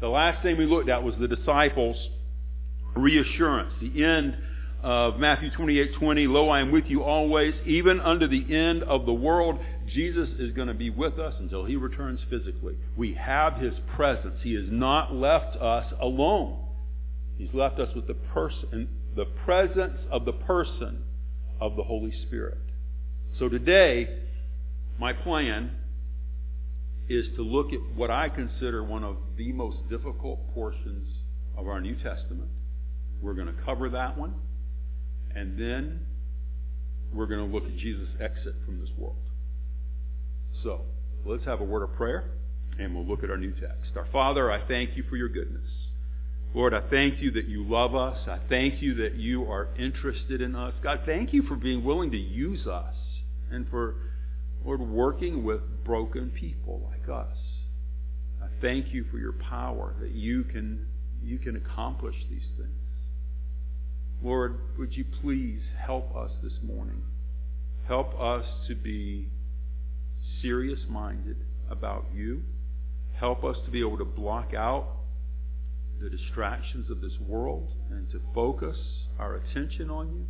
The 0.00 0.08
last 0.08 0.42
thing 0.42 0.56
we 0.56 0.66
looked 0.66 0.88
at 0.88 1.02
was 1.02 1.14
the 1.18 1.28
disciples' 1.28 1.96
reassurance. 2.94 3.72
The 3.80 4.04
end 4.04 4.36
of 4.82 5.18
Matthew 5.18 5.50
28 5.50 5.94
20, 5.94 6.26
Lo, 6.28 6.48
I 6.48 6.60
am 6.60 6.70
with 6.70 6.84
you 6.86 7.02
always, 7.02 7.54
even 7.66 8.00
unto 8.00 8.28
the 8.28 8.54
end 8.54 8.84
of 8.84 9.06
the 9.06 9.12
world. 9.12 9.58
Jesus 9.92 10.28
is 10.38 10.52
going 10.52 10.68
to 10.68 10.74
be 10.74 10.90
with 10.90 11.18
us 11.18 11.34
until 11.40 11.64
he 11.64 11.76
returns 11.76 12.20
physically. 12.30 12.76
We 12.96 13.14
have 13.14 13.54
his 13.54 13.74
presence. 13.96 14.36
He 14.42 14.54
has 14.54 14.66
not 14.68 15.14
left 15.14 15.56
us 15.56 15.92
alone. 16.00 16.64
He's 17.36 17.52
left 17.52 17.80
us 17.80 17.88
with 17.94 18.06
the 18.06 18.14
person, 18.14 18.88
the 19.16 19.24
presence 19.24 19.98
of 20.10 20.24
the 20.24 20.32
person 20.32 21.02
of 21.60 21.76
the 21.76 21.82
Holy 21.82 22.12
Spirit. 22.26 22.58
So 23.38 23.48
today, 23.48 24.08
my 24.98 25.12
plan 25.12 25.70
is 27.08 27.26
to 27.36 27.42
look 27.42 27.72
at 27.72 27.80
what 27.96 28.10
I 28.10 28.28
consider 28.28 28.84
one 28.84 29.04
of 29.04 29.16
the 29.36 29.52
most 29.52 29.76
difficult 29.88 30.52
portions 30.54 31.08
of 31.56 31.66
our 31.66 31.80
New 31.80 31.94
Testament. 31.96 32.50
We're 33.20 33.34
going 33.34 33.46
to 33.46 33.62
cover 33.64 33.88
that 33.90 34.16
one, 34.16 34.34
and 35.34 35.58
then 35.58 36.00
we're 37.12 37.26
going 37.26 37.40
to 37.40 37.54
look 37.54 37.64
at 37.64 37.76
Jesus' 37.76 38.08
exit 38.20 38.54
from 38.64 38.80
this 38.80 38.90
world. 38.96 39.16
So, 40.62 40.82
let's 41.24 41.44
have 41.44 41.60
a 41.60 41.64
word 41.64 41.82
of 41.82 41.94
prayer, 41.94 42.30
and 42.78 42.94
we'll 42.94 43.06
look 43.06 43.24
at 43.24 43.30
our 43.30 43.36
new 43.36 43.52
text. 43.52 43.96
Our 43.96 44.06
Father, 44.12 44.50
I 44.50 44.66
thank 44.66 44.96
you 44.96 45.04
for 45.08 45.16
your 45.16 45.28
goodness. 45.28 45.70
Lord, 46.54 46.72
I 46.72 46.80
thank 46.88 47.20
you 47.20 47.30
that 47.32 47.46
you 47.46 47.64
love 47.68 47.94
us. 47.94 48.18
I 48.26 48.38
thank 48.48 48.80
you 48.80 48.94
that 48.96 49.14
you 49.14 49.44
are 49.44 49.68
interested 49.78 50.40
in 50.40 50.54
us. 50.54 50.72
God, 50.82 51.00
thank 51.04 51.32
you 51.32 51.42
for 51.42 51.56
being 51.56 51.84
willing 51.84 52.10
to 52.10 52.18
use 52.18 52.66
us 52.66 52.94
and 53.50 53.68
for, 53.68 53.96
Lord, 54.68 54.82
working 54.82 55.44
with 55.44 55.62
broken 55.82 56.30
people 56.38 56.90
like 56.90 57.08
us. 57.08 57.34
I 58.42 58.48
thank 58.60 58.92
you 58.92 59.06
for 59.10 59.16
your 59.16 59.32
power 59.32 59.94
that 59.98 60.10
you 60.10 60.44
can, 60.44 60.86
you 61.22 61.38
can 61.38 61.56
accomplish 61.56 62.14
these 62.28 62.42
things. 62.58 62.68
Lord, 64.22 64.60
would 64.78 64.94
you 64.94 65.06
please 65.22 65.62
help 65.82 66.14
us 66.14 66.32
this 66.42 66.52
morning? 66.62 67.00
Help 67.86 68.14
us 68.20 68.44
to 68.66 68.74
be 68.74 69.30
serious 70.42 70.80
minded 70.86 71.38
about 71.70 72.04
you. 72.14 72.42
Help 73.18 73.44
us 73.44 73.56
to 73.64 73.70
be 73.70 73.80
able 73.80 73.96
to 73.96 74.04
block 74.04 74.52
out 74.52 74.98
the 75.98 76.10
distractions 76.10 76.90
of 76.90 77.00
this 77.00 77.18
world 77.26 77.72
and 77.90 78.10
to 78.10 78.20
focus 78.34 78.76
our 79.18 79.36
attention 79.36 79.88
on 79.88 80.12
you. 80.12 80.26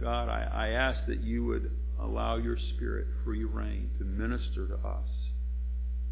God, 0.00 0.28
I, 0.28 0.48
I 0.52 0.68
ask 0.68 1.08
that 1.08 1.24
you 1.24 1.44
would 1.44 1.72
allow 2.00 2.36
your 2.36 2.56
Spirit 2.74 3.06
free 3.24 3.44
rein 3.44 3.90
to 3.98 4.04
minister 4.04 4.66
to 4.66 4.74
us 4.74 5.08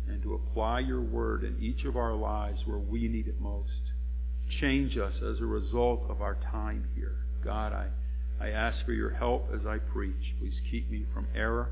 and 0.08 0.22
to 0.22 0.34
apply 0.34 0.80
your 0.80 1.00
word 1.00 1.44
in 1.44 1.56
each 1.60 1.84
of 1.84 1.96
our 1.96 2.14
lives 2.14 2.60
where 2.64 2.78
we 2.78 3.08
need 3.08 3.26
it 3.26 3.40
most. 3.40 3.70
Change 4.60 4.96
us 4.96 5.14
as 5.16 5.40
a 5.40 5.46
result 5.46 6.04
of 6.08 6.22
our 6.22 6.36
time 6.50 6.88
here. 6.94 7.16
God, 7.44 7.72
I, 7.72 7.88
I 8.40 8.50
ask 8.50 8.84
for 8.84 8.92
your 8.92 9.10
help 9.10 9.48
as 9.52 9.66
I 9.66 9.78
preach. 9.78 10.34
Please 10.38 10.54
keep 10.70 10.90
me 10.90 11.06
from 11.12 11.26
error. 11.34 11.70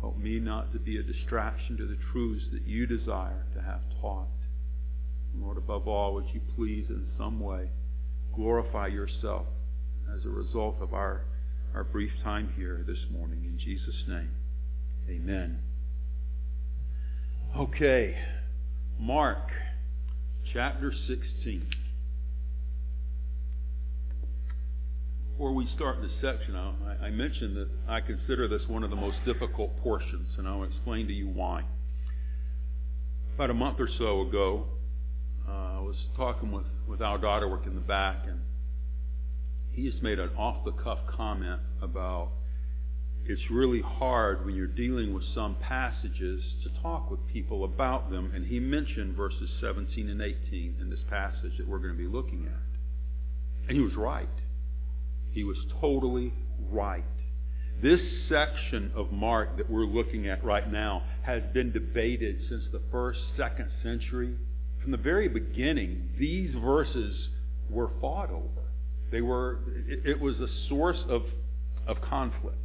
Help 0.00 0.16
me 0.16 0.38
not 0.38 0.72
to 0.72 0.78
be 0.78 0.98
a 0.98 1.02
distraction 1.02 1.76
to 1.76 1.86
the 1.86 1.98
truths 2.12 2.44
that 2.52 2.66
you 2.66 2.86
desire 2.86 3.44
to 3.54 3.60
have 3.62 3.80
taught. 4.00 4.28
Lord, 5.36 5.58
above 5.58 5.86
all, 5.86 6.14
would 6.14 6.26
you 6.32 6.40
please 6.56 6.86
in 6.88 7.06
some 7.18 7.40
way 7.40 7.70
glorify 8.34 8.86
yourself 8.86 9.46
as 10.16 10.24
a 10.24 10.28
result 10.28 10.76
of 10.80 10.94
our, 10.94 11.24
our 11.74 11.84
brief 11.84 12.10
time 12.22 12.52
here 12.56 12.84
this 12.86 12.98
morning. 13.10 13.44
In 13.44 13.58
Jesus' 13.58 14.02
name, 14.06 14.30
amen. 15.08 15.58
Okay, 17.56 18.16
Mark 18.98 19.50
chapter 20.52 20.92
16. 21.06 21.66
Before 25.32 25.52
we 25.52 25.68
start 25.76 26.02
this 26.02 26.10
section, 26.20 26.56
I, 26.56 27.06
I 27.06 27.10
mentioned 27.10 27.56
that 27.56 27.68
I 27.88 28.00
consider 28.00 28.48
this 28.48 28.62
one 28.66 28.82
of 28.82 28.90
the 28.90 28.96
most 28.96 29.18
difficult 29.24 29.78
portions, 29.82 30.30
and 30.36 30.48
I'll 30.48 30.64
explain 30.64 31.06
to 31.06 31.12
you 31.12 31.28
why. 31.28 31.64
About 33.36 33.50
a 33.50 33.54
month 33.54 33.78
or 33.78 33.88
so 33.98 34.22
ago, 34.22 34.66
uh, 35.48 35.52
I 35.52 35.80
was 35.80 35.96
talking 36.16 36.50
with, 36.50 36.66
with 36.88 36.98
daughter 36.98 37.48
working 37.48 37.68
in 37.68 37.76
the 37.76 37.80
back, 37.80 38.24
and 38.26 38.40
he 39.78 39.90
just 39.90 40.02
made 40.02 40.18
an 40.18 40.30
off 40.36 40.64
the 40.64 40.72
cuff 40.72 40.98
comment 41.16 41.60
about 41.80 42.30
it's 43.26 43.42
really 43.50 43.80
hard 43.80 44.44
when 44.44 44.54
you're 44.54 44.66
dealing 44.66 45.12
with 45.12 45.22
some 45.34 45.56
passages 45.60 46.42
to 46.64 46.82
talk 46.82 47.10
with 47.10 47.20
people 47.28 47.64
about 47.64 48.10
them. 48.10 48.32
And 48.34 48.46
he 48.46 48.58
mentioned 48.58 49.14
verses 49.14 49.50
17 49.60 50.08
and 50.08 50.22
18 50.22 50.76
in 50.80 50.88
this 50.88 51.00
passage 51.10 51.52
that 51.58 51.68
we're 51.68 51.78
going 51.78 51.92
to 51.92 51.98
be 51.98 52.06
looking 52.06 52.46
at. 52.46 53.68
And 53.68 53.76
he 53.76 53.84
was 53.84 53.94
right. 53.94 54.28
He 55.32 55.44
was 55.44 55.58
totally 55.80 56.32
right. 56.70 57.04
This 57.82 58.00
section 58.28 58.90
of 58.96 59.12
Mark 59.12 59.58
that 59.58 59.70
we're 59.70 59.84
looking 59.84 60.26
at 60.28 60.42
right 60.42 60.72
now 60.72 61.02
has 61.22 61.42
been 61.52 61.70
debated 61.70 62.40
since 62.48 62.64
the 62.72 62.80
first, 62.90 63.20
second 63.36 63.70
century 63.82 64.34
from 64.82 64.92
the 64.92 64.96
very 64.96 65.28
beginning, 65.28 66.10
these 66.18 66.54
verses 66.54 67.28
were 67.68 67.90
fought 68.00 68.30
over. 68.30 68.67
They 69.10 69.20
were, 69.20 69.58
it, 69.86 70.20
was 70.20 70.38
a 70.38 70.48
source 70.68 70.98
of, 71.08 71.22
of 71.86 72.00
conflict. 72.02 72.56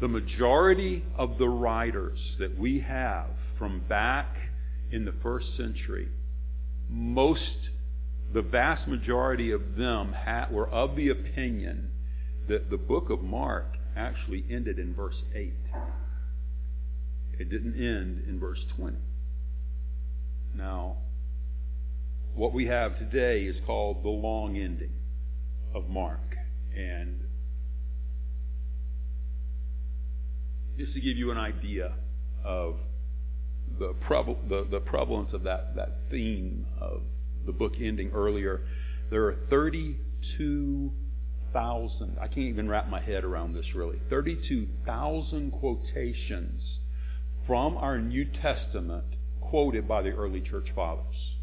The 0.00 0.08
majority 0.08 1.04
of 1.16 1.38
the 1.38 1.48
writers 1.48 2.18
that 2.38 2.58
we 2.58 2.80
have 2.80 3.28
from 3.58 3.80
back 3.88 4.34
in 4.90 5.04
the 5.04 5.14
first 5.22 5.56
century, 5.56 6.08
most, 6.88 7.70
the 8.32 8.42
vast 8.42 8.88
majority 8.88 9.50
of 9.50 9.76
them 9.76 10.12
had, 10.12 10.50
were 10.50 10.68
of 10.68 10.96
the 10.96 11.10
opinion 11.10 11.90
that 12.48 12.70
the 12.70 12.76
book 12.76 13.10
of 13.10 13.22
Mark 13.22 13.76
actually 13.96 14.44
ended 14.50 14.78
in 14.78 14.94
verse 14.94 15.16
8. 15.34 15.52
It 17.38 17.50
didn't 17.50 17.74
end 17.74 18.24
in 18.26 18.38
verse 18.38 18.60
20. 18.76 18.96
Now, 20.54 20.96
what 22.34 22.52
we 22.54 22.66
have 22.66 22.98
today 22.98 23.44
is 23.44 23.56
called 23.66 24.02
the 24.02 24.08
long 24.08 24.56
ending 24.56 24.92
of 25.76 25.88
Mark. 25.88 26.34
And 26.74 27.20
just 30.78 30.94
to 30.94 31.00
give 31.00 31.16
you 31.16 31.30
an 31.30 31.38
idea 31.38 31.92
of 32.44 32.80
the, 33.78 33.94
the, 34.48 34.66
the 34.70 34.80
prevalence 34.80 35.34
of 35.34 35.44
that, 35.44 35.76
that 35.76 35.98
theme 36.10 36.66
of 36.80 37.02
the 37.44 37.52
book 37.52 37.74
ending 37.80 38.10
earlier, 38.12 38.62
there 39.10 39.26
are 39.26 39.36
32,000, 39.50 42.16
I 42.20 42.26
can't 42.26 42.38
even 42.38 42.68
wrap 42.68 42.88
my 42.88 43.00
head 43.00 43.22
around 43.24 43.54
this 43.54 43.66
really, 43.74 44.00
32,000 44.08 45.52
quotations 45.52 46.62
from 47.46 47.76
our 47.76 47.98
New 47.98 48.24
Testament 48.24 49.04
quoted 49.40 49.86
by 49.86 50.02
the 50.02 50.10
early 50.10 50.40
church 50.40 50.66
fathers. 50.74 51.35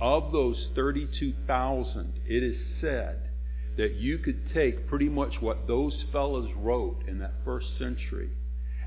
Of 0.00 0.32
those 0.32 0.68
32,000, 0.74 2.20
it 2.26 2.42
is 2.42 2.56
said 2.80 3.30
that 3.76 3.94
you 3.94 4.18
could 4.18 4.52
take 4.54 4.86
pretty 4.88 5.08
much 5.08 5.40
what 5.40 5.66
those 5.66 6.04
fellows 6.12 6.50
wrote 6.56 7.02
in 7.06 7.18
that 7.18 7.34
first 7.44 7.66
century 7.78 8.30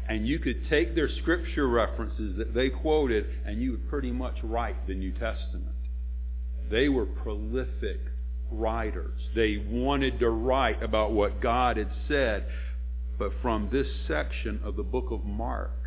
and 0.09 0.28
you 0.28 0.40
could 0.40 0.68
take 0.68 0.96
their 0.96 1.09
scripture 1.22 1.68
references 1.68 2.36
that 2.38 2.56
they 2.56 2.70
quoted 2.70 3.28
and 3.46 3.62
you 3.62 3.72
would 3.72 3.88
pretty 3.90 4.12
much 4.12 4.36
write 4.42 4.88
the 4.88 4.96
New 4.96 5.12
Testament. 5.12 5.75
They 6.72 6.90
were 6.90 7.06
prolific 7.06 8.00
writers. 8.52 9.22
They 9.36 9.64
wanted 9.70 10.20
to 10.20 10.31
write 10.31 10.81
about 10.81 11.12
what 11.12 11.40
God 11.41 11.78
had 11.78 11.91
said. 12.08 12.47
But 13.20 13.34
from 13.41 13.70
this 13.72 13.88
section 14.08 14.59
of 14.64 14.76
the 14.76 14.84
book 14.84 15.12
of 15.12 15.24
Mark, 15.24 15.78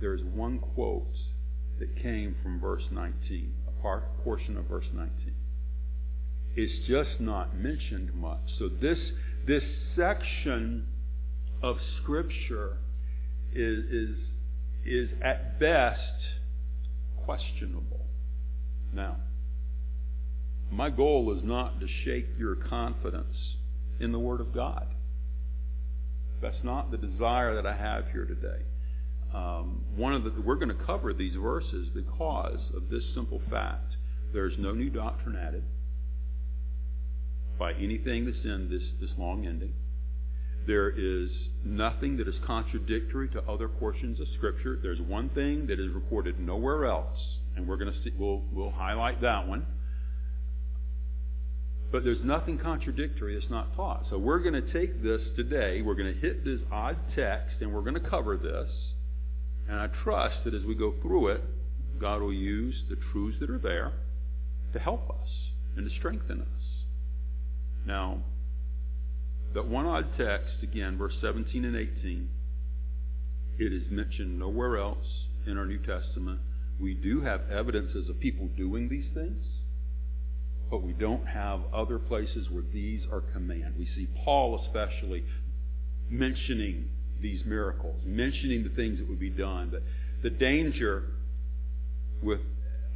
there's 0.00 0.24
one 0.24 0.58
quote 0.58 1.14
that 1.78 2.02
came 2.02 2.34
from 2.42 2.60
verse 2.60 2.84
19, 2.90 3.54
a 3.65 3.65
part, 3.86 4.24
portion 4.24 4.56
of 4.56 4.64
verse 4.64 4.86
19. 4.92 5.32
It's 6.56 6.88
just 6.88 7.20
not 7.20 7.56
mentioned 7.56 8.12
much. 8.14 8.40
So 8.58 8.68
this, 8.68 8.98
this 9.46 9.62
section 9.94 10.88
of 11.62 11.76
Scripture 12.02 12.78
is, 13.54 13.84
is, 13.84 14.16
is 14.84 15.10
at 15.22 15.60
best 15.60 16.00
questionable. 17.24 18.06
Now, 18.92 19.18
my 20.72 20.90
goal 20.90 21.32
is 21.38 21.44
not 21.44 21.78
to 21.78 21.86
shake 22.04 22.26
your 22.36 22.56
confidence 22.56 23.36
in 24.00 24.10
the 24.10 24.18
Word 24.18 24.40
of 24.40 24.52
God. 24.52 24.88
That's 26.42 26.64
not 26.64 26.90
the 26.90 26.96
desire 26.96 27.54
that 27.54 27.66
I 27.66 27.76
have 27.76 28.06
here 28.10 28.24
today. 28.24 28.64
Um, 29.36 29.82
one 29.94 30.14
of 30.14 30.24
the, 30.24 30.32
we're 30.42 30.54
going 30.54 30.74
to 30.74 30.84
cover 30.86 31.12
these 31.12 31.34
verses 31.34 31.88
because 31.94 32.58
of 32.74 32.88
this 32.88 33.02
simple 33.14 33.42
fact. 33.50 33.96
There's 34.32 34.54
no 34.58 34.72
new 34.72 34.88
doctrine 34.88 35.36
added 35.36 35.62
by 37.58 37.74
anything 37.74 38.24
that's 38.24 38.44
in 38.44 38.70
this, 38.70 38.82
this 38.98 39.10
long 39.18 39.46
ending. 39.46 39.74
There 40.66 40.88
is 40.88 41.30
nothing 41.64 42.16
that 42.16 42.28
is 42.28 42.34
contradictory 42.46 43.28
to 43.30 43.42
other 43.42 43.68
portions 43.68 44.20
of 44.20 44.26
Scripture. 44.38 44.78
There's 44.82 45.00
one 45.00 45.28
thing 45.28 45.66
that 45.66 45.78
is 45.78 45.92
recorded 45.92 46.40
nowhere 46.40 46.86
else, 46.86 47.18
And 47.56 47.68
we're 47.68 47.76
going 47.76 47.92
to 47.92 48.02
see, 48.02 48.12
we'll, 48.18 48.42
we'll 48.52 48.70
highlight 48.70 49.20
that 49.20 49.46
one. 49.46 49.66
But 51.92 52.04
there's 52.04 52.24
nothing 52.24 52.58
contradictory 52.58 53.34
that's 53.38 53.50
not 53.50 53.76
taught. 53.76 54.06
So 54.08 54.18
we're 54.18 54.40
going 54.40 54.54
to 54.54 54.72
take 54.72 55.02
this 55.02 55.20
today, 55.36 55.82
we're 55.82 55.94
going 55.94 56.14
to 56.14 56.20
hit 56.20 56.42
this 56.42 56.60
odd 56.72 56.96
text, 57.14 57.56
and 57.60 57.74
we're 57.74 57.82
going 57.82 57.94
to 57.94 58.08
cover 58.08 58.38
this. 58.38 58.70
And 59.68 59.80
I 59.80 59.88
trust 60.04 60.44
that 60.44 60.54
as 60.54 60.64
we 60.64 60.74
go 60.74 60.94
through 61.02 61.28
it, 61.28 61.42
God 62.00 62.20
will 62.20 62.32
use 62.32 62.82
the 62.88 62.96
truths 63.12 63.38
that 63.40 63.50
are 63.50 63.58
there 63.58 63.92
to 64.72 64.78
help 64.78 65.10
us 65.10 65.28
and 65.76 65.88
to 65.88 65.96
strengthen 65.96 66.42
us. 66.42 66.84
Now, 67.86 68.22
that 69.54 69.66
one 69.66 69.86
odd 69.86 70.08
text, 70.18 70.62
again, 70.62 70.98
verse 70.98 71.14
17 71.20 71.64
and 71.64 71.76
18, 71.76 72.28
it 73.58 73.72
is 73.72 73.90
mentioned 73.90 74.38
nowhere 74.38 74.76
else 74.76 75.06
in 75.46 75.56
our 75.56 75.66
New 75.66 75.78
Testament. 75.78 76.40
We 76.78 76.94
do 76.94 77.22
have 77.22 77.50
evidences 77.50 78.08
of 78.08 78.20
people 78.20 78.48
doing 78.48 78.88
these 78.88 79.06
things, 79.14 79.42
but 80.70 80.82
we 80.82 80.92
don't 80.92 81.26
have 81.26 81.60
other 81.72 81.98
places 81.98 82.50
where 82.50 82.64
these 82.72 83.02
are 83.10 83.20
command. 83.20 83.76
We 83.78 83.88
see 83.94 84.08
Paul 84.24 84.62
especially 84.66 85.24
mentioning 86.10 86.90
these 87.20 87.40
miracles, 87.44 88.00
mentioning 88.04 88.62
the 88.62 88.70
things 88.70 88.98
that 88.98 89.08
would 89.08 89.20
be 89.20 89.30
done. 89.30 89.70
But 89.70 89.82
the 90.22 90.30
danger 90.30 91.04
with 92.22 92.40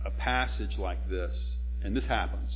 a 0.05 0.11
passage 0.11 0.79
like 0.79 1.09
this, 1.09 1.35
and 1.83 1.97
this 1.97 2.05
happens, 2.05 2.51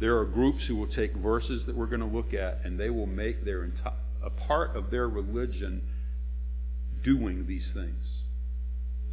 there 0.00 0.18
are 0.18 0.24
groups 0.24 0.62
who 0.68 0.76
will 0.76 0.88
take 0.88 1.14
verses 1.16 1.62
that 1.66 1.76
we're 1.76 1.86
going 1.86 2.00
to 2.00 2.06
look 2.06 2.34
at 2.34 2.60
and 2.64 2.78
they 2.78 2.90
will 2.90 3.06
make 3.06 3.44
their 3.44 3.60
enti- 3.60 3.94
a 4.22 4.30
part 4.30 4.76
of 4.76 4.90
their 4.90 5.08
religion 5.08 5.82
doing 7.04 7.46
these 7.46 7.64
things, 7.72 8.04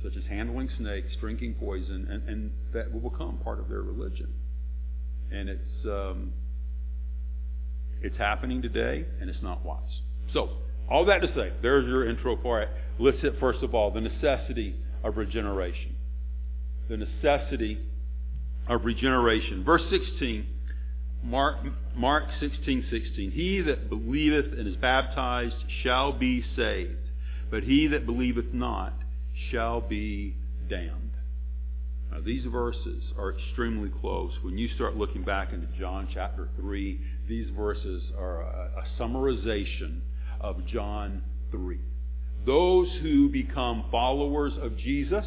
such 0.04 0.16
as 0.18 0.24
handling 0.30 0.70
snakes, 0.78 1.16
drinking 1.20 1.56
poison, 1.56 2.08
and, 2.10 2.28
and 2.28 2.52
that 2.74 2.92
will 2.92 3.10
become 3.10 3.38
part 3.38 3.60
of 3.60 3.70
their 3.70 3.82
religion. 3.82 4.34
And 5.32 5.50
it's 5.50 5.86
um, 5.86 6.34
it's 8.02 8.18
happening 8.18 8.62
today, 8.62 9.06
and 9.22 9.30
it's 9.30 9.42
not 9.42 9.64
wise. 9.66 9.80
So, 10.34 10.50
all 10.90 11.06
that 11.06 11.22
to 11.22 11.28
say, 11.34 11.54
there's 11.62 11.86
your 11.88 12.08
intro 12.08 12.38
for 12.42 12.62
it. 12.62 12.70
Let's 13.00 13.22
hit 13.22 13.40
first 13.40 13.64
of 13.64 13.74
all 13.74 13.92
the 13.92 14.02
necessity 14.02 14.76
of 15.04 15.18
regeneration. 15.18 15.96
The 16.90 16.98
necessity 16.98 17.80
of 18.68 18.86
regeneration. 18.86 19.64
Verse 19.64 19.84
16 19.90 20.48
Mark, 21.24 21.58
Mark 21.96 22.26
16, 22.42 22.88
16. 22.92 23.32
He 23.32 23.62
that 23.62 23.90
believeth 23.90 24.60
and 24.60 24.68
is 24.68 24.76
baptized 24.76 25.56
shall 25.82 26.12
be 26.12 26.44
saved, 26.56 26.98
but 27.50 27.64
he 27.64 27.88
that 27.88 28.06
believeth 28.06 28.54
not 28.54 28.94
shall 29.50 29.80
be 29.80 30.36
damned. 30.70 31.12
Now, 32.12 32.20
these 32.20 32.46
verses 32.46 33.04
are 33.18 33.34
extremely 33.34 33.90
close. 34.02 34.34
When 34.44 34.58
you 34.58 34.68
start 34.76 34.98
looking 34.98 35.24
back 35.24 35.54
into 35.54 35.68
John 35.80 36.10
chapter 36.14 36.50
3, 36.58 37.00
these 37.28 37.50
verses 37.56 38.04
are 38.18 38.42
a, 38.42 38.84
a 38.84 39.02
summarization 39.02 40.02
of 40.44 40.66
John 40.68 41.24
3. 41.52 41.80
Those 42.46 42.90
who 43.02 43.30
become 43.30 43.86
followers 43.90 44.54
of 44.62 44.78
Jesus, 44.78 45.26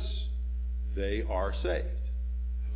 they 0.95 1.25
are 1.29 1.55
saved. 1.63 1.87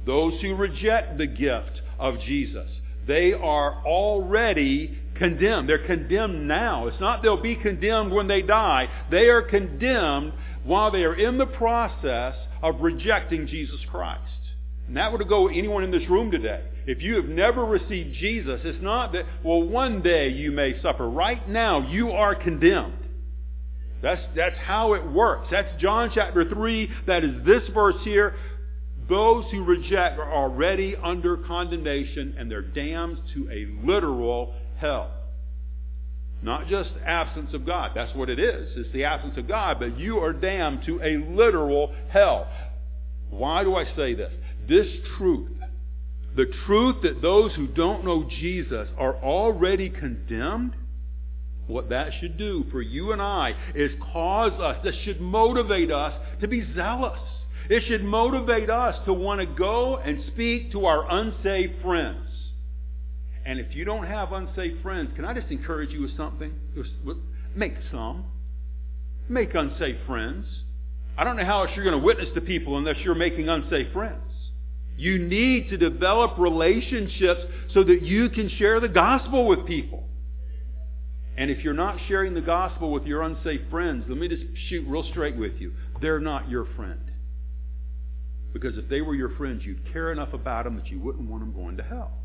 Those 0.06 0.40
who 0.40 0.54
reject 0.54 1.19
the 1.19 1.26
gift 1.26 1.82
of 1.98 2.19
Jesus, 2.20 2.69
they 3.06 3.34
are 3.34 3.84
already 3.84 4.98
condemned. 5.16 5.69
They're 5.69 5.87
condemned 5.87 6.48
now. 6.48 6.87
It's 6.87 7.00
not 7.00 7.22
they'll 7.22 7.42
be 7.42 7.56
condemned 7.56 8.12
when 8.12 8.26
they 8.26 8.40
die. 8.40 8.88
They 9.10 9.28
are 9.28 9.43
condemned 9.43 10.32
while 10.64 10.90
they 10.90 11.04
are 11.04 11.14
in 11.14 11.36
the 11.36 11.46
process 11.46 12.34
of 12.62 12.81
rejecting 12.81 13.46
Jesus 13.46 13.81
Christ. 13.90 14.22
And 14.86 14.96
that 14.96 15.12
would 15.12 15.28
go 15.28 15.48
anyone 15.48 15.84
in 15.84 15.90
this 15.90 16.08
room 16.08 16.31
today. 16.31 16.64
If 16.90 17.00
you 17.02 17.14
have 17.14 17.26
never 17.26 17.64
received 17.64 18.16
Jesus, 18.16 18.62
it's 18.64 18.82
not 18.82 19.12
that, 19.12 19.25
well, 19.44 19.62
one 19.62 20.02
day 20.02 20.31
you 20.31 20.50
may 20.50 20.82
suffer. 20.82 21.08
Right 21.08 21.48
now, 21.48 21.88
you 21.88 22.10
are 22.10 22.34
condemned. 22.34 22.98
That's, 24.02 24.20
that's 24.34 24.58
how 24.58 24.94
it 24.94 25.08
works. 25.08 25.46
That's 25.52 25.81
John 25.81 26.10
chapter 26.12 26.50
3. 26.52 26.90
That 27.06 27.22
is 27.22 27.46
this 27.46 27.62
verse 27.72 27.94
here. 28.02 28.34
Those 29.08 29.44
who 29.52 29.62
reject 29.62 30.19
are 30.19 30.32
already 30.34 30.96
under 31.00 31.37
condemnation 31.37 32.34
and 32.37 32.50
they're 32.50 32.60
damned 32.60 33.19
to 33.34 33.48
a 33.52 33.86
literal 33.86 34.52
hell. 34.78 35.12
Not 36.43 36.66
just 36.66 36.90
absence 37.06 37.54
of 37.54 37.64
God. 37.64 37.93
That's 37.94 38.16
what 38.16 38.28
it 38.28 38.40
is. 38.40 38.69
It's 38.75 38.93
the 38.93 39.04
absence 39.04 39.38
of 39.38 39.46
God, 39.46 39.78
but 39.78 39.96
you 39.96 40.19
are 40.19 40.32
damned 40.32 40.82
to 40.86 41.00
a 41.04 41.19
literal 41.36 41.94
hell. 42.08 42.48
Why 43.28 43.62
do 43.62 43.76
I 43.76 43.84
say 43.94 44.14
this? 44.14 44.32
This 44.69 44.88
truth, 45.16 45.50
the 46.37 46.47
truth 46.67 47.03
that 47.03 47.21
those 47.21 47.53
who 47.55 47.67
don't 47.67 48.05
know 48.05 48.25
Jesus 48.25 48.88
are 48.97 49.17
already 49.17 49.91
condemned, 49.91 50.75
what 51.67 51.91
that 51.91 52.12
should 52.21 52.38
do 52.38 52.65
for 52.71 52.82
you 52.82 53.12
and 53.12 53.21
I 53.21 53.55
is 53.75 53.91
cause 54.12 54.53
us, 54.61 54.79
that 54.85 54.94
should 55.05 55.21
motivate 55.21 55.91
us 55.91 56.15
to 56.41 56.49
be 56.49 56.67
zealous. 56.75 57.21
It 57.69 57.85
should 57.87 58.05
motivate 58.05 58.71
us 58.71 58.97
to 59.06 59.12
want 59.12 59.41
to 59.41 59.47
go 59.47 59.97
and 59.97 60.25
speak 60.32 60.73
to 60.73 60.87
our 60.87 61.11
unsaved 61.11 61.82
friends. 61.82 62.27
And 63.47 63.59
if 63.59 63.75
you 63.75 63.85
don't 63.85 64.06
have 64.06 64.32
unsaved 64.32 64.82
friends, 64.82 65.11
can 65.17 65.25
I 65.25 65.35
just 65.35 65.50
encourage 65.50 65.91
you 65.91 66.03
with 66.03 66.17
something? 66.17 66.53
Make 67.55 67.75
some. 67.91 68.25
Make 69.29 69.55
unsafe 69.55 69.97
friends. 70.06 70.47
I 71.17 71.25
don't 71.25 71.37
know 71.37 71.44
how 71.44 71.62
else 71.62 71.71
you're 71.75 71.85
going 71.85 71.99
to 71.99 72.05
witness 72.05 72.29
to 72.35 72.41
people 72.41 72.77
unless 72.79 72.97
you're 73.05 73.15
making 73.15 73.49
unsafe 73.49 73.93
friends. 73.93 74.23
You 75.00 75.19
need 75.19 75.70
to 75.70 75.79
develop 75.79 76.38
relationships 76.38 77.41
so 77.73 77.82
that 77.85 78.02
you 78.02 78.29
can 78.29 78.50
share 78.50 78.81
the 78.81 78.88
gospel 78.88 79.47
with 79.47 79.64
people. 79.64 80.06
And 81.38 81.50
if 81.50 81.64
you're 81.64 81.73
not 81.73 81.97
sharing 82.06 82.35
the 82.35 82.43
gospel 82.43 82.93
with 82.93 83.05
your 83.05 83.23
unsafe 83.23 83.62
friends, 83.70 84.05
let 84.08 84.19
me 84.19 84.29
just 84.29 84.43
shoot 84.69 84.87
real 84.87 85.02
straight 85.11 85.37
with 85.37 85.55
you. 85.58 85.73
They're 86.02 86.20
not 86.20 86.50
your 86.50 86.67
friend. 86.76 87.00
Because 88.52 88.76
if 88.76 88.91
they 88.91 89.00
were 89.00 89.14
your 89.14 89.31
friends, 89.37 89.62
you'd 89.64 89.91
care 89.91 90.12
enough 90.12 90.35
about 90.35 90.64
them 90.64 90.76
that 90.76 90.88
you 90.88 91.00
wouldn't 91.00 91.31
want 91.31 91.44
them 91.44 91.55
going 91.55 91.79
to 91.79 91.82
hell. 91.82 92.19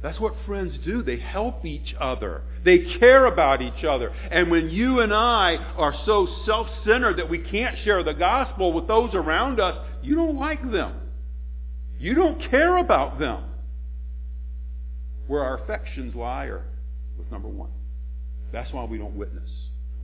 That's 0.00 0.20
what 0.20 0.34
friends 0.46 0.74
do. 0.84 1.02
They 1.02 1.18
help 1.18 1.64
each 1.64 1.92
other. 1.98 2.42
They 2.64 2.98
care 3.00 3.26
about 3.26 3.62
each 3.62 3.82
other. 3.82 4.10
And 4.30 4.48
when 4.48 4.70
you 4.70 5.00
and 5.00 5.12
I 5.12 5.56
are 5.56 5.94
so 6.06 6.28
self-centered 6.46 7.16
that 7.16 7.28
we 7.28 7.38
can't 7.38 7.78
share 7.82 8.04
the 8.04 8.14
gospel 8.14 8.72
with 8.72 8.86
those 8.86 9.12
around 9.12 9.58
us, 9.58 9.76
you 10.04 10.14
don't 10.14 10.38
like 10.38 10.62
them. 10.70 11.00
You 11.98 12.14
don't 12.14 12.50
care 12.50 12.78
about 12.78 13.18
them. 13.18 13.44
Where 15.26 15.42
our 15.42 15.58
affections 15.62 16.14
lie 16.14 16.46
are 16.46 16.64
with 17.18 17.30
number 17.30 17.48
one. 17.48 17.70
That's 18.52 18.72
why 18.72 18.84
we 18.84 18.98
don't 18.98 19.16
witness. 19.16 19.50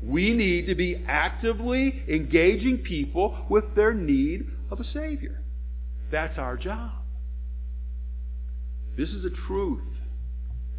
We 0.03 0.35
need 0.35 0.67
to 0.67 0.75
be 0.75 1.03
actively 1.09 2.05
engaging 2.09 2.79
people 2.79 3.47
with 3.49 3.65
their 3.75 3.95
need 3.95 4.47
of 4.71 4.81
a 4.81 4.85
Savior. 4.93 5.41
That's 6.11 6.37
our 6.37 6.57
job. 6.57 6.93
This 8.99 9.09
is 9.09 9.25
a 9.25 9.31
truth 9.47 9.83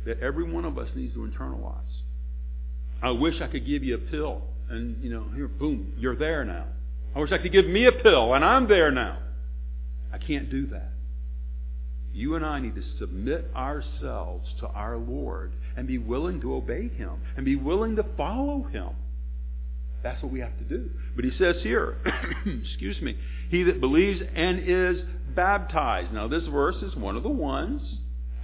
that 0.06 0.20
every 0.20 0.44
one 0.44 0.66
of 0.66 0.78
us 0.78 0.90
needs 0.96 1.14
to 1.16 1.20
internalize. 1.20 1.82
I 3.02 3.12
wish 3.12 3.42
I 3.42 3.48
could 3.48 3.66
give 3.66 3.84
you 3.84 3.96
a 3.96 3.98
pill 3.98 4.44
and, 4.70 5.04
you 5.04 5.10
know, 5.10 5.26
here, 5.36 5.48
boom, 5.48 5.94
you're 5.98 6.16
there 6.16 6.46
now. 6.46 6.66
I 7.16 7.20
wish 7.20 7.32
I 7.32 7.38
could 7.38 7.52
give 7.52 7.66
me 7.66 7.86
a 7.86 7.92
pill 7.92 8.34
and 8.34 8.46
I'm 8.46 8.68
there 8.68 8.92
now. 8.92 9.20
I 10.14 10.18
can't 10.18 10.50
do 10.50 10.68
that. 10.68 10.92
You 12.16 12.36
and 12.36 12.46
I 12.46 12.62
need 12.62 12.76
to 12.76 12.84
submit 12.98 13.52
ourselves 13.54 14.48
to 14.62 14.68
our 14.68 14.96
Lord 14.96 15.52
and 15.76 15.86
be 15.86 15.98
willing 15.98 16.40
to 16.42 16.56
obey 16.56 16.88
Him 16.88 17.20
and 17.36 17.44
be 17.44 17.58
willing 17.58 17.98
to 17.98 18.06
follow 18.16 18.64
Him. 18.64 18.92
That's 20.02 20.24
what 20.24 20.32
we 20.32 20.40
have 20.40 20.58
to 20.60 20.64
do. 20.64 20.90
But 21.14 21.26
he 21.26 21.32
says 21.38 21.58
here, 21.62 21.98
excuse 22.46 23.02
me, 23.02 23.18
he 23.50 23.64
that 23.64 23.82
believes 23.82 24.22
and 24.34 24.60
is 24.66 25.04
baptized. 25.36 26.14
Now 26.14 26.30
this 26.30 26.44
verse 26.44 26.78
is 26.82 26.96
one 26.96 27.18
of 27.18 27.24
the 27.24 27.30
ones. 27.30 27.82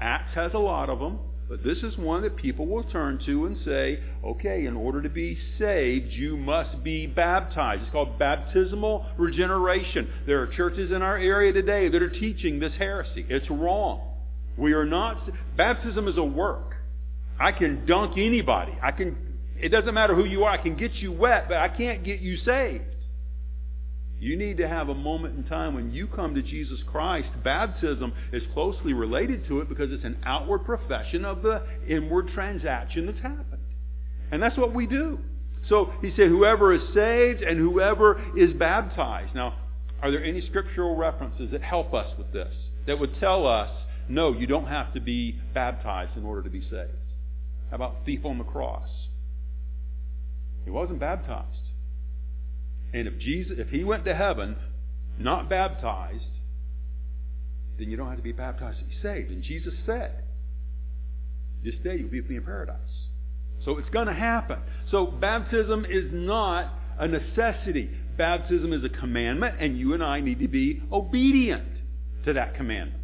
Acts 0.02 0.36
has 0.36 0.52
a 0.54 0.60
lot 0.60 0.90
of 0.90 1.00
them. 1.00 1.20
But 1.52 1.66
this 1.66 1.80
is 1.80 1.98
one 1.98 2.22
that 2.22 2.38
people 2.38 2.66
will 2.66 2.86
turn 2.86 3.20
to 3.26 3.46
and 3.46 3.58
say, 3.66 4.00
okay, 4.24 4.66
in 4.66 4.78
order 4.78 5.02
to 5.02 5.10
be 5.10 5.38
saved, 5.60 6.14
you 6.14 6.38
must 6.38 6.82
be 6.82 7.08
baptized. 7.08 7.82
It's 7.82 7.92
called 7.92 8.18
baptismal 8.18 9.06
regeneration. 9.18 10.10
There 10.26 10.42
are 10.42 10.48
churches 10.48 10.94
in 10.94 11.02
our 11.02 11.18
area 11.18 11.52
today 11.52 11.90
that 11.90 12.02
are 12.02 12.10
teaching 12.10 12.62
this 12.62 12.72
heresy. 12.78 13.26
It's 13.28 13.50
wrong. 13.50 14.14
We 14.56 14.72
are 14.72 14.86
not, 14.86 15.30
baptism 15.58 16.08
is 16.08 16.18
a 16.18 16.24
work. 16.24 16.76
I 17.38 17.52
can 17.52 17.86
dunk 17.86 18.14
anybody. 18.18 18.72
I 18.82 18.92
can, 18.92 19.18
it 19.58 19.70
doesn't 19.74 19.94
matter 19.94 20.16
who 20.16 20.24
you 20.24 20.46
are. 20.46 20.52
I 20.52 20.64
can 20.64 20.78
get 20.78 20.94
you 20.94 21.12
wet, 21.12 21.50
but 21.50 21.58
I 21.58 21.68
can't 21.68 22.06
get 22.06 22.22
you 22.22 22.38
saved. 22.46 22.91
You 24.22 24.38
need 24.38 24.58
to 24.58 24.68
have 24.68 24.88
a 24.90 24.94
moment 24.94 25.36
in 25.36 25.44
time 25.46 25.74
when 25.74 25.92
you 25.92 26.06
come 26.06 26.36
to 26.36 26.44
Jesus 26.44 26.80
Christ. 26.86 27.28
Baptism 27.44 28.14
is 28.32 28.44
closely 28.54 28.94
related 28.94 29.48
to 29.48 29.62
it 29.62 29.68
because 29.68 29.92
it's 29.92 30.06
an 30.06 30.20
outward 30.24 30.60
profession 30.60 31.26
of 31.26 31.42
the 31.42 31.64
inward 31.90 32.30
transaction 32.32 33.08
that's 33.08 33.20
happened. 33.20 33.64
And 34.32 34.40
that's 34.42 34.58
what 34.60 34.76
we 34.76 34.86
do. 34.86 35.18
So 35.68 35.92
he 36.02 36.12
said, 36.16 36.28
whoever 36.28 36.72
is 36.72 36.82
saved 36.94 37.42
and 37.42 37.58
whoever 37.58 38.22
is 38.38 38.54
baptized. 38.54 39.34
Now, 39.34 39.56
Are 40.02 40.10
there 40.10 40.24
any 40.24 40.42
scriptural 40.48 40.96
references 40.96 41.52
that 41.52 41.62
help 41.62 41.94
us 41.94 42.08
with 42.18 42.32
this? 42.34 42.54
That 42.88 43.00
would 43.00 43.20
tell 43.20 43.46
us, 43.46 43.70
no, 44.10 44.34
you 44.34 44.48
don't 44.48 44.68
have 44.68 44.94
to 44.96 45.00
be 45.00 45.40
baptized 45.54 46.18
in 46.18 46.26
order 46.26 46.42
to 46.42 46.50
be 46.50 46.62
saved. 46.62 46.92
How 47.70 47.76
about 47.76 48.06
thief 48.06 48.26
on 48.26 48.38
the 48.38 48.44
cross? 48.44 48.90
He 50.66 50.72
wasn't 50.72 51.00
baptized. 51.00 51.61
And 52.94 53.08
if 53.08 53.18
Jesus 53.20 53.54
if 53.58 53.70
he 53.70 53.84
went 53.84 54.06
to 54.06 54.16
heaven 54.16 54.56
not 55.18 55.50
baptized, 55.50 56.24
then 57.78 57.90
you 57.90 57.98
don't 57.98 58.08
have 58.08 58.18
to 58.18 58.24
be 58.24 58.32
baptized 58.32 58.80
to 58.80 58.86
be 58.86 58.96
saved. 59.02 59.32
And 59.32 59.44
Jesus 59.44 59.74
said, 59.86 60.24
This 61.64 61.76
day 61.84 61.98
you'll 61.98 62.10
be 62.10 62.22
with 62.22 62.30
me 62.30 62.38
in 62.38 62.44
paradise. 62.44 62.78
So 63.66 63.78
it's 63.78 63.90
going 63.90 64.08
to 64.08 64.14
happen. 64.14 64.60
So 64.90 65.06
baptism 65.06 65.86
is 65.86 66.06
not 66.12 66.74
a 67.00 67.08
necessity. 67.08 67.90
Baptism 68.18 68.74
is 68.74 68.84
a 68.84 68.90
commandment, 68.90 69.56
and 69.60 69.78
you 69.78 69.94
and 69.94 70.04
I 70.04 70.20
need 70.20 70.40
to 70.40 70.48
be 70.48 70.82
obedient 70.92 71.68
to 72.26 72.34
that 72.34 72.56
commandment. 72.56 73.02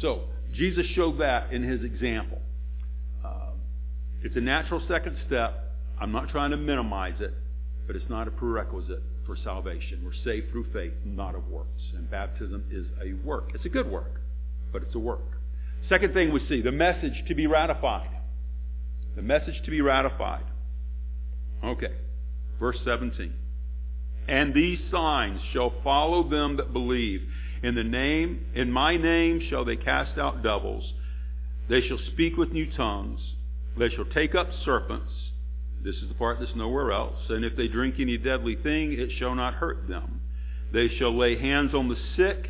So, 0.00 0.24
Jesus 0.54 0.86
showed 0.94 1.18
that 1.20 1.52
in 1.52 1.62
his 1.62 1.82
example. 1.82 2.40
Uh, 3.24 3.50
it's 4.22 4.36
a 4.36 4.40
natural 4.40 4.82
second 4.88 5.18
step. 5.26 5.74
I'm 6.00 6.12
not 6.12 6.28
trying 6.28 6.52
to 6.52 6.56
minimize 6.56 7.20
it, 7.20 7.34
but 7.88 7.96
it's 7.96 8.08
not 8.10 8.28
a 8.28 8.30
prerequisite 8.30 9.02
for 9.26 9.36
salvation. 9.42 10.02
We're 10.04 10.12
saved 10.22 10.52
through 10.52 10.66
faith, 10.74 10.92
not 11.04 11.34
of 11.34 11.48
works. 11.48 11.82
And 11.94 12.08
baptism 12.08 12.64
is 12.70 12.84
a 13.02 13.14
work. 13.26 13.50
It's 13.54 13.64
a 13.64 13.70
good 13.70 13.90
work, 13.90 14.20
but 14.72 14.82
it's 14.82 14.94
a 14.94 14.98
work. 14.98 15.40
Second 15.88 16.12
thing 16.12 16.30
we 16.30 16.46
see 16.48 16.60
the 16.60 16.70
message 16.70 17.24
to 17.28 17.34
be 17.34 17.46
ratified. 17.46 18.10
The 19.16 19.22
message 19.22 19.62
to 19.64 19.70
be 19.70 19.80
ratified. 19.80 20.44
Okay. 21.64 21.94
Verse 22.60 22.76
17. 22.84 23.32
And 24.28 24.52
these 24.52 24.78
signs 24.92 25.40
shall 25.54 25.72
follow 25.82 26.28
them 26.28 26.58
that 26.58 26.74
believe. 26.74 27.22
In 27.62 27.74
the 27.74 27.84
name, 27.84 28.46
in 28.54 28.70
my 28.70 28.98
name 28.98 29.40
shall 29.48 29.64
they 29.64 29.76
cast 29.76 30.18
out 30.18 30.42
devils. 30.42 30.92
They 31.70 31.80
shall 31.80 31.98
speak 32.12 32.36
with 32.36 32.52
new 32.52 32.70
tongues. 32.70 33.20
They 33.78 33.88
shall 33.88 34.04
take 34.04 34.34
up 34.34 34.48
serpents. 34.62 35.10
This 35.82 35.96
is 35.96 36.08
the 36.08 36.14
part 36.14 36.40
that's 36.40 36.54
nowhere 36.54 36.92
else. 36.92 37.18
And 37.28 37.44
if 37.44 37.56
they 37.56 37.68
drink 37.68 37.96
any 37.98 38.18
deadly 38.18 38.56
thing, 38.56 38.92
it 38.92 39.10
shall 39.18 39.34
not 39.34 39.54
hurt 39.54 39.88
them. 39.88 40.20
They 40.72 40.88
shall 40.98 41.16
lay 41.16 41.38
hands 41.38 41.74
on 41.74 41.88
the 41.88 41.96
sick, 42.16 42.48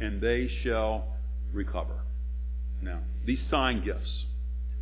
and 0.00 0.20
they 0.20 0.50
shall 0.62 1.16
recover. 1.52 2.02
Now, 2.82 3.00
these 3.24 3.40
sign 3.50 3.84
gifts, 3.84 4.10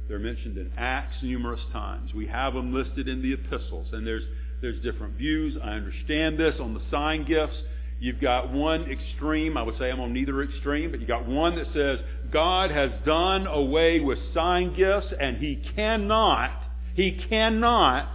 they're 0.08 0.18
mentioned 0.18 0.58
in 0.58 0.72
Acts 0.76 1.16
numerous 1.22 1.62
times. 1.72 2.12
We 2.12 2.26
have 2.26 2.54
them 2.54 2.74
listed 2.74 3.08
in 3.08 3.22
the 3.22 3.32
epistles, 3.32 3.88
and 3.92 4.06
there's 4.06 4.24
there's 4.60 4.82
different 4.82 5.14
views. 5.14 5.56
I 5.62 5.72
understand 5.72 6.38
this 6.38 6.54
on 6.60 6.74
the 6.74 6.80
sign 6.90 7.26
gifts. 7.26 7.56
You've 7.98 8.20
got 8.20 8.52
one 8.52 8.90
extreme. 8.90 9.56
I 9.56 9.62
would 9.62 9.78
say 9.78 9.90
I'm 9.90 10.00
on 10.00 10.12
neither 10.12 10.42
extreme, 10.42 10.90
but 10.90 11.00
you've 11.00 11.08
got 11.08 11.26
one 11.26 11.56
that 11.56 11.66
says 11.72 12.00
God 12.30 12.70
has 12.70 12.90
done 13.04 13.46
away 13.46 14.00
with 14.00 14.18
sign 14.34 14.76
gifts 14.76 15.08
and 15.18 15.38
he 15.38 15.62
cannot, 15.74 16.50
he 16.96 17.12
cannot 17.28 18.08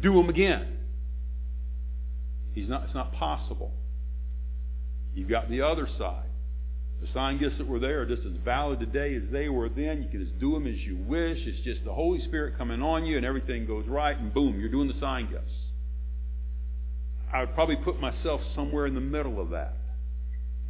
do 0.00 0.14
them 0.14 0.30
again. 0.30 0.78
He's 2.54 2.68
not, 2.68 2.84
it's 2.84 2.94
not 2.94 3.12
possible. 3.12 3.70
You've 5.14 5.28
got 5.28 5.50
the 5.50 5.60
other 5.60 5.86
side. 5.98 6.24
The 7.02 7.08
sign 7.12 7.38
gifts 7.38 7.58
that 7.58 7.66
were 7.66 7.78
there 7.78 8.00
are 8.00 8.06
just 8.06 8.22
as 8.22 8.32
valid 8.42 8.80
today 8.80 9.14
as 9.14 9.24
they 9.30 9.50
were 9.50 9.68
then. 9.68 10.02
You 10.02 10.08
can 10.08 10.24
just 10.26 10.40
do 10.40 10.52
them 10.54 10.66
as 10.66 10.78
you 10.78 10.96
wish. 10.96 11.38
It's 11.40 11.60
just 11.64 11.84
the 11.84 11.92
Holy 11.92 12.24
Spirit 12.24 12.56
coming 12.56 12.80
on 12.80 13.04
you 13.04 13.18
and 13.18 13.26
everything 13.26 13.66
goes 13.66 13.84
right 13.86 14.16
and 14.16 14.32
boom, 14.32 14.58
you're 14.58 14.70
doing 14.70 14.88
the 14.88 14.98
sign 15.00 15.30
gifts. 15.30 15.52
I 17.30 17.40
would 17.40 17.54
probably 17.54 17.76
put 17.76 18.00
myself 18.00 18.40
somewhere 18.54 18.86
in 18.86 18.94
the 18.94 19.00
middle 19.00 19.38
of 19.38 19.50
that. 19.50 19.76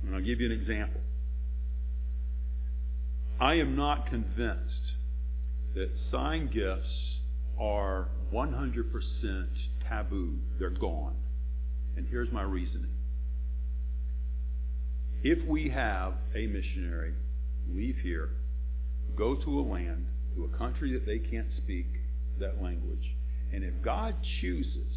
And 0.03 0.15
I'll 0.15 0.23
give 0.23 0.41
you 0.41 0.51
an 0.51 0.61
example. 0.61 1.01
I 3.41 3.55
am 3.55 3.77
not 3.77 4.09
convinced 4.09 4.71
that 5.75 5.91
sign 6.11 6.51
gifts 6.53 7.14
are 7.59 8.09
100% 8.33 9.49
taboo. 9.89 10.39
They're 10.59 10.71
gone. 10.71 11.17
And 11.97 12.07
here's 12.09 12.33
my 12.33 12.43
reasoning. 12.43 12.91
If 15.23 15.47
we 15.49 15.71
have 15.71 16.15
a 16.35 16.47
missionary 16.47 17.15
leave 17.73 17.97
here, 18.03 18.31
go 19.17 19.37
to 19.37 19.61
a 19.61 19.63
land, 19.63 20.07
to 20.37 20.45
a 20.45 20.59
country 20.59 20.93
that 20.93 21.07
they 21.07 21.19
can't 21.19 21.49
speak 21.63 21.87
that 22.41 22.63
language, 22.63 23.15
and 23.53 23.65
if 23.65 23.75
God 23.83 24.17
chooses 24.41 24.93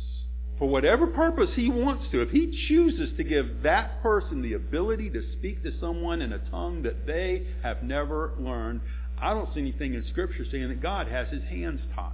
for 0.57 0.67
whatever 0.67 1.07
purpose 1.07 1.51
he 1.55 1.69
wants 1.69 2.05
to, 2.11 2.21
if 2.21 2.31
he 2.31 2.65
chooses 2.67 3.15
to 3.15 3.23
give 3.23 3.61
that 3.61 4.01
person 4.01 4.41
the 4.41 4.53
ability 4.53 5.11
to 5.11 5.21
speak 5.33 5.61
to 5.63 5.71
someone 5.79 6.21
in 6.21 6.33
a 6.33 6.39
tongue 6.49 6.81
that 6.81 7.05
they 7.05 7.45
have 7.61 7.83
never 7.83 8.33
learned, 8.39 8.81
I 9.21 9.33
don't 9.33 9.53
see 9.53 9.59
anything 9.61 9.93
in 9.93 10.03
Scripture 10.09 10.45
saying 10.51 10.69
that 10.69 10.81
God 10.81 11.07
has 11.07 11.29
his 11.29 11.43
hands 11.43 11.79
tied 11.95 12.11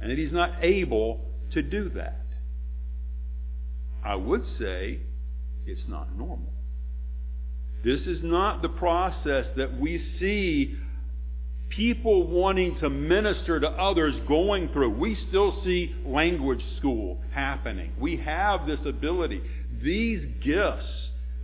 and 0.00 0.10
that 0.10 0.18
he's 0.18 0.32
not 0.32 0.52
able 0.62 1.20
to 1.52 1.62
do 1.62 1.90
that. 1.90 2.24
I 4.04 4.16
would 4.16 4.44
say 4.58 5.00
it's 5.66 5.88
not 5.88 6.16
normal. 6.16 6.52
This 7.84 8.00
is 8.02 8.20
not 8.22 8.62
the 8.62 8.68
process 8.68 9.46
that 9.56 9.78
we 9.78 10.02
see 10.18 10.76
people 11.68 12.26
wanting 12.26 12.78
to 12.80 12.88
minister 12.88 13.60
to 13.60 13.68
others 13.68 14.14
going 14.28 14.68
through. 14.72 14.90
We 14.90 15.18
still 15.28 15.62
see 15.64 15.94
language 16.06 16.62
school 16.78 17.20
happening. 17.32 17.92
We 17.98 18.16
have 18.18 18.66
this 18.66 18.80
ability. 18.86 19.42
These 19.82 20.20
gifts, 20.44 20.86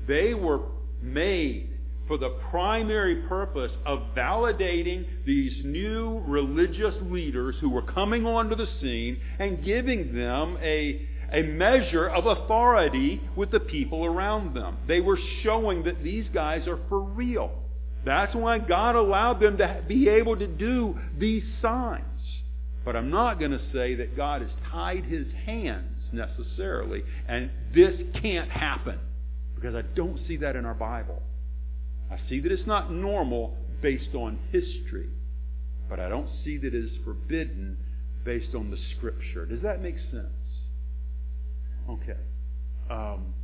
they 0.07 0.35
were 0.35 0.61
made 1.03 1.77
for 2.11 2.19
the 2.19 2.37
primary 2.51 3.23
purpose 3.29 3.71
of 3.87 4.01
validating 4.17 5.07
these 5.25 5.53
new 5.65 6.21
religious 6.27 6.97
leaders 7.03 7.55
who 7.61 7.71
were 7.71 7.83
coming 7.83 8.27
onto 8.27 8.57
the 8.57 8.67
scene 8.81 9.17
and 9.39 9.65
giving 9.65 10.13
them 10.13 10.59
a, 10.61 11.09
a 11.33 11.43
measure 11.43 12.09
of 12.09 12.27
authority 12.27 13.21
with 13.37 13.53
the 13.53 13.61
people 13.61 14.05
around 14.05 14.57
them. 14.57 14.77
They 14.89 14.99
were 14.99 15.21
showing 15.45 15.85
that 15.85 16.03
these 16.03 16.27
guys 16.35 16.67
are 16.67 16.81
for 16.89 16.99
real. 17.01 17.53
That's 18.05 18.35
why 18.35 18.59
God 18.59 18.97
allowed 18.97 19.39
them 19.39 19.59
to 19.59 19.81
be 19.87 20.09
able 20.09 20.37
to 20.37 20.49
do 20.49 20.99
these 21.17 21.45
signs. 21.63 22.03
But 22.85 22.97
I'm 22.97 23.11
not 23.11 23.39
going 23.39 23.53
to 23.53 23.63
say 23.73 23.95
that 23.95 24.17
God 24.17 24.43
has 24.43 24.51
tied 24.73 25.05
his 25.05 25.29
hands 25.47 25.95
necessarily, 26.13 27.05
and 27.29 27.53
this 27.73 27.95
can't 28.21 28.51
happen, 28.51 28.99
because 29.55 29.77
I 29.77 29.83
don't 29.95 30.19
see 30.27 30.39
that 30.39 30.57
in 30.57 30.65
our 30.65 30.75
Bible. 30.75 31.23
I 32.11 32.19
see 32.29 32.41
that 32.41 32.51
it's 32.51 32.67
not 32.67 32.93
normal 32.93 33.57
based 33.81 34.15
on 34.15 34.39
history, 34.51 35.09
but 35.89 36.01
I 36.01 36.09
don't 36.09 36.29
see 36.45 36.59
that 36.59 36.67
it 36.67 36.75
is 36.75 36.91
forbidden 37.05 37.77
based 38.25 38.55
on 38.55 38.71
the 38.71 38.79
Scripture. 38.97 39.47
Does 39.47 39.63
that 39.63 39.81
make 39.81 39.97
sense? 40.11 40.27
Okay. 41.89 42.19
Um, 42.91 43.35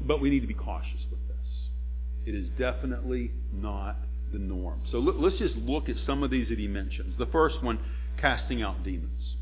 but 0.00 0.20
we 0.20 0.30
need 0.30 0.40
to 0.40 0.46
be 0.46 0.54
cautious 0.54 1.00
with 1.10 1.20
this. 1.28 1.36
It 2.26 2.34
is 2.34 2.46
definitely 2.58 3.32
not 3.52 3.96
the 4.32 4.38
norm. 4.38 4.82
So 4.90 4.98
let's 4.98 5.38
just 5.38 5.56
look 5.56 5.88
at 5.88 5.96
some 6.06 6.22
of 6.22 6.30
these 6.30 6.48
that 6.48 6.58
he 6.58 6.68
mentions. 6.68 7.18
The 7.18 7.26
first 7.26 7.62
one, 7.62 7.78
casting 8.20 8.62
out 8.62 8.84
demons. 8.84 9.36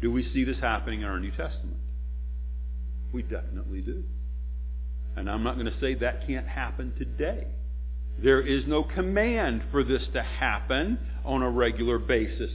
Do 0.00 0.12
we 0.12 0.30
see 0.32 0.44
this 0.44 0.58
happening 0.60 1.02
in 1.02 1.06
our 1.06 1.18
New 1.18 1.30
Testament? 1.30 1.76
We 3.12 3.22
definitely 3.22 3.80
do. 3.80 4.04
And 5.16 5.28
I'm 5.28 5.42
not 5.42 5.54
going 5.54 5.66
to 5.66 5.80
say 5.80 5.94
that 5.94 6.26
can't 6.26 6.46
happen 6.46 6.94
today. 6.98 7.46
There 8.22 8.40
is 8.40 8.64
no 8.66 8.82
command 8.82 9.62
for 9.70 9.84
this 9.84 10.02
to 10.12 10.22
happen 10.22 10.98
on 11.24 11.42
a 11.42 11.50
regular 11.50 11.98
basis 11.98 12.50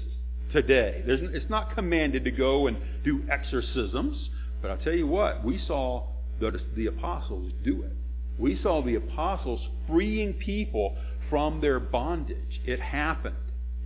today. 0.51 1.03
There's, 1.05 1.21
it's 1.33 1.49
not 1.49 1.73
commanded 1.73 2.25
to 2.25 2.31
go 2.31 2.67
and 2.67 2.77
do 3.03 3.23
exorcisms. 3.31 4.29
But 4.61 4.71
I'll 4.71 4.77
tell 4.77 4.93
you 4.93 5.07
what, 5.07 5.43
we 5.43 5.61
saw 5.67 6.07
the, 6.39 6.59
the 6.75 6.87
apostles 6.87 7.51
do 7.63 7.83
it. 7.83 7.91
We 8.37 8.59
saw 8.61 8.81
the 8.81 8.95
apostles 8.95 9.61
freeing 9.87 10.33
people 10.33 10.97
from 11.29 11.61
their 11.61 11.79
bondage. 11.79 12.61
It 12.65 12.79
happened 12.79 13.35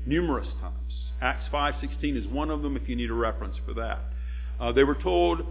numerous 0.05 0.47
times. 0.61 0.93
Acts 1.21 1.45
5.16 1.51 2.17
is 2.17 2.27
one 2.27 2.49
of 2.51 2.61
them 2.61 2.77
if 2.77 2.87
you 2.87 2.95
need 2.95 3.09
a 3.09 3.13
reference 3.13 3.55
for 3.65 3.73
that. 3.73 3.99
Uh, 4.59 4.71
they 4.71 4.83
were 4.83 4.95
told 4.95 5.41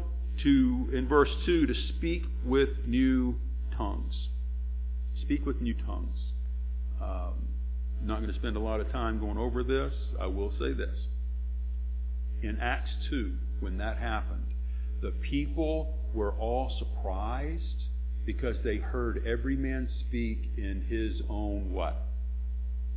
to, 0.42 0.90
in 0.92 1.06
verse 1.08 1.30
2, 1.44 1.66
to 1.66 1.74
speak 1.96 2.24
with 2.44 2.68
new 2.86 3.36
tongues. 3.76 4.14
Speak 5.26 5.44
with 5.44 5.60
new 5.60 5.74
tongues. 5.74 6.18
Um, 7.02 7.48
not 8.00 8.20
going 8.20 8.32
to 8.32 8.38
spend 8.38 8.56
a 8.56 8.60
lot 8.60 8.78
of 8.80 8.92
time 8.92 9.18
going 9.18 9.38
over 9.38 9.64
this. 9.64 9.92
I 10.20 10.26
will 10.26 10.52
say 10.60 10.72
this. 10.72 10.96
In 12.42 12.58
Acts 12.60 12.90
2, 13.10 13.34
when 13.58 13.78
that 13.78 13.98
happened, 13.98 14.46
the 15.02 15.10
people 15.10 15.94
were 16.14 16.30
all 16.32 16.72
surprised 16.78 17.62
because 18.24 18.54
they 18.62 18.76
heard 18.76 19.24
every 19.26 19.56
man 19.56 19.88
speak 20.06 20.50
in 20.56 20.86
his 20.88 21.20
own 21.28 21.72
what? 21.72 22.06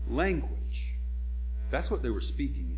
Language. 0.08 0.52
That's 1.72 1.90
what 1.90 2.04
they 2.04 2.10
were 2.10 2.22
speaking 2.22 2.78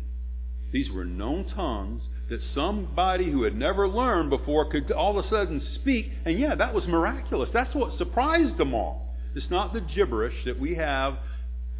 These 0.72 0.90
were 0.90 1.04
known 1.04 1.44
tongues 1.54 2.02
that 2.30 2.40
somebody 2.54 3.30
who 3.30 3.42
had 3.42 3.54
never 3.54 3.86
learned 3.86 4.30
before 4.30 4.70
could 4.70 4.90
all 4.92 5.18
of 5.18 5.26
a 5.26 5.28
sudden 5.28 5.62
speak. 5.74 6.10
And 6.24 6.38
yeah, 6.38 6.54
that 6.54 6.72
was 6.72 6.84
miraculous. 6.86 7.50
That's 7.52 7.74
what 7.74 7.98
surprised 7.98 8.56
them 8.56 8.72
all. 8.72 9.11
It's 9.34 9.50
not 9.50 9.72
the 9.72 9.80
gibberish 9.80 10.44
that 10.44 10.58
we 10.58 10.74
have 10.74 11.18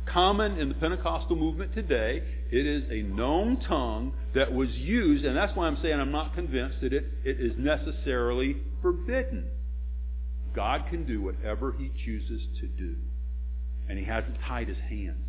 common 0.07 0.59
in 0.59 0.69
the 0.69 0.75
Pentecostal 0.75 1.37
movement 1.37 1.75
today. 1.75 2.23
It 2.51 2.67
is 2.67 2.85
a 2.91 3.03
known 3.03 3.61
tongue 3.69 4.15
that 4.35 4.53
was 4.53 4.69
used, 4.71 5.25
and 5.25 5.37
that's 5.37 5.57
why 5.57 5.67
I'm 5.67 5.79
saying 5.83 6.01
I'm 6.01 6.13
not 6.13 6.35
convinced 6.35 6.81
that 6.81 6.93
it, 6.93 7.05
it 7.25 7.41
is 7.41 7.53
necessarily 7.57 8.57
forbidden. 8.81 9.49
God 10.55 10.85
can 10.91 11.05
do 11.07 11.23
whatever 11.23 11.73
he 11.73 11.91
chooses 12.05 12.43
to 12.61 12.67
do. 12.67 12.97
And 13.89 13.99
he 13.99 14.05
hasn't 14.05 14.37
tied 14.47 14.69
his 14.69 14.79
hands 14.89 15.29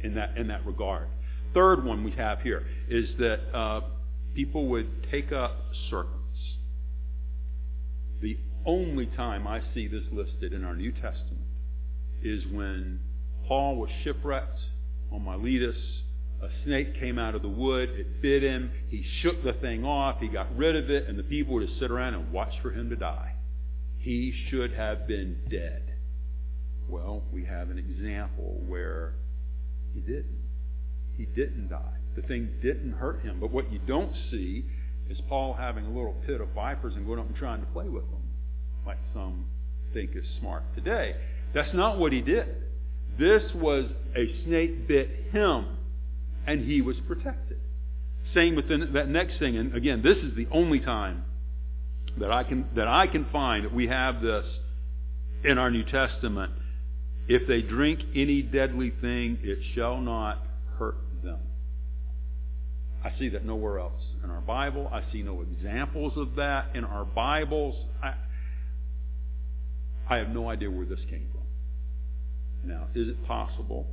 in 0.00 0.14
that, 0.14 0.36
in 0.36 0.48
that 0.48 0.64
regard. 0.66 1.08
Third 1.54 1.84
one 1.84 2.04
we 2.04 2.12
have 2.12 2.40
here 2.40 2.66
is 2.88 3.08
that 3.18 3.40
uh, 3.54 3.80
people 4.34 4.68
would 4.68 4.88
take 5.10 5.32
up 5.32 5.56
serpents. 5.90 6.14
The 8.20 8.38
only 8.66 9.06
time 9.06 9.46
I 9.46 9.62
see 9.74 9.88
this 9.88 10.04
listed 10.12 10.52
in 10.52 10.64
our 10.64 10.74
New 10.74 10.92
Testament 10.92 11.46
is 12.22 12.44
when 12.52 13.00
Paul 13.46 13.76
was 13.76 13.90
shipwrecked 14.04 14.60
on 15.12 15.24
Miletus. 15.24 15.76
A 16.42 16.48
snake 16.64 16.98
came 17.00 17.18
out 17.18 17.34
of 17.34 17.42
the 17.42 17.48
wood. 17.48 17.90
It 17.90 18.22
bit 18.22 18.42
him. 18.42 18.70
He 18.88 19.04
shook 19.22 19.42
the 19.42 19.54
thing 19.54 19.84
off. 19.84 20.20
He 20.20 20.28
got 20.28 20.56
rid 20.56 20.76
of 20.76 20.90
it, 20.90 21.08
and 21.08 21.18
the 21.18 21.24
people 21.24 21.54
would 21.54 21.66
just 21.66 21.80
sit 21.80 21.90
around 21.90 22.14
and 22.14 22.30
watch 22.32 22.52
for 22.62 22.70
him 22.70 22.90
to 22.90 22.96
die. 22.96 23.34
He 23.98 24.32
should 24.48 24.72
have 24.72 25.08
been 25.08 25.38
dead. 25.50 25.94
Well, 26.88 27.24
we 27.32 27.44
have 27.44 27.70
an 27.70 27.78
example 27.78 28.62
where 28.66 29.14
he 29.94 30.00
didn't. 30.00 30.38
He 31.16 31.24
didn't 31.24 31.68
die. 31.68 31.96
The 32.14 32.22
thing 32.22 32.50
didn't 32.62 32.92
hurt 32.92 33.22
him. 33.22 33.38
But 33.40 33.50
what 33.50 33.72
you 33.72 33.80
don't 33.80 34.14
see 34.30 34.64
is 35.10 35.18
Paul 35.28 35.54
having 35.54 35.86
a 35.86 35.88
little 35.88 36.14
pit 36.26 36.40
of 36.40 36.48
vipers 36.50 36.94
and 36.94 37.06
going 37.06 37.18
up 37.18 37.26
and 37.26 37.36
trying 37.36 37.60
to 37.60 37.66
play 37.66 37.88
with 37.88 38.04
them, 38.10 38.22
like 38.86 38.98
some 39.14 39.46
think 39.92 40.10
is 40.14 40.24
smart 40.40 40.62
today. 40.74 41.14
That's 41.54 41.72
not 41.74 41.98
what 41.98 42.12
he 42.12 42.20
did. 42.20 42.46
This 43.18 43.42
was 43.54 43.86
a 44.16 44.44
snake 44.44 44.86
bit 44.86 45.08
him, 45.32 45.66
and 46.46 46.64
he 46.64 46.80
was 46.80 46.96
protected. 47.06 47.58
Same 48.34 48.54
with 48.54 48.68
that 48.68 49.08
next 49.08 49.38
thing, 49.38 49.56
and 49.56 49.74
again, 49.74 50.02
this 50.02 50.18
is 50.18 50.36
the 50.36 50.46
only 50.52 50.80
time 50.80 51.24
that 52.18 52.30
I 52.30 52.44
can 52.44 52.66
that 52.76 52.86
I 52.86 53.06
can 53.06 53.26
find 53.32 53.64
that 53.64 53.74
we 53.74 53.86
have 53.88 54.20
this 54.22 54.44
in 55.44 55.58
our 55.58 55.70
New 55.70 55.84
Testament. 55.84 56.52
If 57.28 57.46
they 57.48 57.62
drink 57.62 58.00
any 58.14 58.42
deadly 58.42 58.92
thing, 59.00 59.38
it 59.42 59.58
shall 59.74 59.98
not 60.00 60.42
hurt 60.78 60.96
them. 61.22 61.38
I 63.04 63.12
see 63.18 63.28
that 63.30 63.44
nowhere 63.44 63.78
else 63.78 64.02
in 64.24 64.30
our 64.30 64.40
Bible. 64.40 64.88
I 64.92 65.02
see 65.12 65.22
no 65.22 65.42
examples 65.42 66.14
of 66.16 66.36
that 66.36 66.74
in 66.74 66.84
our 66.84 67.04
Bibles. 67.04 67.76
I, 68.02 68.14
I 70.10 70.16
have 70.16 70.28
no 70.28 70.48
idea 70.48 70.70
where 70.70 70.86
this 70.86 71.00
came 71.10 71.28
from. 71.32 72.68
Now, 72.68 72.88
is 72.94 73.08
it 73.08 73.26
possible 73.26 73.86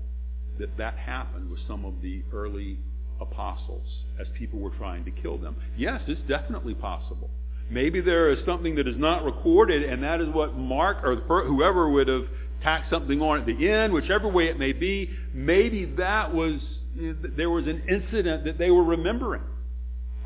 that 0.59 0.77
that 0.77 0.97
happened 0.97 1.49
with 1.49 1.59
some 1.67 1.85
of 1.85 2.01
the 2.01 2.23
early 2.33 2.79
apostles 3.19 3.87
as 4.19 4.27
people 4.37 4.59
were 4.59 4.71
trying 4.71 5.05
to 5.05 5.11
kill 5.11 5.37
them? 5.37 5.55
Yes, 5.77 6.01
it's 6.07 6.21
definitely 6.27 6.73
possible. 6.73 7.29
Maybe 7.69 7.99
there 8.01 8.29
is 8.29 8.45
something 8.45 8.75
that 8.75 8.87
is 8.87 8.97
not 8.97 9.23
recorded, 9.23 9.83
and 9.83 10.03
that 10.03 10.21
is 10.21 10.29
what 10.29 10.55
Mark 10.55 11.03
or 11.03 11.15
whoever 11.15 11.89
would 11.89 12.07
have 12.07 12.25
tacked 12.61 12.89
something 12.89 13.21
on 13.21 13.39
at 13.39 13.45
the 13.45 13.69
end, 13.69 13.91
whichever 13.91 14.27
way 14.27 14.47
it 14.47 14.59
may 14.59 14.71
be. 14.71 15.09
Maybe 15.33 15.85
that 15.97 16.33
was 16.33 16.61
there 16.95 17.49
was 17.49 17.67
an 17.67 17.83
incident 17.89 18.45
that 18.45 18.57
they 18.57 18.71
were 18.71 18.83
remembering. 18.83 19.41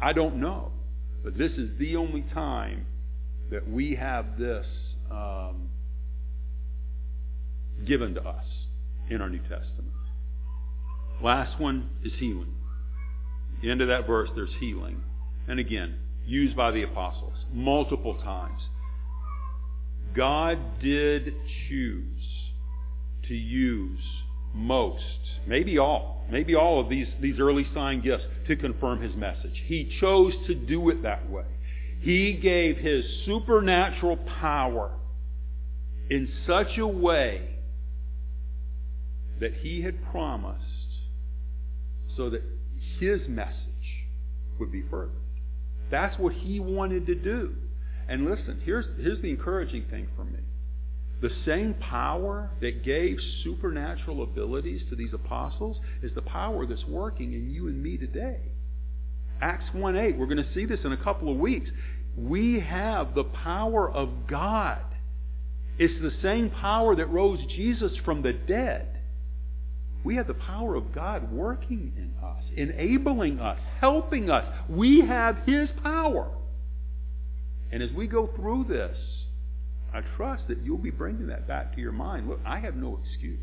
I 0.02 0.14
don't 0.14 0.36
know, 0.40 0.72
but 1.24 1.38
this 1.38 1.52
is 1.54 1.70
the 1.80 1.96
only 1.96 2.22
time 2.34 2.86
that 3.50 3.68
we 3.68 3.96
have 3.96 4.38
this 4.38 4.66
um, 5.10 5.69
given 7.86 8.16
to 8.16 8.22
us 8.22 8.46
in 9.10 9.22
our 9.22 9.30
New 9.30 9.40
Testament. 9.40 9.94
Last 11.22 11.60
one 11.60 11.90
is 12.04 12.14
healing. 12.18 12.54
the 13.62 13.70
end 13.70 13.82
of 13.82 13.90
that 13.90 14.08
verse, 14.08 14.30
there's 14.36 14.54
healing. 14.60 15.04
And 15.48 15.60
again, 15.60 16.00
used 16.26 16.56
by 16.56 16.72
the 16.72 16.84
apostles 16.84 17.34
multiple 17.52 18.16
times. 18.24 18.62
God 20.16 20.80
did 20.82 21.34
choose 21.68 22.24
to 23.28 23.36
use 23.36 24.00
most, 24.54 25.04
maybe 25.46 25.78
all, 25.78 26.26
maybe 26.32 26.56
all 26.56 26.80
of 26.80 26.90
these, 26.90 27.08
these 27.22 27.40
early 27.40 27.68
sign 27.74 28.02
gifts 28.02 28.26
to 28.48 28.56
confirm 28.56 29.02
his 29.02 29.16
message. 29.16 29.62
He 29.66 29.96
chose 30.00 30.34
to 30.48 30.56
do 30.56 30.90
it 30.90 31.04
that 31.04 31.30
way. 31.30 31.46
He 32.02 32.34
gave 32.34 32.78
his 32.78 33.06
supernatural 33.26 34.18
power 34.18 34.92
in 36.10 36.30
such 36.48 36.78
a 36.78 36.88
way 36.88 37.59
that 39.40 39.54
he 39.54 39.82
had 39.82 40.04
promised 40.12 40.64
so 42.18 42.30
that 42.30 42.44
his 43.00 43.22
message 43.28 43.56
would 44.60 44.72
be 44.72 44.84
furthered. 44.90 45.16
That's 45.90 46.18
what 46.20 46.34
he 46.34 46.60
wanted 46.60 47.08
to 47.08 47.16
do. 47.16 47.56
And 48.08 48.26
listen, 48.26 48.62
here's, 48.64 48.86
here's 48.98 49.22
the 49.22 49.30
encouraging 49.30 49.86
thing 49.90 50.08
for 50.16 50.24
me. 50.24 50.40
The 51.22 51.32
same 51.46 51.74
power 51.76 52.50
that 52.62 52.84
gave 52.84 53.18
supernatural 53.44 54.24
abilities 54.24 54.82
to 54.90 54.96
these 54.96 55.14
apostles 55.14 55.78
is 56.02 56.12
the 56.16 56.22
power 56.22 56.66
that's 56.66 56.86
working 56.86 57.34
in 57.34 57.54
you 57.54 57.68
and 57.68 57.82
me 57.82 57.98
today. 57.98 58.40
Acts 59.42 59.66
1.8, 59.76 60.18
we're 60.18 60.26
going 60.26 60.38
to 60.38 60.54
see 60.54 60.66
this 60.66 60.80
in 60.84 60.92
a 60.92 60.98
couple 60.98 61.32
of 61.32 61.38
weeks. 61.38 61.70
We 62.18 62.60
have 62.60 63.16
the 63.16 63.24
power 63.24 63.90
of 63.90 64.28
God. 64.28 64.82
It's 65.78 66.02
the 66.02 66.14
same 66.22 66.50
power 66.50 66.96
that 66.96 67.08
rose 67.08 67.40
Jesus 67.56 67.92
from 68.04 68.22
the 68.22 68.34
dead. 68.34 68.99
We 70.04 70.16
have 70.16 70.28
the 70.28 70.34
power 70.34 70.76
of 70.76 70.94
God 70.94 71.32
working 71.32 71.94
in 71.98 72.14
us, 72.24 72.44
enabling 72.56 73.40
us, 73.40 73.60
helping 73.80 74.30
us. 74.30 74.46
We 74.70 75.02
have 75.02 75.40
His 75.46 75.70
power. 75.84 76.30
And 77.72 77.84
as 77.84 77.92
we 77.92 78.08
go 78.08 78.28
through 78.36 78.66
this, 78.70 78.98
I 79.94 80.02
trust 80.16 80.44
that 80.48 80.60
you'll 80.64 80.78
be 80.78 80.92
bringing 80.92 81.28
that 81.28 81.48
back 81.48 81.76
to 81.76 81.82
your 81.82 81.92
mind. 81.92 82.30
Look, 82.30 82.40
I 82.46 82.60
have 82.60 82.76
no 82.76 83.00
excuse. 83.04 83.40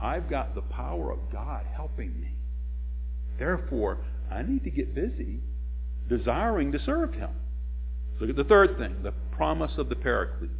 I've 0.00 0.28
got 0.28 0.54
the 0.54 0.62
power 0.62 1.12
of 1.12 1.18
God 1.32 1.66
helping 1.74 2.20
me. 2.20 2.34
Therefore, 3.38 3.98
I 4.30 4.42
need 4.42 4.64
to 4.64 4.70
get 4.70 4.94
busy 4.94 5.40
desiring 6.08 6.72
to 6.72 6.78
serve 6.84 7.14
Him. 7.14 7.30
Look 8.20 8.30
at 8.30 8.36
the 8.36 8.44
third 8.44 8.78
thing, 8.78 8.96
the 9.02 9.12
promise 9.32 9.72
of 9.78 9.88
the 9.88 9.94
Paraclete. 9.94 10.50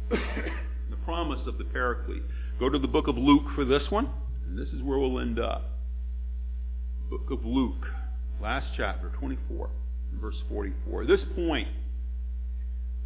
the 0.10 0.96
promise 1.04 1.46
of 1.46 1.58
the 1.58 1.64
Paraclete. 1.64 2.22
Go 2.58 2.68
to 2.68 2.78
the 2.78 2.86
book 2.86 3.08
of 3.08 3.18
Luke 3.18 3.42
for 3.56 3.64
this 3.64 3.82
one, 3.90 4.08
and 4.46 4.56
this 4.56 4.68
is 4.68 4.80
where 4.82 4.98
we'll 4.98 5.18
end 5.18 5.40
up. 5.40 5.70
Book 7.10 7.30
of 7.32 7.44
Luke, 7.44 7.84
last 8.40 8.66
chapter, 8.76 9.10
24, 9.18 9.70
verse 10.20 10.36
44. 10.48 11.02
At 11.02 11.08
this 11.08 11.20
point, 11.34 11.66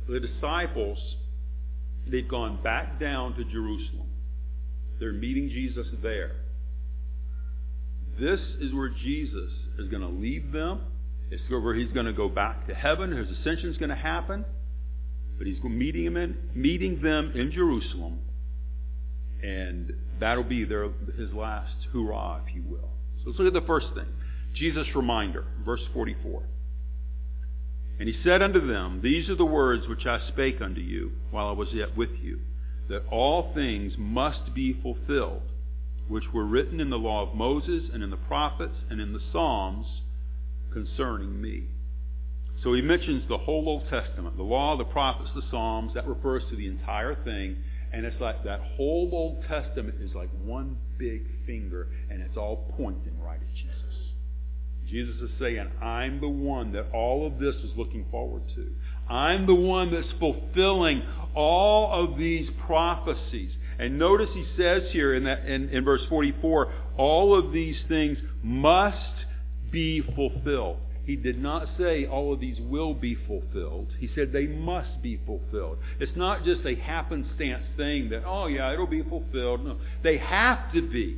the 0.06 0.20
disciples, 0.20 0.98
they've 2.06 2.28
gone 2.28 2.62
back 2.62 3.00
down 3.00 3.36
to 3.36 3.44
Jerusalem. 3.44 4.08
They're 5.00 5.12
meeting 5.12 5.48
Jesus 5.48 5.86
there. 6.02 6.32
This 8.20 8.40
is 8.60 8.74
where 8.74 8.90
Jesus 8.90 9.50
is 9.78 9.88
going 9.88 10.02
to 10.02 10.08
leave 10.08 10.52
them. 10.52 10.80
It's 11.30 11.42
where 11.48 11.74
he's 11.74 11.92
going 11.92 12.06
to 12.06 12.12
go 12.12 12.28
back 12.28 12.66
to 12.66 12.74
heaven. 12.74 13.16
His 13.16 13.30
ascension 13.38 13.70
is 13.70 13.78
going 13.78 13.90
to 13.90 13.96
happen. 13.96 14.44
But 15.38 15.46
he's 15.46 15.62
meeting 15.62 16.04
them 16.04 16.16
in, 16.16 16.36
meeting 16.54 17.00
them 17.00 17.32
in 17.34 17.52
Jerusalem 17.52 18.18
and 19.42 19.92
that'll 20.20 20.44
be 20.44 20.64
their, 20.64 20.88
his 21.16 21.32
last 21.32 21.74
hurrah, 21.92 22.40
if 22.46 22.54
you 22.54 22.62
will. 22.62 22.90
So 23.22 23.30
let's 23.30 23.38
look 23.38 23.48
at 23.48 23.60
the 23.60 23.66
first 23.66 23.88
thing. 23.94 24.08
Jesus' 24.54 24.88
reminder, 24.94 25.44
verse 25.64 25.82
44. 25.92 26.42
And 28.00 28.08
he 28.08 28.20
said 28.22 28.42
unto 28.42 28.66
them, 28.66 29.00
These 29.02 29.28
are 29.28 29.34
the 29.34 29.44
words 29.44 29.88
which 29.88 30.06
I 30.06 30.20
spake 30.28 30.60
unto 30.60 30.80
you 30.80 31.12
while 31.30 31.48
I 31.48 31.52
was 31.52 31.68
yet 31.72 31.96
with 31.96 32.10
you, 32.22 32.40
that 32.88 33.06
all 33.10 33.52
things 33.54 33.94
must 33.98 34.54
be 34.54 34.72
fulfilled, 34.80 35.42
which 36.06 36.32
were 36.32 36.46
written 36.46 36.80
in 36.80 36.90
the 36.90 36.98
law 36.98 37.28
of 37.28 37.34
Moses 37.34 37.90
and 37.92 38.02
in 38.02 38.10
the 38.10 38.16
prophets 38.16 38.76
and 38.88 39.00
in 39.00 39.12
the 39.12 39.22
Psalms 39.32 39.86
concerning 40.72 41.40
me. 41.40 41.64
So 42.62 42.72
he 42.72 42.82
mentions 42.82 43.28
the 43.28 43.38
whole 43.38 43.68
Old 43.68 43.88
Testament, 43.88 44.36
the 44.36 44.42
law, 44.42 44.76
the 44.76 44.84
prophets, 44.84 45.30
the 45.34 45.42
Psalms. 45.50 45.94
That 45.94 46.08
refers 46.08 46.42
to 46.50 46.56
the 46.56 46.66
entire 46.66 47.14
thing. 47.14 47.62
And 47.92 48.04
it's 48.04 48.20
like 48.20 48.44
that 48.44 48.60
whole 48.76 49.08
Old 49.12 49.44
Testament 49.48 49.96
is 50.00 50.14
like 50.14 50.28
one 50.44 50.76
big 50.98 51.26
finger, 51.46 51.88
and 52.10 52.20
it's 52.20 52.36
all 52.36 52.72
pointing 52.76 53.18
right 53.20 53.40
at 53.40 53.54
Jesus. 53.54 53.78
Jesus 54.88 55.16
is 55.20 55.30
saying, 55.38 55.70
I'm 55.82 56.20
the 56.20 56.28
one 56.28 56.72
that 56.72 56.90
all 56.92 57.26
of 57.26 57.38
this 57.38 57.54
is 57.56 57.70
looking 57.76 58.06
forward 58.10 58.42
to. 58.54 58.70
I'm 59.12 59.46
the 59.46 59.54
one 59.54 59.92
that's 59.92 60.08
fulfilling 60.18 61.02
all 61.34 61.92
of 61.92 62.18
these 62.18 62.48
prophecies. 62.66 63.52
And 63.78 63.98
notice 63.98 64.30
he 64.32 64.46
says 64.56 64.84
here 64.90 65.14
in, 65.14 65.24
that, 65.24 65.46
in, 65.46 65.68
in 65.68 65.84
verse 65.84 66.02
44, 66.08 66.72
all 66.96 67.38
of 67.38 67.52
these 67.52 67.76
things 67.86 68.18
must 68.42 68.96
be 69.70 70.02
fulfilled. 70.16 70.78
He 71.08 71.16
did 71.16 71.40
not 71.40 71.66
say 71.78 72.04
all 72.04 72.34
of 72.34 72.40
these 72.40 72.60
will 72.60 72.92
be 72.92 73.14
fulfilled. 73.14 73.88
He 73.98 74.10
said 74.14 74.30
they 74.30 74.46
must 74.46 75.00
be 75.00 75.18
fulfilled. 75.24 75.78
It's 75.98 76.14
not 76.14 76.44
just 76.44 76.60
a 76.66 76.74
happenstance 76.74 77.64
thing 77.78 78.10
that, 78.10 78.24
oh 78.26 78.46
yeah, 78.46 78.74
it'll 78.74 78.86
be 78.86 79.02
fulfilled. 79.02 79.64
No, 79.64 79.78
they 80.02 80.18
have 80.18 80.70
to 80.74 80.86
be. 80.86 81.16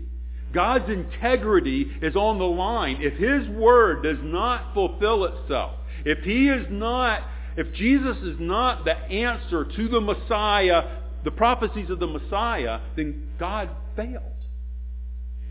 God's 0.54 0.88
integrity 0.88 1.90
is 2.02 2.14
on 2.14 2.38
the 2.38 2.44
line. 2.44 2.98
If 3.00 3.14
His 3.14 3.48
Word 3.48 4.04
does 4.04 4.18
not 4.22 4.74
fulfill 4.74 5.24
itself, 5.24 5.72
if 6.04 6.20
He 6.20 6.48
is 6.48 6.68
not, 6.70 7.22
if 7.56 7.72
Jesus 7.74 8.16
is 8.18 8.36
not 8.38 8.84
the 8.84 8.94
answer 8.94 9.64
to 9.64 9.88
the 9.88 10.00
Messiah, 10.00 10.98
the 11.24 11.32
prophecies 11.32 11.90
of 11.90 11.98
the 11.98 12.06
Messiah, 12.06 12.78
then 12.94 13.32
God 13.40 13.70
failed. 13.96 14.22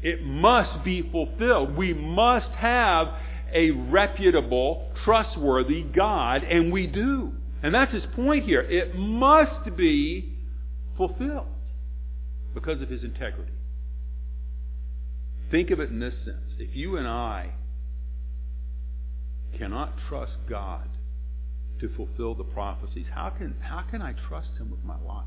It 0.02 0.24
must 0.24 0.86
be 0.86 1.02
fulfilled. 1.12 1.76
We 1.76 1.94
must 1.94 2.52
have 2.52 3.10
a 3.54 3.72
reputable, 3.72 4.92
trustworthy 5.04 5.84
God, 5.84 6.44
and 6.44 6.72
we 6.72 6.88
do. 6.88 7.34
And 7.62 7.74
that's 7.74 7.94
his 7.94 8.04
point 8.16 8.46
here. 8.46 8.62
It 8.62 8.96
must 8.96 9.76
be 9.76 10.38
fulfilled 10.98 11.48
because 12.54 12.82
of 12.82 12.90
his 12.90 13.04
integrity. 13.04 13.52
Think 15.52 15.72
of 15.72 15.80
it 15.80 15.90
in 15.90 16.00
this 16.00 16.14
sense. 16.26 16.54
If 16.60 16.76
you 16.76 16.98
and 16.98 17.08
I 17.08 17.54
cannot 19.58 19.94
trust 20.08 20.34
God 20.48 20.88
to 21.80 21.90
fulfill 21.96 22.36
the 22.36 22.44
prophecies, 22.44 23.06
how 23.14 23.30
can, 23.30 23.56
how 23.62 23.84
can 23.90 24.02
I 24.02 24.14
trust 24.28 24.50
him 24.58 24.70
with 24.70 24.84
my 24.84 24.98
life? 25.00 25.26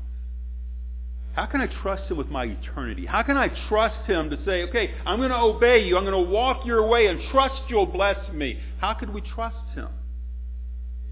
How 1.33 1.47
can 1.47 1.61
I 1.61 1.67
trust 1.81 2.11
him 2.11 2.17
with 2.17 2.29
my 2.29 2.45
eternity? 2.45 3.07
How 3.07 3.23
can 3.23 3.37
I 3.37 3.49
trust 3.67 4.07
him 4.07 4.29
to 4.29 4.37
say, 4.45 4.63
okay, 4.63 4.93
I'm 5.05 5.17
going 5.17 5.31
to 5.31 5.37
obey 5.37 5.83
you. 5.83 5.97
I'm 5.97 6.05
going 6.05 6.25
to 6.25 6.31
walk 6.31 6.65
your 6.65 6.87
way 6.87 7.07
and 7.07 7.19
trust 7.31 7.55
you'll 7.69 7.87
bless 7.87 8.31
me. 8.31 8.59
How 8.79 8.93
could 8.93 9.11
we 9.11 9.21
trust 9.21 9.57
him 9.73 9.89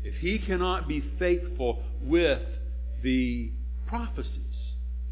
if 0.04 0.16
he 0.16 0.38
cannot 0.38 0.88
be 0.88 1.04
faithful 1.18 1.82
with 2.04 2.42
the 3.02 3.52
prophecies 3.88 4.36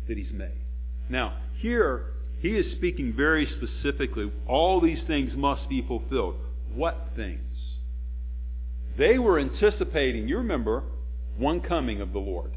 that 0.08 0.16
he's 0.16 0.32
made? 0.32 0.62
Now, 1.10 1.38
here, 1.58 2.14
he 2.40 2.50
is 2.50 2.78
speaking 2.78 3.14
very 3.18 3.48
specifically. 3.58 4.32
All 4.48 4.80
these 4.80 5.00
things 5.08 5.32
must 5.36 5.68
be 5.68 5.82
fulfilled. 5.82 6.36
What 6.74 7.10
things? 7.16 7.42
They 8.96 9.18
were 9.18 9.40
anticipating, 9.40 10.28
you 10.28 10.38
remember, 10.38 10.84
one 11.36 11.62
coming 11.62 12.00
of 12.00 12.14
the 12.14 12.20
Lord. 12.20 12.52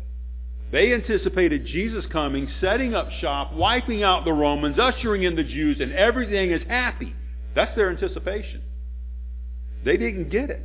They 0.73 0.95
anticipated 0.95 1.67
Jesus 1.67 2.05
coming, 2.11 2.49
setting 2.61 2.95
up 2.95 3.11
shop, 3.21 3.53
wiping 3.53 4.03
out 4.03 4.25
the 4.25 4.33
Romans, 4.33 4.79
ushering 4.79 5.23
in 5.23 5.37
the 5.37 5.45
Jews, 5.45 5.79
and 5.81 5.93
everything 5.93 6.51
is 6.51 6.63
happy. 6.67 7.15
That's 7.55 7.77
their 7.77 7.91
anticipation. 7.91 8.63
They 9.85 9.99
didn't 9.99 10.31
get 10.31 10.49
it. 10.49 10.63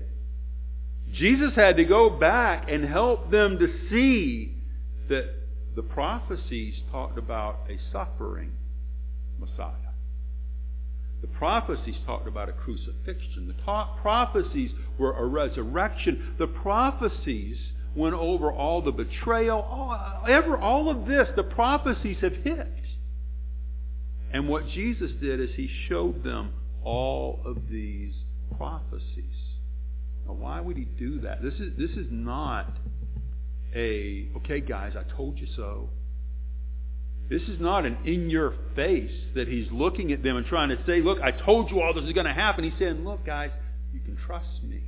Jesus 1.14 1.54
had 1.56 1.76
to 1.78 1.84
go 1.84 2.10
back 2.10 2.70
and 2.70 2.86
help 2.86 3.32
them 3.32 3.60
to 3.60 3.68
see 3.90 4.56
that 5.10 5.26
the 5.76 5.84
prophecies 5.84 6.76
talked 6.90 7.18
about 7.18 7.60
a 7.70 7.78
suffering 7.92 8.54
Messiah. 9.40 9.74
The 11.22 11.28
prophecies 11.28 11.96
talked 12.06 12.28
about 12.28 12.48
a 12.48 12.54
crucifixion. 12.54 13.48
The 13.48 13.86
prophecies 14.02 14.72
were 14.98 15.18
a 15.18 15.26
resurrection. 15.26 16.36
The 16.38 16.48
prophecies 16.48 17.58
went 17.98 18.14
over 18.14 18.52
all 18.52 18.82
the 18.82 18.92
betrayal, 18.92 19.60
all, 19.60 20.24
ever, 20.30 20.58
all 20.58 20.90
of 20.90 21.08
this. 21.08 21.28
The 21.36 21.44
prophecies 21.44 22.18
have 22.22 22.36
hit. 22.44 22.74
And 24.32 24.48
what 24.48 24.68
Jesus 24.70 25.12
did 25.20 25.40
is 25.40 25.50
he 25.56 25.70
showed 25.90 26.24
them 26.24 26.54
all 26.84 27.42
of 27.46 27.70
these 27.70 28.14
prophecies. 28.58 29.26
Now, 30.28 30.34
why 30.34 30.62
would 30.62 30.78
he 30.78 30.86
do 30.86 31.22
that? 31.22 31.42
This 31.42 31.56
is, 31.56 31.74
this 31.78 31.92
is 31.92 32.08
not 32.12 32.72
a, 33.76 34.30
okay, 34.38 34.60
guys, 34.60 34.94
I 34.96 35.04
told 35.16 35.40
you 35.40 35.48
so. 35.56 35.90
This 37.30 37.42
is 37.44 37.60
not 37.60 37.86
an 37.86 37.98
in 38.06 38.30
your 38.30 38.54
face 38.76 39.12
that 39.36 39.48
he's 39.48 39.68
looking 39.72 40.12
at 40.12 40.24
them 40.24 40.38
and 40.38 40.46
trying 40.46 40.70
to 40.70 40.78
say, 40.86 41.02
look, 41.02 41.20
I 41.22 41.32
told 41.32 41.72
you 41.72 41.82
all 41.82 41.94
this 41.94 42.06
is 42.06 42.14
going 42.14 42.26
to 42.26 42.34
happen. 42.34 42.64
He's 42.64 42.78
saying, 42.80 43.04
look, 43.04 43.26
guys, 43.26 43.52
you 43.94 44.00
can 44.00 44.18
trust 44.26 44.64
me. 44.64 44.84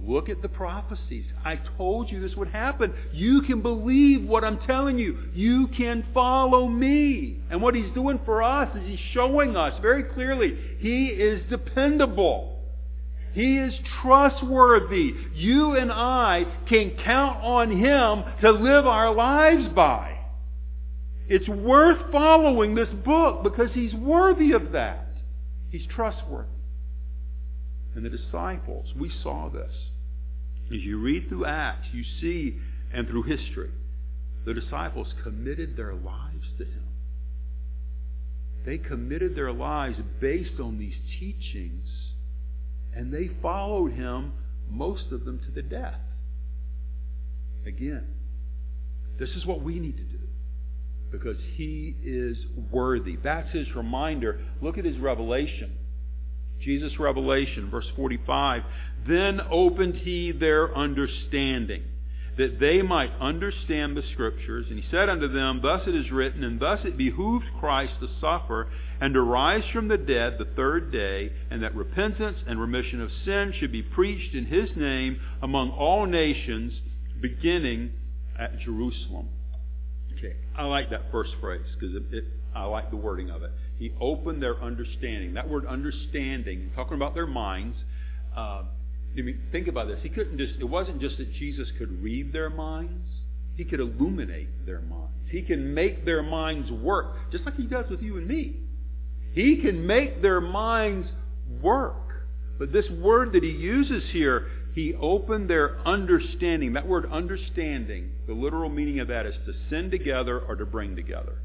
Look 0.00 0.28
at 0.28 0.42
the 0.42 0.48
prophecies. 0.48 1.24
I 1.44 1.56
told 1.78 2.10
you 2.10 2.20
this 2.20 2.36
would 2.36 2.48
happen. 2.48 2.92
You 3.12 3.42
can 3.42 3.62
believe 3.62 4.24
what 4.24 4.44
I'm 4.44 4.58
telling 4.66 4.98
you. 4.98 5.18
You 5.34 5.68
can 5.68 6.04
follow 6.12 6.68
me. 6.68 7.40
And 7.50 7.62
what 7.62 7.74
he's 7.74 7.92
doing 7.94 8.20
for 8.24 8.42
us 8.42 8.74
is 8.76 8.86
he's 8.86 9.12
showing 9.12 9.56
us 9.56 9.80
very 9.80 10.02
clearly 10.02 10.58
he 10.78 11.06
is 11.06 11.42
dependable. 11.48 12.60
He 13.32 13.56
is 13.56 13.74
trustworthy. 14.02 15.14
You 15.34 15.76
and 15.76 15.90
I 15.90 16.44
can 16.68 16.92
count 17.04 17.42
on 17.42 17.70
him 17.70 18.24
to 18.42 18.50
live 18.50 18.86
our 18.86 19.12
lives 19.12 19.68
by. 19.74 20.18
It's 21.26 21.48
worth 21.48 22.12
following 22.12 22.74
this 22.74 22.90
book 23.04 23.42
because 23.42 23.70
he's 23.72 23.94
worthy 23.94 24.52
of 24.52 24.72
that. 24.72 25.08
He's 25.70 25.86
trustworthy. 25.86 26.50
And 27.94 28.04
the 28.04 28.10
disciples, 28.10 28.86
we 28.98 29.10
saw 29.22 29.48
this. 29.48 29.72
As 30.72 30.80
you 30.80 30.98
read 30.98 31.28
through 31.28 31.46
Acts, 31.46 31.88
you 31.92 32.04
see, 32.20 32.58
and 32.92 33.06
through 33.06 33.24
history, 33.24 33.70
the 34.44 34.54
disciples 34.54 35.08
committed 35.22 35.76
their 35.76 35.94
lives 35.94 36.46
to 36.58 36.64
him. 36.64 36.88
They 38.64 38.78
committed 38.78 39.36
their 39.36 39.52
lives 39.52 39.98
based 40.20 40.58
on 40.60 40.78
these 40.78 40.94
teachings, 41.20 41.86
and 42.94 43.12
they 43.12 43.30
followed 43.42 43.92
him, 43.92 44.32
most 44.70 45.12
of 45.12 45.24
them 45.24 45.40
to 45.46 45.50
the 45.50 45.62
death. 45.62 46.00
Again, 47.66 48.06
this 49.18 49.30
is 49.30 49.44
what 49.46 49.62
we 49.62 49.78
need 49.78 49.96
to 49.96 50.02
do 50.02 50.18
because 51.10 51.36
he 51.54 51.94
is 52.02 52.36
worthy. 52.72 53.16
That's 53.16 53.50
his 53.52 53.72
reminder. 53.76 54.40
Look 54.60 54.78
at 54.78 54.84
his 54.84 54.98
revelation. 54.98 55.78
Jesus' 56.64 56.98
revelation, 56.98 57.70
verse 57.70 57.86
45. 57.96 58.62
Then 59.06 59.40
opened 59.50 59.96
he 59.96 60.32
their 60.32 60.76
understanding, 60.76 61.84
that 62.38 62.58
they 62.58 62.82
might 62.82 63.12
understand 63.20 63.96
the 63.96 64.02
Scriptures. 64.12 64.66
And 64.70 64.78
he 64.78 64.90
said 64.90 65.08
unto 65.08 65.28
them, 65.28 65.60
Thus 65.62 65.82
it 65.86 65.94
is 65.94 66.10
written, 66.10 66.42
and 66.42 66.58
thus 66.58 66.80
it 66.84 66.96
behooved 66.96 67.46
Christ 67.60 67.94
to 68.00 68.08
suffer 68.20 68.68
and 69.00 69.14
to 69.14 69.20
rise 69.20 69.64
from 69.72 69.88
the 69.88 69.98
dead 69.98 70.36
the 70.38 70.46
third 70.56 70.90
day, 70.90 71.30
and 71.50 71.62
that 71.62 71.74
repentance 71.74 72.38
and 72.46 72.60
remission 72.60 73.02
of 73.02 73.10
sin 73.24 73.52
should 73.58 73.72
be 73.72 73.82
preached 73.82 74.34
in 74.34 74.46
his 74.46 74.70
name 74.76 75.20
among 75.42 75.70
all 75.70 76.06
nations, 76.06 76.72
beginning 77.20 77.92
at 78.38 78.58
Jerusalem. 78.60 79.28
Okay, 80.16 80.36
I 80.56 80.64
like 80.64 80.90
that 80.90 81.10
first 81.10 81.32
phrase 81.40 81.66
because 81.78 81.94
it, 81.96 82.02
it, 82.12 82.24
I 82.54 82.64
like 82.64 82.90
the 82.90 82.96
wording 82.96 83.30
of 83.30 83.42
it. 83.42 83.50
He 83.78 83.92
opened 84.00 84.42
their 84.42 84.60
understanding. 84.62 85.34
That 85.34 85.48
word 85.48 85.66
understanding, 85.66 86.70
talking 86.74 86.94
about 86.94 87.14
their 87.14 87.26
minds. 87.26 87.76
Uh, 88.36 88.62
I 89.16 89.22
mean, 89.22 89.40
think 89.52 89.68
about 89.68 89.88
this. 89.88 89.98
He 90.02 90.08
couldn't 90.08 90.38
just. 90.38 90.54
It 90.60 90.64
wasn't 90.64 91.00
just 91.00 91.18
that 91.18 91.32
Jesus 91.32 91.68
could 91.78 92.02
read 92.02 92.32
their 92.32 92.50
minds. 92.50 93.04
He 93.56 93.64
could 93.64 93.80
illuminate 93.80 94.66
their 94.66 94.80
minds. 94.80 95.12
He 95.30 95.42
can 95.42 95.74
make 95.74 96.04
their 96.04 96.22
minds 96.22 96.70
work, 96.70 97.30
just 97.30 97.44
like 97.44 97.56
He 97.56 97.64
does 97.64 97.88
with 97.90 98.02
you 98.02 98.16
and 98.16 98.26
me. 98.26 98.60
He 99.32 99.60
can 99.62 99.86
make 99.86 100.22
their 100.22 100.40
minds 100.40 101.08
work. 101.62 101.96
But 102.58 102.72
this 102.72 102.88
word 102.90 103.32
that 103.32 103.42
He 103.42 103.50
uses 103.50 104.02
here 104.12 104.48
he 104.74 104.92
opened 104.94 105.48
their 105.48 105.78
understanding. 105.86 106.72
That 106.72 106.86
word 106.86 107.10
understanding, 107.10 108.10
the 108.26 108.34
literal 108.34 108.68
meaning 108.68 108.98
of 108.98 109.08
that 109.08 109.24
is 109.24 109.34
to 109.46 109.54
send 109.70 109.92
together 109.92 110.40
or 110.40 110.56
to 110.56 110.66
bring 110.66 110.96
together. 110.96 111.38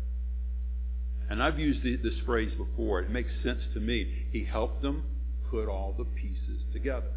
And 1.30 1.44
I've 1.44 1.60
used 1.60 1.84
this 1.84 2.20
phrase 2.26 2.52
before. 2.58 3.02
It 3.02 3.10
makes 3.10 3.30
sense 3.44 3.62
to 3.74 3.80
me. 3.80 4.28
He 4.32 4.46
helped 4.46 4.82
them 4.82 5.04
put 5.50 5.68
all 5.68 5.94
the 5.98 6.06
pieces 6.06 6.62
together. 6.74 7.12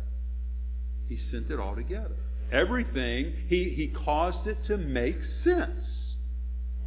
He 1.08 1.18
sent 1.30 1.50
it 1.50 1.58
all 1.58 1.74
together. 1.74 2.16
Everything, 2.52 3.34
he, 3.48 3.72
he 3.74 3.94
caused 4.04 4.46
it 4.46 4.58
to 4.66 4.76
make 4.76 5.16
sense. 5.44 5.86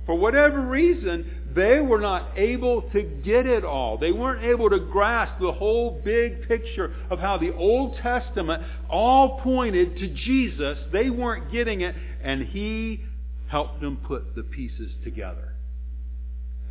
For 0.06 0.14
whatever 0.14 0.62
reason, 0.62 1.52
they 1.56 1.80
were 1.80 2.00
not 2.00 2.38
able 2.38 2.84
to 2.92 3.02
get 3.02 3.48
it 3.48 3.66
all. 3.66 3.98
They 3.98 4.12
weren't 4.12 4.46
able 4.46 4.70
to 4.70 4.80
grasp 4.80 5.40
the 5.40 5.52
whole 5.52 6.00
big 6.06 6.48
picture 6.48 6.94
of 7.10 7.18
how 7.18 7.40
the 7.40 7.54
Old 7.56 7.98
Testament 7.98 8.62
all 8.88 9.40
pointed 9.42 9.98
to 9.98 10.08
Jesus. 10.08 10.78
They 10.92 11.10
weren't 11.10 11.52
getting 11.52 11.82
it, 11.82 11.96
and 12.22 12.44
He 12.44 13.04
helped 13.48 13.82
them 13.82 13.98
put 14.08 14.36
the 14.36 14.44
pieces 14.44 14.92
together. 15.04 15.55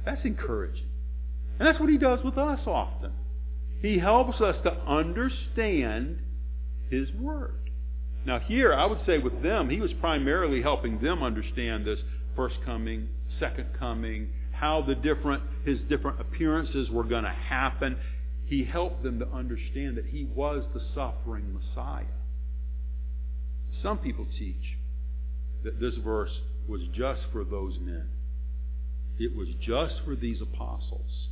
That's 0.05 0.25
encouraging. 0.25 0.89
And 1.59 1.67
that's 1.67 1.81
what 1.81 1.89
He 1.89 1.99
does 1.99 2.21
with 2.25 2.39
us 2.39 2.61
often. 2.67 3.13
He 3.81 3.99
helps 3.99 4.41
us 4.41 4.57
to 4.65 4.73
understand 4.73 6.19
His 6.91 7.11
Word. 7.13 7.71
Now, 8.27 8.39
here, 8.39 8.73
I 8.73 8.87
would 8.87 9.01
say 9.07 9.19
with 9.19 9.43
them, 9.43 9.69
He 9.69 9.81
was 9.81 9.93
primarily 10.01 10.63
helping 10.63 11.01
them 11.01 11.23
understand 11.23 11.85
this 11.85 12.01
first 12.35 12.57
coming, 12.65 13.09
second 13.39 13.69
coming, 13.79 14.31
how 14.53 14.83
the 14.83 14.95
different 14.95 15.43
his 15.65 15.79
different 15.89 16.21
appearances 16.21 16.89
were 16.91 17.05
going 17.05 17.25
to 17.25 17.31
happen. 17.31 17.97
He 18.47 18.65
helped 18.65 19.03
them 19.03 19.19
to 19.19 19.29
understand 19.29 19.97
that 19.97 20.07
he 20.07 20.25
was 20.25 20.65
the 20.75 20.81
suffering 20.95 21.53
Messiah. 21.53 22.05
Some 23.83 23.99
people 23.99 24.27
teach 24.39 24.79
that 25.65 25.81
this 25.81 25.95
verse 25.97 26.31
was 26.69 26.83
just 26.95 27.23
for 27.33 27.45
those 27.45 27.79
men. 27.81 28.09
It 29.19 29.37
was 29.37 29.49
just 29.61 29.95
for 30.05 30.17
these 30.17 30.41
apostles. 30.41 31.29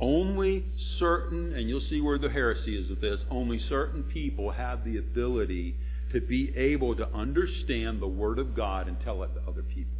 Only 0.00 0.64
certain, 0.98 1.54
and 1.54 1.68
you'll 1.68 1.88
see 1.90 2.00
where 2.00 2.18
the 2.18 2.30
heresy 2.30 2.76
is 2.76 2.88
with 2.88 3.00
this, 3.00 3.18
only 3.30 3.60
certain 3.68 4.04
people 4.04 4.52
have 4.52 4.84
the 4.84 4.98
ability 4.98 5.76
to 6.12 6.20
be 6.20 6.52
able 6.56 6.94
to 6.96 7.08
understand 7.12 8.00
the 8.00 8.06
Word 8.06 8.38
of 8.38 8.54
God 8.54 8.86
and 8.86 8.96
tell 9.00 9.22
it 9.24 9.30
to 9.34 9.40
other 9.50 9.62
people. 9.62 9.98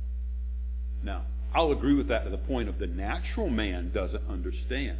Now, 1.02 1.24
I'll 1.54 1.72
agree 1.72 1.94
with 1.94 2.08
that 2.08 2.24
to 2.24 2.30
the 2.30 2.38
point 2.38 2.68
of 2.68 2.78
the 2.78 2.86
natural 2.86 3.48
man 3.48 3.90
doesn't 3.92 4.22
understand. 4.28 4.98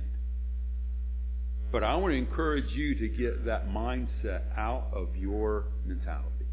But 1.71 1.85
I 1.85 1.97
want 1.97 2.13
to 2.13 2.19
encourage 2.19 2.73
you 2.73 2.95
to 2.95 3.09
get 3.09 3.45
that 3.45 3.69
mindset 3.69 4.43
out 4.57 4.89
of 4.93 5.15
your 5.17 5.65
mentality. 5.87 6.47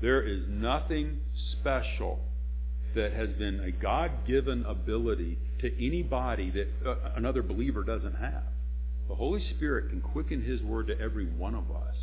There 0.00 0.20
is 0.20 0.42
nothing 0.48 1.20
special 1.52 2.18
that 2.94 3.12
has 3.12 3.30
been 3.30 3.60
a 3.60 3.70
God 3.70 4.26
given 4.26 4.64
ability 4.66 5.38
to 5.60 5.86
anybody 5.86 6.50
that 6.50 6.68
uh, 6.86 7.12
another 7.16 7.42
believer 7.42 7.82
doesn't 7.82 8.16
have. 8.16 8.44
The 9.08 9.14
Holy 9.14 9.44
Spirit 9.56 9.90
can 9.90 10.00
quicken 10.00 10.42
His 10.42 10.62
Word 10.62 10.88
to 10.88 10.98
every 11.00 11.26
one 11.26 11.54
of 11.54 11.70
us. 11.70 11.96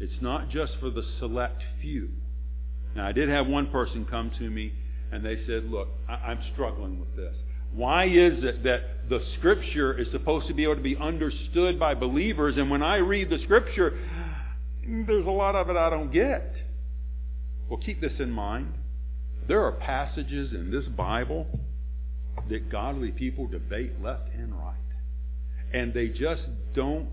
It's 0.00 0.20
not 0.20 0.50
just 0.50 0.72
for 0.80 0.90
the 0.90 1.04
select 1.18 1.62
few. 1.80 2.10
Now, 2.94 3.06
I 3.06 3.12
did 3.12 3.28
have 3.28 3.46
one 3.46 3.68
person 3.68 4.06
come 4.08 4.30
to 4.38 4.50
me 4.50 4.72
and 5.12 5.24
they 5.24 5.44
said, 5.46 5.64
Look, 5.70 5.88
I'm 6.08 6.40
struggling 6.52 6.98
with 6.98 7.14
this. 7.16 7.34
Why 7.72 8.06
is 8.06 8.42
it 8.42 8.64
that 8.64 9.08
the 9.08 9.22
Scripture 9.38 9.98
is 9.98 10.08
supposed 10.12 10.46
to 10.48 10.54
be 10.54 10.64
able 10.64 10.76
to 10.76 10.82
be 10.82 10.96
understood 10.96 11.78
by 11.78 11.94
believers, 11.94 12.54
and 12.56 12.70
when 12.70 12.82
I 12.82 12.96
read 12.96 13.28
the 13.28 13.38
Scripture, 13.44 13.98
there's 14.86 15.26
a 15.26 15.30
lot 15.30 15.54
of 15.54 15.68
it 15.68 15.76
I 15.76 15.90
don't 15.90 16.12
get? 16.12 16.54
Well, 17.68 17.78
keep 17.78 18.00
this 18.00 18.12
in 18.18 18.30
mind. 18.30 18.72
There 19.48 19.64
are 19.64 19.72
passages 19.72 20.52
in 20.52 20.70
this 20.70 20.84
Bible 20.96 21.46
that 22.48 22.70
godly 22.70 23.12
people 23.12 23.46
debate 23.46 23.92
left 24.02 24.28
and 24.34 24.54
right. 24.54 24.74
And 25.72 25.94
they 25.94 26.08
just 26.08 26.42
don't, 26.74 27.08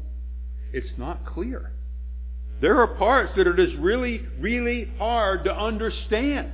it's 0.72 0.98
not 0.98 1.26
clear. 1.26 1.72
There 2.62 2.80
are 2.80 2.88
parts 2.96 3.34
that 3.36 3.48
are 3.48 3.56
just 3.56 3.78
really, 3.78 4.26
really 4.40 4.92
hard 4.98 5.44
to 5.46 5.56
understand. 5.56 6.52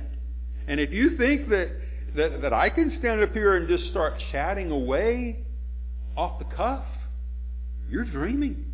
And 0.66 0.80
if 0.80 0.92
you 0.92 1.16
think 1.16 1.48
that, 1.50 1.70
that, 2.16 2.42
that 2.42 2.52
I 2.52 2.68
can 2.68 2.96
stand 2.98 3.22
up 3.22 3.32
here 3.32 3.56
and 3.56 3.68
just 3.68 3.90
start 3.90 4.14
chatting 4.32 4.70
away 4.70 5.44
off 6.16 6.38
the 6.38 6.56
cuff, 6.56 6.84
you're 7.88 8.04
dreaming. 8.04 8.66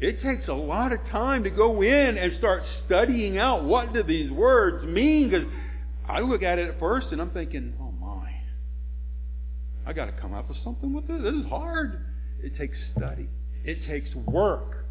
It 0.00 0.22
takes 0.22 0.48
a 0.48 0.54
lot 0.54 0.92
of 0.92 1.00
time 1.10 1.44
to 1.44 1.50
go 1.50 1.82
in 1.82 2.18
and 2.18 2.38
start 2.38 2.62
studying 2.86 3.36
out 3.38 3.64
what 3.64 3.92
do 3.92 4.02
these 4.02 4.30
words 4.30 4.86
mean. 4.86 5.30
Because 5.30 5.46
I 6.08 6.20
look 6.20 6.42
at 6.42 6.58
it 6.58 6.68
at 6.68 6.80
first 6.80 7.08
and 7.12 7.20
I'm 7.20 7.30
thinking, 7.30 7.74
oh 7.80 7.92
my, 7.92 8.30
I 9.86 9.92
got 9.92 10.06
to 10.06 10.12
come 10.12 10.34
up 10.34 10.48
with 10.48 10.58
something 10.64 10.92
with 10.92 11.06
this. 11.06 11.20
This 11.22 11.34
is 11.34 11.46
hard. 11.46 12.04
It 12.42 12.56
takes 12.56 12.76
study. 12.96 13.28
It 13.64 13.86
takes 13.86 14.14
work. 14.14 14.86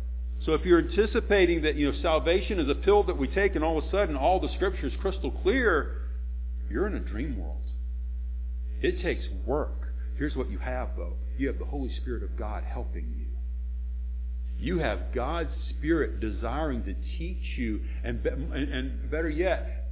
So 0.46 0.54
if 0.54 0.64
you're 0.66 0.80
anticipating 0.80 1.64
that 1.64 1.76
you 1.76 1.92
know 1.92 2.02
salvation 2.02 2.60
is 2.60 2.70
a 2.70 2.76
pill 2.76 3.04
that 3.04 3.18
we 3.18 3.28
take 3.28 3.56
and 3.56 3.64
all 3.64 3.80
of 3.80 3.86
a 3.86 3.92
sudden 3.92 4.16
all 4.16 4.40
the 4.40 4.54
scripture 4.56 4.88
is 4.88 4.94
crystal 5.02 5.32
clear, 5.32 6.04
you're 6.70 6.86
in 6.88 6.96
a 6.96 7.00
dream 7.00 7.40
world. 7.40 7.62
It 8.82 9.02
takes 9.02 9.26
work. 9.46 9.94
Here's 10.18 10.36
what 10.36 10.52
you 10.52 10.60
have 10.60 10.90
though. 10.96 11.14
You 11.38 11.48
have 11.48 11.58
the 11.58 11.66
Holy 11.66 11.96
Spirit 11.98 12.24
of 12.24 12.38
God 12.38 12.64
helping 12.64 13.14
you. 13.18 13.26
You 14.60 14.80
have 14.80 15.14
God's 15.14 15.52
Spirit 15.70 16.20
desiring 16.20 16.84
to 16.84 16.96
teach 17.18 17.58
you, 17.58 17.82
and, 18.04 18.26
and 18.26 19.12
better 19.12 19.30
yet, 19.30 19.87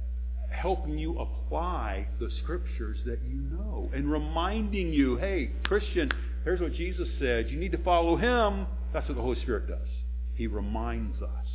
helping 0.50 0.98
you 0.98 1.18
apply 1.18 2.08
the 2.18 2.28
scriptures 2.42 2.98
that 3.06 3.18
you 3.22 3.40
know 3.40 3.90
and 3.94 4.10
reminding 4.10 4.92
you, 4.92 5.16
hey, 5.16 5.50
Christian, 5.64 6.10
here's 6.44 6.60
what 6.60 6.74
Jesus 6.74 7.08
said. 7.18 7.50
You 7.50 7.58
need 7.58 7.72
to 7.72 7.82
follow 7.82 8.16
him. 8.16 8.66
That's 8.92 9.08
what 9.08 9.16
the 9.16 9.22
Holy 9.22 9.40
Spirit 9.42 9.68
does. 9.68 9.88
He 10.34 10.46
reminds 10.46 11.20
us 11.22 11.46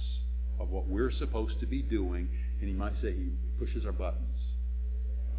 of 0.60 0.70
what 0.70 0.88
we're 0.88 1.12
supposed 1.12 1.60
to 1.60 1.66
be 1.66 1.82
doing, 1.82 2.30
and 2.60 2.70
he 2.70 2.76
might 2.76 2.94
say 3.02 3.14
he 3.14 3.30
pushes 3.60 3.86
our 3.86 3.92
buttons, 3.92 4.40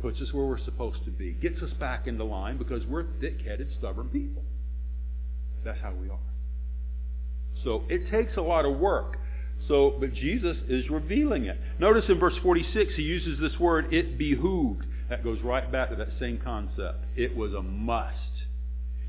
puts 0.01 0.21
us 0.21 0.33
where 0.33 0.45
we're 0.45 0.65
supposed 0.65 1.05
to 1.05 1.11
be, 1.11 1.33
gets 1.33 1.63
us 1.63 1.73
back 1.79 2.07
into 2.07 2.25
line 2.25 2.59
because 2.59 2.85
we're 2.87 3.07
thick 3.21 3.41
headed, 3.47 3.69
stubborn 3.79 4.09
people. 4.09 4.43
That's 5.65 5.81
how 5.81 5.93
we 5.93 6.09
are. 6.09 6.19
So 7.65 7.85
it 7.89 8.11
takes 8.11 8.37
a 8.37 8.43
lot 8.43 8.65
of 8.65 8.79
work. 8.79 9.19
So, 9.69 9.97
but 9.99 10.13
Jesus 10.15 10.57
is 10.69 10.91
revealing 10.91 11.45
it. 11.45 11.59
Notice 11.79 12.05
in 12.09 12.19
verse 12.19 12.35
46, 12.43 12.95
he 12.97 13.03
uses 13.03 13.39
this 13.41 13.59
word, 13.61 13.93
it 13.93 14.19
behooved. 14.19 14.85
That 15.09 15.23
goes 15.23 15.41
right 15.43 15.71
back 15.71 15.91
to 15.91 15.97
that 15.97 16.09
same 16.19 16.39
concept. 16.43 17.05
It 17.17 17.37
was 17.37 17.53
a 17.53 17.63
must. 17.63 18.17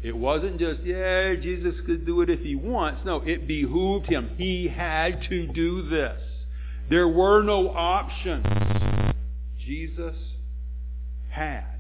It 0.04 0.16
wasn't 0.16 0.60
just, 0.60 0.82
yeah, 0.84 1.34
Jesus 1.36 1.76
could 1.86 2.06
do 2.06 2.22
it 2.22 2.30
if 2.30 2.42
he 2.42 2.56
wants. 2.56 3.02
No, 3.06 3.22
it 3.22 3.48
behooved 3.48 4.08
him. 4.08 4.32
He 4.38 4.68
had 4.68 5.22
to 5.30 5.48
do 5.48 5.88
this. 5.89 6.22
There 6.89 7.08
were 7.08 7.42
no 7.42 7.70
options. 7.70 8.46
Jesus 9.66 10.16
had 11.30 11.80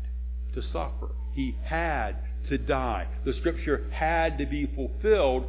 to 0.55 0.61
suffer. 0.71 1.09
He 1.33 1.57
had 1.65 2.15
to 2.49 2.57
die. 2.57 3.07
The 3.25 3.33
scripture 3.33 3.89
had 3.91 4.37
to 4.37 4.45
be 4.45 4.67
fulfilled 4.67 5.45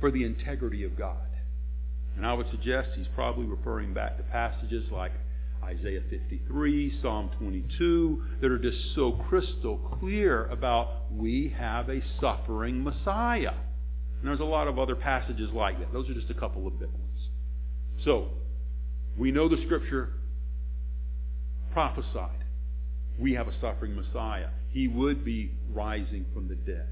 for 0.00 0.10
the 0.10 0.24
integrity 0.24 0.82
of 0.82 0.96
God. 0.96 1.18
And 2.16 2.26
I 2.26 2.32
would 2.32 2.50
suggest 2.50 2.90
he's 2.96 3.06
probably 3.14 3.46
referring 3.46 3.92
back 3.92 4.16
to 4.18 4.22
passages 4.24 4.84
like 4.90 5.12
Isaiah 5.64 6.02
53, 6.10 7.00
Psalm 7.00 7.30
22, 7.38 8.22
that 8.40 8.50
are 8.50 8.58
just 8.58 8.76
so 8.94 9.12
crystal 9.28 9.78
clear 9.98 10.46
about 10.46 11.12
we 11.12 11.54
have 11.58 11.88
a 11.88 12.02
suffering 12.20 12.84
Messiah. 12.84 13.54
And 14.20 14.28
there's 14.28 14.40
a 14.40 14.44
lot 14.44 14.68
of 14.68 14.78
other 14.78 14.94
passages 14.94 15.50
like 15.52 15.78
that. 15.80 15.92
Those 15.92 16.08
are 16.08 16.14
just 16.14 16.30
a 16.30 16.34
couple 16.34 16.66
of 16.66 16.78
big 16.78 16.88
ones. 16.88 17.28
So, 18.04 18.28
we 19.16 19.30
know 19.30 19.48
the 19.48 19.62
Scripture 19.64 20.10
prophesied. 21.72 22.44
We 23.18 23.32
have 23.34 23.48
a 23.48 23.60
suffering 23.60 23.94
Messiah. 23.94 24.48
He 24.70 24.88
would 24.88 25.24
be 25.24 25.52
rising 25.72 26.26
from 26.34 26.48
the 26.48 26.56
dead. 26.56 26.88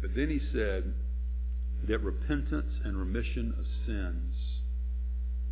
But 0.00 0.14
then 0.14 0.28
he 0.28 0.40
said, 0.52 0.94
that 1.88 2.02
repentance 2.02 2.72
and 2.84 2.96
remission 2.96 3.54
of 3.58 3.64
sins 3.86 4.34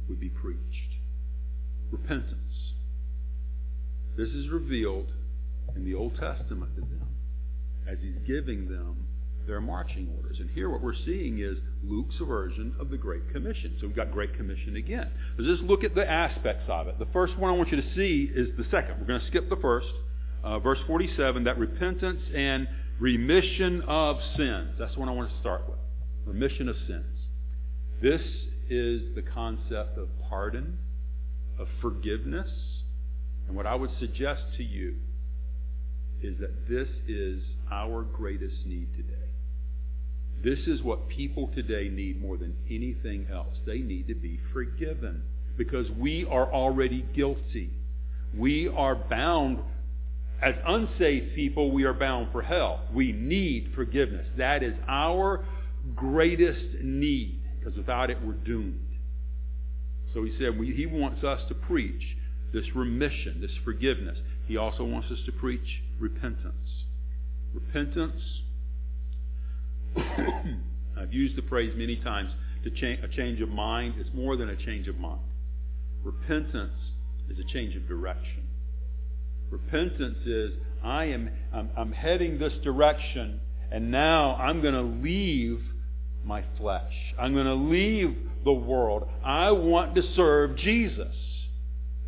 would 0.09 0.21
be 0.21 0.29
preached. 0.29 0.61
Repentance. 1.91 2.73
This 4.17 4.29
is 4.29 4.49
revealed 4.49 5.11
in 5.77 5.85
the 5.85 5.95
Old 5.95 6.15
Testament 6.19 6.75
to 6.77 6.81
them 6.81 7.09
as 7.89 7.99
he's 8.01 8.17
giving 8.27 8.69
them 8.69 9.07
their 9.47 9.61
marching 9.61 10.11
orders. 10.17 10.39
And 10.41 10.51
here 10.51 10.71
what 10.71 10.83
we're 10.83 10.95
seeing 11.05 11.39
is 11.41 11.59
Luke's 11.83 12.15
version 12.21 12.75
of 12.81 12.91
the 12.91 12.97
Great 12.97 13.31
Commission. 13.33 13.77
So 13.81 13.87
we've 13.87 13.97
got 13.97 14.11
Great 14.11 14.35
Commission 14.37 14.77
again. 14.77 15.11
Let's 15.37 15.51
just 15.51 15.63
look 15.63 15.85
at 15.85 15.95
the 15.95 16.09
aspects 16.09 16.65
of 16.69 16.89
it. 16.89 16.99
The 16.99 17.09
first 17.13 17.37
one 17.39 17.53
I 17.53 17.57
want 17.57 17.71
you 17.71 17.81
to 17.81 17.95
see 17.95 18.31
is 18.35 18.49
the 18.57 18.65
second. 18.71 19.01
We're 19.01 19.07
going 19.07 19.21
to 19.21 19.27
skip 19.27 19.49
the 19.49 19.57
first. 19.57 19.89
Uh, 20.43 20.59
verse 20.59 20.79
47, 20.87 21.45
that 21.45 21.59
repentance 21.59 22.21
and 22.35 22.69
remission 23.01 23.83
of 23.83 24.19
sins. 24.37 24.75
That's 24.79 24.95
the 24.95 25.01
one 25.01 25.09
I 25.09 25.13
want 25.13 25.31
to 25.31 25.41
start 25.41 25.69
with 25.69 25.79
remission 26.27 26.69
of 26.69 26.77
sins. 26.87 27.05
This 28.03 28.23
is 28.69 29.15
the 29.15 29.23
concept 29.23 29.99
of 29.99 30.09
pardon, 30.29 30.79
of 31.59 31.69
forgiveness. 31.81 32.51
And 33.47 33.57
what 33.57 33.67
I 33.67 33.75
would 33.75 33.91
suggest 33.99 34.43
to 34.57 34.65
you 34.65 34.97
is 36.23 36.39
that 36.41 36.69
this 36.69 36.89
is 37.07 37.43
our 37.71 38.03
greatest 38.03 38.65
need 38.65 38.89
today. 38.97 39.15
This 40.43 40.67
is 40.67 40.83
what 40.83 41.09
people 41.09 41.51
today 41.55 41.89
need 41.89 42.21
more 42.21 42.37
than 42.37 42.57
anything 42.69 43.27
else. 43.33 43.55
They 43.67 43.79
need 43.79 44.09
to 44.09 44.15
be 44.15 44.41
forgiven 44.53 45.23
because 45.57 45.89
we 45.91 46.27
are 46.31 46.53
already 46.53 47.07
guilty. 47.15 47.71
We 48.37 48.69
are 48.69 48.95
bound, 48.95 49.61
as 50.43 50.55
unsaved 50.67 51.35
people, 51.35 51.71
we 51.71 51.85
are 51.85 51.95
bound 51.95 52.33
for 52.33 52.43
hell. 52.43 52.81
We 52.93 53.13
need 53.13 53.73
forgiveness. 53.75 54.27
That 54.37 54.63
is 54.63 54.75
our 54.89 55.45
greatest 55.95 56.83
need, 56.83 57.43
because 57.59 57.77
without 57.77 58.11
it, 58.11 58.19
we're 58.25 58.33
doomed. 58.33 58.81
So 60.13 60.25
he 60.25 60.35
said 60.39 60.59
we, 60.59 60.73
he 60.75 60.87
wants 60.87 61.25
us 61.25 61.41
to 61.49 61.55
preach 61.55 62.17
this 62.53 62.65
remission, 62.75 63.41
this 63.41 63.51
forgiveness. 63.65 64.19
He 64.47 64.57
also 64.57 64.85
wants 64.85 65.11
us 65.11 65.19
to 65.27 65.33
preach 65.33 65.83
repentance. 65.99 66.55
Repentance, 67.53 68.23
I've 69.97 71.13
used 71.13 71.37
the 71.37 71.43
phrase 71.49 71.73
many 71.77 71.97
times, 71.97 72.31
to 72.63 72.71
cha- 72.71 73.05
a 73.05 73.09
change 73.09 73.41
of 73.41 73.49
mind. 73.49 73.95
It's 73.99 74.11
more 74.15 74.37
than 74.37 74.49
a 74.49 74.57
change 74.57 74.89
of 74.89 74.99
mind. 74.99 75.21
Repentance 76.03 76.79
is 77.31 77.39
a 77.39 77.53
change 77.53 77.75
of 77.77 77.89
direction. 77.89 78.49
Repentance 79.51 80.19
is 80.27 80.53
I 80.83 81.07
am 81.07 81.31
I'm, 81.53 81.71
I'm 81.77 81.93
heading 81.93 82.39
this 82.39 82.53
direction 82.63 83.41
And 83.71 83.91
now 83.91 84.37
I'm 84.37 84.63
going 84.63 84.75
to 84.75 85.03
leave 85.03 85.61
my 86.25 86.45
flesh. 86.59 86.93
I'm 87.19 87.35
going 87.35 87.47
to 87.47 87.55
leave 87.55 88.17
the 88.45 88.53
world. 88.53 89.09
I 89.25 89.51
want 89.51 89.95
to 89.97 90.03
serve 90.15 90.57
Jesus. 90.57 91.15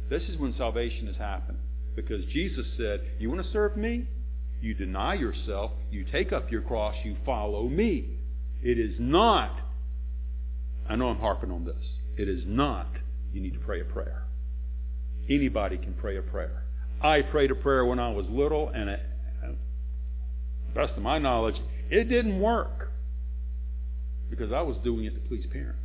This 0.08 0.22
is 0.24 0.36
when 0.38 0.54
salvation 0.56 1.06
has 1.06 1.16
happened. 1.16 1.58
Because 1.94 2.24
Jesus 2.26 2.66
said, 2.76 3.00
You 3.18 3.30
want 3.30 3.44
to 3.44 3.52
serve 3.52 3.76
me? 3.76 4.06
You 4.60 4.74
deny 4.74 5.14
yourself, 5.14 5.72
you 5.90 6.04
take 6.10 6.32
up 6.32 6.50
your 6.50 6.62
cross, 6.62 6.94
you 7.04 7.16
follow 7.24 7.68
me. 7.68 8.18
It 8.62 8.78
is 8.78 8.96
not, 8.98 9.54
I 10.88 10.96
know 10.96 11.08
I'm 11.08 11.18
harping 11.18 11.50
on 11.50 11.64
this, 11.64 11.84
it 12.16 12.28
is 12.28 12.42
not 12.46 12.88
you 13.32 13.40
need 13.42 13.52
to 13.52 13.60
pray 13.60 13.80
a 13.80 13.84
prayer. 13.84 14.24
Anybody 15.28 15.76
can 15.76 15.92
pray 15.94 16.16
a 16.16 16.22
prayer. 16.22 16.64
I 17.02 17.20
prayed 17.20 17.50
a 17.50 17.54
prayer 17.54 17.84
when 17.84 17.98
I 17.98 18.10
was 18.10 18.24
little, 18.30 18.70
and 18.70 18.88
it, 18.88 19.00
best 20.74 20.92
of 20.96 21.02
my 21.02 21.18
knowledge, 21.18 21.56
it 21.90 22.04
didn't 22.04 22.40
work 22.40 22.90
because 24.30 24.52
I 24.52 24.62
was 24.62 24.76
doing 24.82 25.04
it 25.04 25.14
to 25.14 25.28
please 25.28 25.46
parents. 25.52 25.80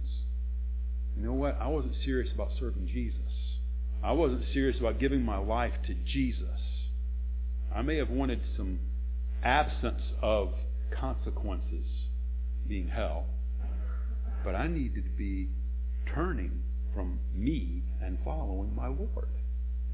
You 1.18 1.26
know 1.26 1.34
what? 1.34 1.58
I 1.60 1.68
wasn't 1.68 1.96
serious 2.04 2.32
about 2.34 2.50
serving 2.60 2.88
Jesus. 2.88 3.20
I 4.04 4.14
wasn't 4.14 4.44
serious 4.54 4.80
about 4.80 5.00
giving 5.00 5.24
my 5.24 5.38
life 5.38 5.74
to 5.88 5.94
Jesus. 5.94 6.60
I 7.74 7.82
may 7.82 7.98
have 7.98 8.10
wanted 8.10 8.42
some 8.58 8.80
absence 9.44 10.02
of 10.22 10.54
consequences 11.00 11.86
being 12.68 12.88
hell, 12.88 13.26
but 14.44 14.56
I 14.56 14.68
needed 14.68 15.04
to 15.04 15.10
be 15.18 15.50
turning 16.14 16.64
from 16.94 17.20
me 17.34 17.84
and 18.02 18.18
following 18.24 18.76
my 18.76 18.88
Lord. 18.88 19.30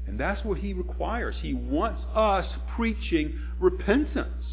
And 0.06 0.18
that's 0.18 0.44
what 0.44 0.58
he 0.58 0.72
requires. 0.72 1.36
He 1.40 1.52
wants 1.52 2.02
us 2.14 2.46
preaching 2.74 3.38
repentance. 3.60 4.44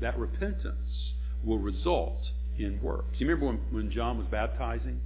That 0.00 0.18
repentance 0.18 1.12
will 1.44 1.58
result 1.58 2.18
in 2.58 2.80
works. 2.82 3.18
You 3.18 3.26
remember 3.26 3.46
when, 3.46 3.60
when 3.70 3.90
John 3.90 4.18
was 4.18 4.26
baptizing? 4.30 5.00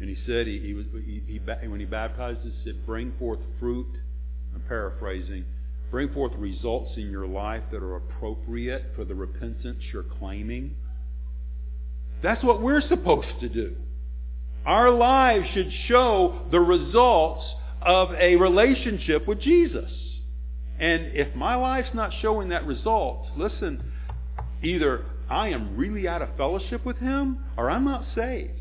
And 0.00 0.08
he 0.08 0.16
said, 0.26 0.46
he, 0.46 0.58
he 0.58 0.74
was, 0.74 0.86
he, 0.92 1.22
he, 1.26 1.68
when 1.68 1.80
he 1.80 1.86
baptized 1.86 2.40
he 2.42 2.52
said, 2.64 2.84
bring 2.84 3.12
forth 3.18 3.38
fruit. 3.60 3.86
I'm 4.54 4.62
paraphrasing. 4.62 5.44
Bring 5.90 6.12
forth 6.12 6.32
results 6.36 6.92
in 6.96 7.10
your 7.10 7.26
life 7.26 7.62
that 7.70 7.82
are 7.82 7.96
appropriate 7.96 8.92
for 8.96 9.04
the 9.04 9.14
repentance 9.14 9.78
you're 9.92 10.02
claiming. 10.02 10.76
That's 12.22 12.42
what 12.42 12.60
we're 12.60 12.80
supposed 12.88 13.40
to 13.40 13.48
do. 13.48 13.76
Our 14.66 14.90
lives 14.90 15.46
should 15.52 15.70
show 15.86 16.46
the 16.50 16.60
results 16.60 17.44
of 17.82 18.12
a 18.14 18.36
relationship 18.36 19.28
with 19.28 19.40
Jesus. 19.40 19.90
And 20.80 21.12
if 21.14 21.34
my 21.36 21.54
life's 21.54 21.94
not 21.94 22.12
showing 22.22 22.48
that 22.48 22.66
result, 22.66 23.26
listen, 23.36 23.92
either 24.62 25.04
I 25.30 25.48
am 25.48 25.76
really 25.76 26.06
out 26.06 26.22
of 26.22 26.36
fellowship 26.36 26.84
with 26.84 26.98
Him 26.98 27.44
or 27.56 27.70
I'm 27.70 27.84
not 27.84 28.04
saved. 28.14 28.52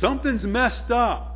Something's 0.00 0.42
messed 0.42 0.90
up. 0.90 1.28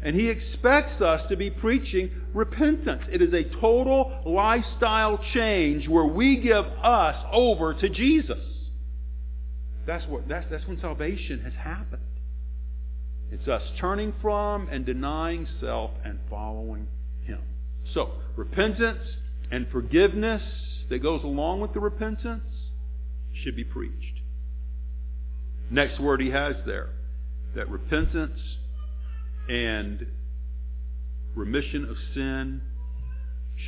And 0.00 0.14
he 0.14 0.28
expects 0.28 1.02
us 1.02 1.22
to 1.28 1.36
be 1.36 1.50
preaching 1.50 2.10
repentance. 2.32 3.02
It 3.10 3.20
is 3.20 3.34
a 3.34 3.42
total 3.60 4.22
lifestyle 4.24 5.18
change 5.34 5.88
where 5.88 6.04
we 6.04 6.36
give 6.36 6.64
us 6.64 7.16
over 7.32 7.74
to 7.74 7.88
Jesus. 7.88 8.38
That's, 9.86 10.06
what, 10.06 10.28
that's, 10.28 10.46
that's 10.50 10.66
when 10.68 10.80
salvation 10.80 11.40
has 11.40 11.54
happened. 11.54 12.02
It's 13.32 13.48
us 13.48 13.62
turning 13.80 14.14
from 14.22 14.68
and 14.70 14.86
denying 14.86 15.48
self 15.60 15.90
and 16.04 16.18
following 16.30 16.86
him. 17.24 17.40
So, 17.92 18.12
repentance 18.36 19.02
and 19.50 19.66
forgiveness 19.70 20.42
that 20.90 21.02
goes 21.02 21.24
along 21.24 21.60
with 21.60 21.74
the 21.74 21.80
repentance 21.80 22.44
should 23.42 23.56
be 23.56 23.64
preached. 23.64 24.20
Next 25.70 26.00
word 26.00 26.20
he 26.20 26.30
has 26.30 26.56
there 26.66 26.90
that 27.54 27.68
repentance 27.68 28.38
and 29.48 30.06
remission 31.34 31.88
of 31.88 31.96
sin 32.14 32.60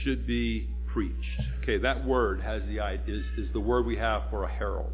should 0.03 0.27
be 0.27 0.69
preached. 0.93 1.41
Okay, 1.63 1.79
that 1.79 2.07
word 2.07 2.41
has 2.41 2.63
the 2.63 2.79
is, 3.07 3.25
is 3.37 3.53
the 3.53 3.61
word 3.61 3.87
we 3.87 3.97
have 3.97 4.25
for 4.31 4.45
a 4.45 4.51
herald. 4.51 4.93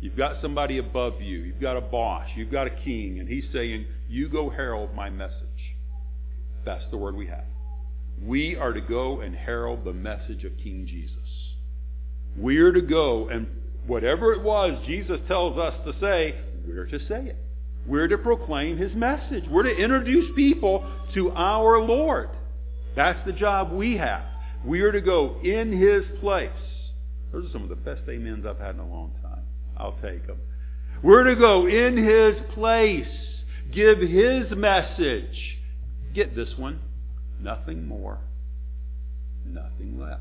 You've 0.00 0.16
got 0.16 0.42
somebody 0.42 0.78
above 0.78 1.20
you. 1.20 1.38
You've 1.38 1.60
got 1.60 1.76
a 1.76 1.80
boss. 1.80 2.26
You've 2.36 2.52
got 2.52 2.66
a 2.66 2.70
king, 2.70 3.18
and 3.18 3.28
he's 3.28 3.44
saying, 3.52 3.86
"You 4.08 4.28
go 4.28 4.50
herald 4.50 4.94
my 4.94 5.10
message." 5.10 5.42
That's 6.64 6.84
the 6.90 6.96
word 6.96 7.16
we 7.16 7.26
have. 7.26 7.44
We 8.22 8.56
are 8.56 8.72
to 8.72 8.80
go 8.80 9.20
and 9.20 9.34
herald 9.34 9.84
the 9.84 9.92
message 9.92 10.44
of 10.44 10.56
King 10.58 10.86
Jesus. 10.86 11.16
We 12.36 12.58
are 12.58 12.72
to 12.72 12.82
go 12.82 13.28
and 13.28 13.46
whatever 13.86 14.32
it 14.32 14.42
was 14.42 14.78
Jesus 14.86 15.18
tells 15.28 15.58
us 15.58 15.74
to 15.84 15.92
say, 16.00 16.34
we're 16.66 16.86
to 16.86 16.98
say 17.06 17.26
it. 17.26 17.36
We're 17.86 18.08
to 18.08 18.18
proclaim 18.18 18.76
his 18.76 18.92
message. 18.94 19.44
We're 19.48 19.62
to 19.62 19.76
introduce 19.76 20.34
people 20.34 20.90
to 21.14 21.30
our 21.30 21.80
Lord. 21.80 22.30
That's 22.96 23.24
the 23.26 23.32
job 23.32 23.72
we 23.72 23.96
have. 23.96 24.24
We 24.64 24.80
are 24.80 24.90
to 24.90 25.00
go 25.00 25.40
in 25.42 25.72
his 25.72 26.04
place. 26.20 26.50
Those 27.32 27.48
are 27.48 27.52
some 27.52 27.62
of 27.62 27.68
the 27.68 27.76
best 27.76 28.02
amens 28.08 28.44
I've 28.46 28.58
had 28.58 28.74
in 28.74 28.80
a 28.80 28.88
long 28.88 29.12
time. 29.22 29.44
I'll 29.76 29.98
take 30.02 30.26
them. 30.26 30.38
We're 31.02 31.24
to 31.24 31.36
go 31.36 31.66
in 31.66 31.96
his 31.96 32.34
place, 32.54 33.06
give 33.72 34.00
his 34.00 34.50
message. 34.50 35.58
Get 36.14 36.34
this 36.34 36.48
one. 36.56 36.80
Nothing 37.38 37.86
more, 37.86 38.18
nothing 39.44 40.00
less. 40.00 40.18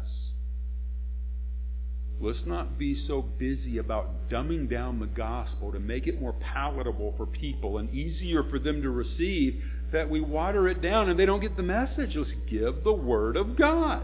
Let's 2.22 2.40
not 2.46 2.78
be 2.80 3.06
so 3.08 3.22
busy 3.22 3.78
about 3.78 4.30
dumbing 4.30 4.70
down 4.70 5.00
the 5.00 5.06
gospel 5.06 5.72
to 5.72 5.80
make 5.80 6.08
it 6.08 6.22
more 6.22 6.34
palatable 6.34 7.14
for 7.18 7.26
people 7.26 7.78
and 7.78 7.94
easier 7.94 8.44
for 8.50 8.58
them 8.58 8.82
to 8.82 8.90
receive 8.90 9.62
that 9.92 10.10
we 10.10 10.22
water 10.22 10.68
it 10.70 10.82
down 10.82 11.10
and 11.10 11.20
they 11.20 11.26
don't 11.26 11.42
get 11.42 11.58
the 11.58 11.64
message. 11.64 12.16
Let's 12.16 12.32
give 12.50 12.84
the 12.84 12.94
Word 12.94 13.36
of 13.36 13.58
God 13.58 14.04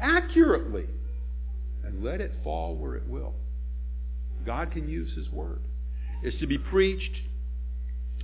accurately 0.00 0.86
and 1.84 2.02
let 2.02 2.20
it 2.20 2.32
fall 2.42 2.74
where 2.76 2.94
it 2.94 3.06
will. 3.06 3.34
God 4.46 4.72
can 4.72 4.88
use 4.88 5.14
His 5.14 5.28
Word. 5.30 5.60
It's 6.22 6.38
to 6.40 6.46
be 6.46 6.58
preached, 6.58 7.14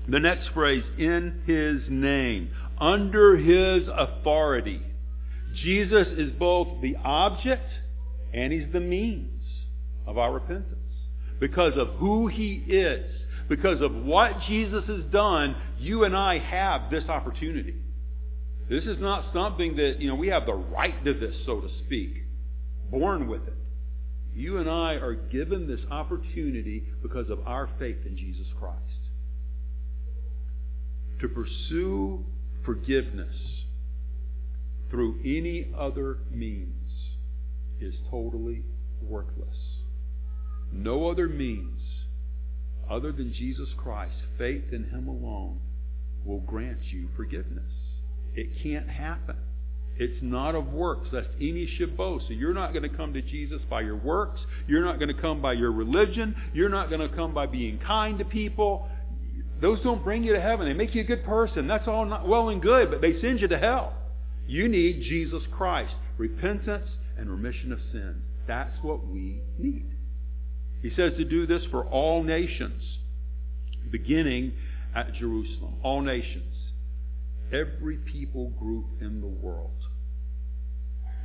the 0.09 0.20
next 0.20 0.49
phrase, 0.55 0.85
in 0.99 1.42
His 1.46 1.90
name, 1.90 2.51
under 2.79 3.37
His 3.37 3.87
authority. 3.88 4.83
Jesus 5.55 6.09
is 6.16 6.33
both 6.33 6.81
the 6.81 6.96
object 7.05 7.70
and 8.37 8.53
He's 8.53 8.70
the 8.72 8.81
means 8.81 9.42
of 10.07 10.18
our 10.18 10.33
repentance. 10.33 10.77
Because 11.40 11.72
of 11.77 11.88
who 11.96 12.29
He 12.29 12.62
is, 12.68 13.11
because 13.49 13.81
of 13.81 13.92
what 13.92 14.33
Jesus 14.46 14.85
has 14.87 15.03
done, 15.11 15.57
you 15.79 16.05
and 16.05 16.16
I 16.16 16.38
have 16.38 16.90
this 16.90 17.05
opportunity. 17.09 17.75
This 18.68 18.85
is 18.85 18.99
not 19.01 19.33
something 19.33 19.77
that, 19.77 20.01
you 20.01 20.09
know, 20.09 20.16
we 20.16 20.29
have 20.29 20.46
the 20.46 20.55
right 20.55 21.05
to 21.05 21.14
this, 21.14 21.35
so 21.46 21.61
to 21.61 21.68
speak. 21.85 22.14
Born 22.90 23.29
with 23.29 23.46
it. 23.46 23.55
You 24.35 24.59
and 24.59 24.68
I 24.68 24.94
are 24.94 25.14
given 25.14 25.66
this 25.66 25.81
opportunity 25.90 26.85
because 27.03 27.31
of 27.31 27.38
our 27.46 27.70
faith 27.79 27.99
in 28.05 28.16
Jesus 28.16 28.46
Christ. 28.59 28.77
To 31.20 31.29
pursue 31.29 32.25
forgiveness 32.64 33.35
through 34.90 35.20
any 35.25 35.72
other 35.79 36.18
means 36.31 36.86
is 37.81 37.95
totally 38.11 38.62
worthless. 39.03 39.57
No 40.73 41.09
other 41.11 41.29
means 41.29 41.83
other 42.91 43.12
than 43.12 43.33
Jesus 43.33 43.69
Christ, 43.77 44.15
faith 44.39 44.73
in 44.73 44.85
Him 44.85 45.09
alone, 45.09 45.61
will 46.25 46.41
grant 46.41 46.79
you 46.93 47.09
forgiveness. 47.17 47.73
It 48.35 48.49
can't 48.62 48.89
happen. 48.89 49.37
It's 49.99 50.23
not 50.23 50.55
of 50.55 50.73
works, 50.73 51.09
lest 51.11 51.29
any 51.41 51.67
should 51.79 51.97
boast. 51.97 52.27
So 52.29 52.35
you're 52.35 52.53
not 52.53 52.73
going 52.73 52.83
to 52.83 52.95
come 52.95 53.15
to 53.15 53.23
Jesus 53.23 53.62
by 53.71 53.81
your 53.81 53.97
works. 53.97 54.41
You're 54.67 54.85
not 54.85 54.99
going 54.99 55.15
to 55.15 55.21
come 55.21 55.41
by 55.41 55.55
your 55.55 55.73
religion. 55.73 56.37
You're 56.53 56.69
not 56.69 56.91
going 56.91 57.09
to 57.09 57.15
come 57.17 57.33
by 57.33 57.47
being 57.47 57.79
kind 57.79 58.19
to 58.19 58.25
people. 58.25 58.89
Those 59.62 59.81
don't 59.81 60.05
bring 60.05 60.22
you 60.22 60.35
to 60.35 60.41
heaven. 60.41 60.66
They 60.66 60.74
make 60.74 60.95
you 60.95 61.01
a 61.01 61.05
good 61.05 61.24
person. 61.24 61.66
That's 61.66 61.89
all 61.89 62.07
well 62.27 62.51
and 62.51 62.61
good, 62.61 62.91
but 62.91 63.01
they 63.01 63.20
send 63.22 63.41
you 63.41 63.49
to 63.49 63.59
hell. 63.59 63.95
You 64.47 64.68
need 64.68 65.01
Jesus 65.01 65.43
Christ. 65.51 65.95
Repentance 66.18 66.89
and 67.17 67.31
remission 67.31 67.73
of 67.73 67.79
sins. 67.93 68.23
That's 68.47 68.77
what 68.83 69.07
we 69.07 69.41
need. 69.59 69.91
He 70.83 70.91
says 70.95 71.12
to 71.17 71.25
do 71.25 71.47
this 71.47 71.62
for 71.71 71.85
all 71.85 72.23
nations, 72.23 72.83
beginning 73.91 74.53
at 74.95 75.14
Jerusalem. 75.14 75.77
All 75.83 76.01
nations. 76.03 76.55
Every 77.53 77.97
people 77.97 78.51
group 78.51 78.87
in 79.01 79.21
the 79.21 79.27
world 79.27 79.71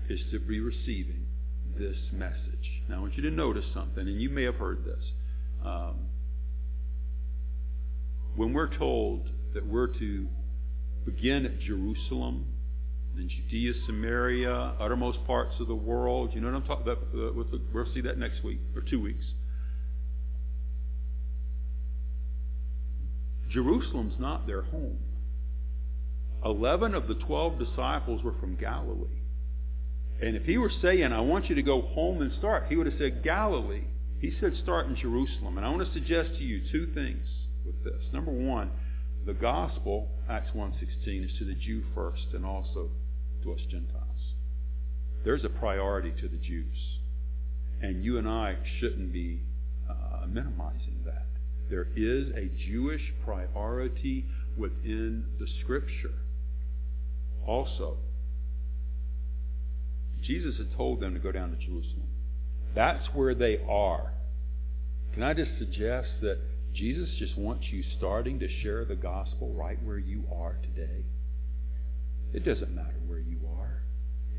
is 0.09 0.19
to 0.31 0.39
be 0.39 0.59
receiving 0.59 1.25
this 1.77 1.97
message. 2.11 2.81
Now, 2.87 2.97
I 2.97 2.99
want 2.99 3.15
you 3.15 3.23
to 3.23 3.31
notice 3.31 3.65
something, 3.73 4.07
and 4.07 4.21
you 4.21 4.29
may 4.29 4.43
have 4.43 4.55
heard 4.55 4.83
this. 4.85 5.03
Um, 5.63 6.07
when 8.35 8.53
we're 8.53 8.75
told 8.77 9.29
that 9.53 9.65
we're 9.65 9.87
to 9.87 10.27
begin 11.05 11.45
at 11.45 11.59
Jerusalem 11.59 12.45
then 13.15 13.29
Judea, 13.29 13.73
Samaria, 13.85 14.75
uttermost 14.79 15.25
parts 15.25 15.55
of 15.59 15.67
the 15.67 15.75
world. 15.75 16.31
You 16.33 16.41
know 16.41 16.47
what 16.47 16.55
I'm 16.55 16.63
talking 16.63 16.83
about? 16.83 17.03
Uh, 17.13 17.31
we'll 17.73 17.93
see 17.93 18.01
that 18.01 18.17
next 18.17 18.43
week 18.43 18.59
or 18.75 18.81
two 18.81 19.01
weeks. 19.01 19.25
Jerusalem's 23.49 24.15
not 24.17 24.47
their 24.47 24.61
home. 24.61 24.99
Eleven 26.43 26.95
of 26.95 27.07
the 27.07 27.15
twelve 27.15 27.59
disciples 27.59 28.23
were 28.23 28.33
from 28.39 28.55
Galilee. 28.55 29.21
And 30.21 30.35
if 30.35 30.43
he 30.43 30.57
were 30.57 30.71
saying, 30.81 31.11
I 31.11 31.19
want 31.19 31.49
you 31.49 31.55
to 31.55 31.63
go 31.63 31.81
home 31.81 32.21
and 32.21 32.31
start, 32.37 32.65
he 32.69 32.75
would 32.75 32.85
have 32.85 32.97
said 32.97 33.23
Galilee. 33.23 33.85
He 34.19 34.31
said 34.39 34.53
start 34.61 34.85
in 34.85 34.95
Jerusalem. 34.95 35.57
And 35.57 35.65
I 35.65 35.69
want 35.69 35.85
to 35.85 35.93
suggest 35.93 36.37
to 36.37 36.43
you 36.43 36.61
two 36.71 36.93
things 36.93 37.27
with 37.65 37.83
this. 37.83 38.01
Number 38.13 38.31
one, 38.31 38.71
the 39.25 39.33
gospel, 39.33 40.09
Acts 40.29 40.51
1.16, 40.55 41.25
is 41.25 41.31
to 41.39 41.45
the 41.45 41.55
Jew 41.55 41.83
first 41.93 42.27
and 42.33 42.45
also 42.45 42.89
to 43.43 43.53
us 43.53 43.59
Gentiles. 43.69 44.35
There's 45.23 45.45
a 45.45 45.49
priority 45.49 46.11
to 46.21 46.27
the 46.27 46.37
Jews. 46.37 46.75
And 47.81 48.03
you 48.03 48.17
and 48.17 48.27
I 48.27 48.57
shouldn't 48.79 49.11
be 49.11 49.41
uh, 49.89 50.25
minimizing 50.27 51.01
that. 51.05 51.25
There 51.69 51.87
is 51.95 52.29
a 52.35 52.49
Jewish 52.69 53.01
priority 53.23 54.25
within 54.57 55.25
the 55.39 55.47
Scripture. 55.63 56.13
Also, 57.47 57.97
Jesus 60.21 60.57
had 60.57 60.75
told 60.75 60.99
them 60.99 61.13
to 61.13 61.19
go 61.19 61.31
down 61.31 61.49
to 61.51 61.55
Jerusalem. 61.55 62.07
That's 62.75 63.07
where 63.13 63.33
they 63.33 63.59
are. 63.67 64.13
Can 65.13 65.23
I 65.23 65.33
just 65.33 65.51
suggest 65.57 66.09
that 66.21 66.39
Jesus 66.73 67.09
just 67.17 67.37
wants 67.37 67.65
you 67.71 67.83
starting 67.97 68.39
to 68.39 68.47
share 68.61 68.85
the 68.85 68.95
gospel 68.95 69.53
right 69.53 69.81
where 69.83 69.97
you 69.97 70.23
are 70.33 70.55
today? 70.61 71.03
It 72.33 72.45
doesn't 72.45 72.73
matter 72.73 72.99
where 73.07 73.19
you 73.19 73.39
are. 73.59 73.83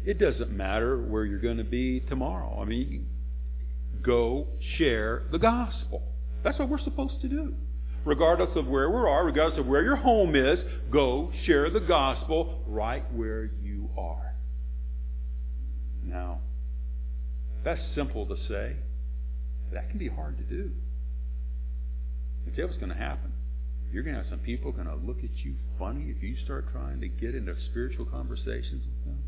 It 0.05 0.19
doesn't 0.19 0.51
matter 0.51 0.99
where 0.99 1.25
you're 1.25 1.39
going 1.39 1.59
to 1.59 1.65
be 1.65 2.01
tomorrow. 2.01 2.59
I 2.61 2.65
mean, 2.65 3.09
go 4.03 4.47
share 4.79 5.25
the 5.31 5.39
gospel. 5.39 6.03
That's 6.43 6.59
what 6.59 6.69
we're 6.69 6.81
supposed 6.81 7.21
to 7.23 7.29
do. 7.29 7.55
Regardless 8.05 8.51
of 8.57 8.67
where 8.67 8.91
we 8.91 8.97
are, 8.97 9.25
regardless 9.25 9.61
of 9.61 9.67
where 9.67 9.83
your 9.83 9.97
home 9.97 10.35
is, 10.35 10.59
go 10.91 11.31
share 11.45 11.71
the 11.71 11.81
gospel 11.81 12.65
right 12.67 13.05
where 13.13 13.51
you 13.63 13.91
are. 13.97 14.35
Now, 16.05 16.41
that's 17.65 17.81
simple 17.95 18.27
to 18.27 18.37
say. 18.49 18.77
That 19.73 19.89
can 19.89 19.99
be 19.99 20.09
hard 20.09 20.37
to 20.39 20.45
do. 20.45 20.73
Tell 22.57 22.67
what's 22.67 22.79
going 22.79 22.91
to 22.91 22.99
happen. 22.99 23.32
You're 23.93 24.03
going 24.03 24.17
to 24.17 24.23
have 24.23 24.31
some 24.31 24.39
people 24.39 24.73
going 24.73 24.87
to 24.87 24.95
look 24.95 25.19
at 25.19 25.45
you 25.45 25.55
funny 25.79 26.15
if 26.17 26.23
you 26.23 26.37
start 26.45 26.73
trying 26.73 27.01
to 27.01 27.09
get 27.09 27.35
into 27.35 27.55
spiritual 27.71 28.07
conversations 28.07 28.85
with 28.87 29.05
them. 29.05 29.23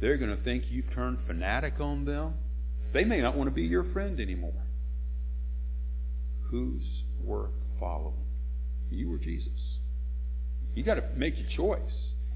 They're 0.00 0.16
going 0.16 0.36
to 0.36 0.42
think 0.42 0.64
you've 0.70 0.92
turned 0.94 1.18
fanatic 1.26 1.74
on 1.80 2.04
them. 2.04 2.34
They 2.92 3.04
may 3.04 3.20
not 3.20 3.36
want 3.36 3.48
to 3.48 3.54
be 3.54 3.62
your 3.62 3.84
friend 3.92 4.20
anymore. 4.20 4.66
Who's 6.50 6.82
worth 7.22 7.52
following? 7.80 8.14
You 8.90 9.12
or 9.12 9.18
Jesus? 9.18 9.48
You 10.74 10.84
got 10.84 10.94
to 10.94 11.04
make 11.16 11.34
your 11.36 11.48
choice. 11.56 11.92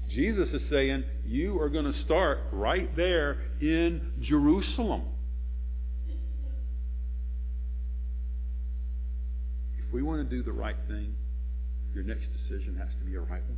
Jesus 0.09 0.49
is 0.53 0.61
saying 0.69 1.03
you 1.25 1.59
are 1.61 1.69
going 1.69 1.91
to 1.91 2.03
start 2.03 2.39
right 2.51 2.93
there 2.95 3.43
in 3.61 4.13
Jerusalem. 4.21 5.03
If 9.77 9.86
we 9.97 10.03
want 10.03 10.29
to 10.29 10.35
do 10.35 10.43
the 10.43 10.51
right 10.51 10.75
thing, 10.87 11.15
your 11.91 12.03
next 12.03 12.27
decision 12.31 12.77
has 12.77 12.89
to 12.99 13.03
be 13.03 13.15
a 13.15 13.19
right 13.19 13.41
one. 13.41 13.57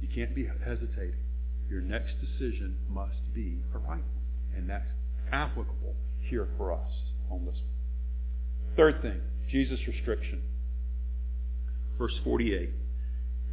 You 0.00 0.08
can't 0.12 0.34
be 0.34 0.48
hesitating. 0.64 1.22
Your 1.70 1.80
next 1.80 2.14
decision 2.20 2.76
must 2.90 3.32
be 3.32 3.60
a 3.72 3.78
right 3.78 4.02
one. 4.02 4.56
And 4.56 4.68
that's 4.68 4.88
applicable 5.30 5.94
here 6.28 6.48
for 6.58 6.72
us 6.72 6.90
on 7.30 7.44
this 7.44 7.54
one. 7.54 8.74
Third 8.76 9.00
thing, 9.00 9.20
Jesus' 9.48 9.78
restriction. 9.86 10.42
Verse 11.96 12.18
48. 12.24 12.70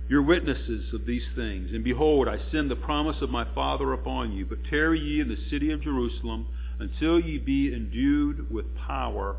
You're 0.10 0.24
witnesses 0.24 0.92
of 0.92 1.06
these 1.06 1.28
things. 1.36 1.70
And 1.72 1.84
behold, 1.84 2.28
I 2.28 2.40
send 2.52 2.72
the 2.72 2.76
promise 2.76 3.22
of 3.22 3.30
my 3.30 3.46
Father 3.54 3.94
upon 3.94 4.32
you. 4.32 4.48
But 4.48 4.66
tarry 4.72 5.00
ye 5.00 5.22
in 5.22 5.28
the 5.28 5.38
city 5.52 5.72
of 5.72 5.84
Jerusalem 5.84 6.48
until 6.80 7.20
ye 7.20 7.38
be 7.38 7.72
endued 7.72 8.52
with 8.52 8.76
power 8.76 9.36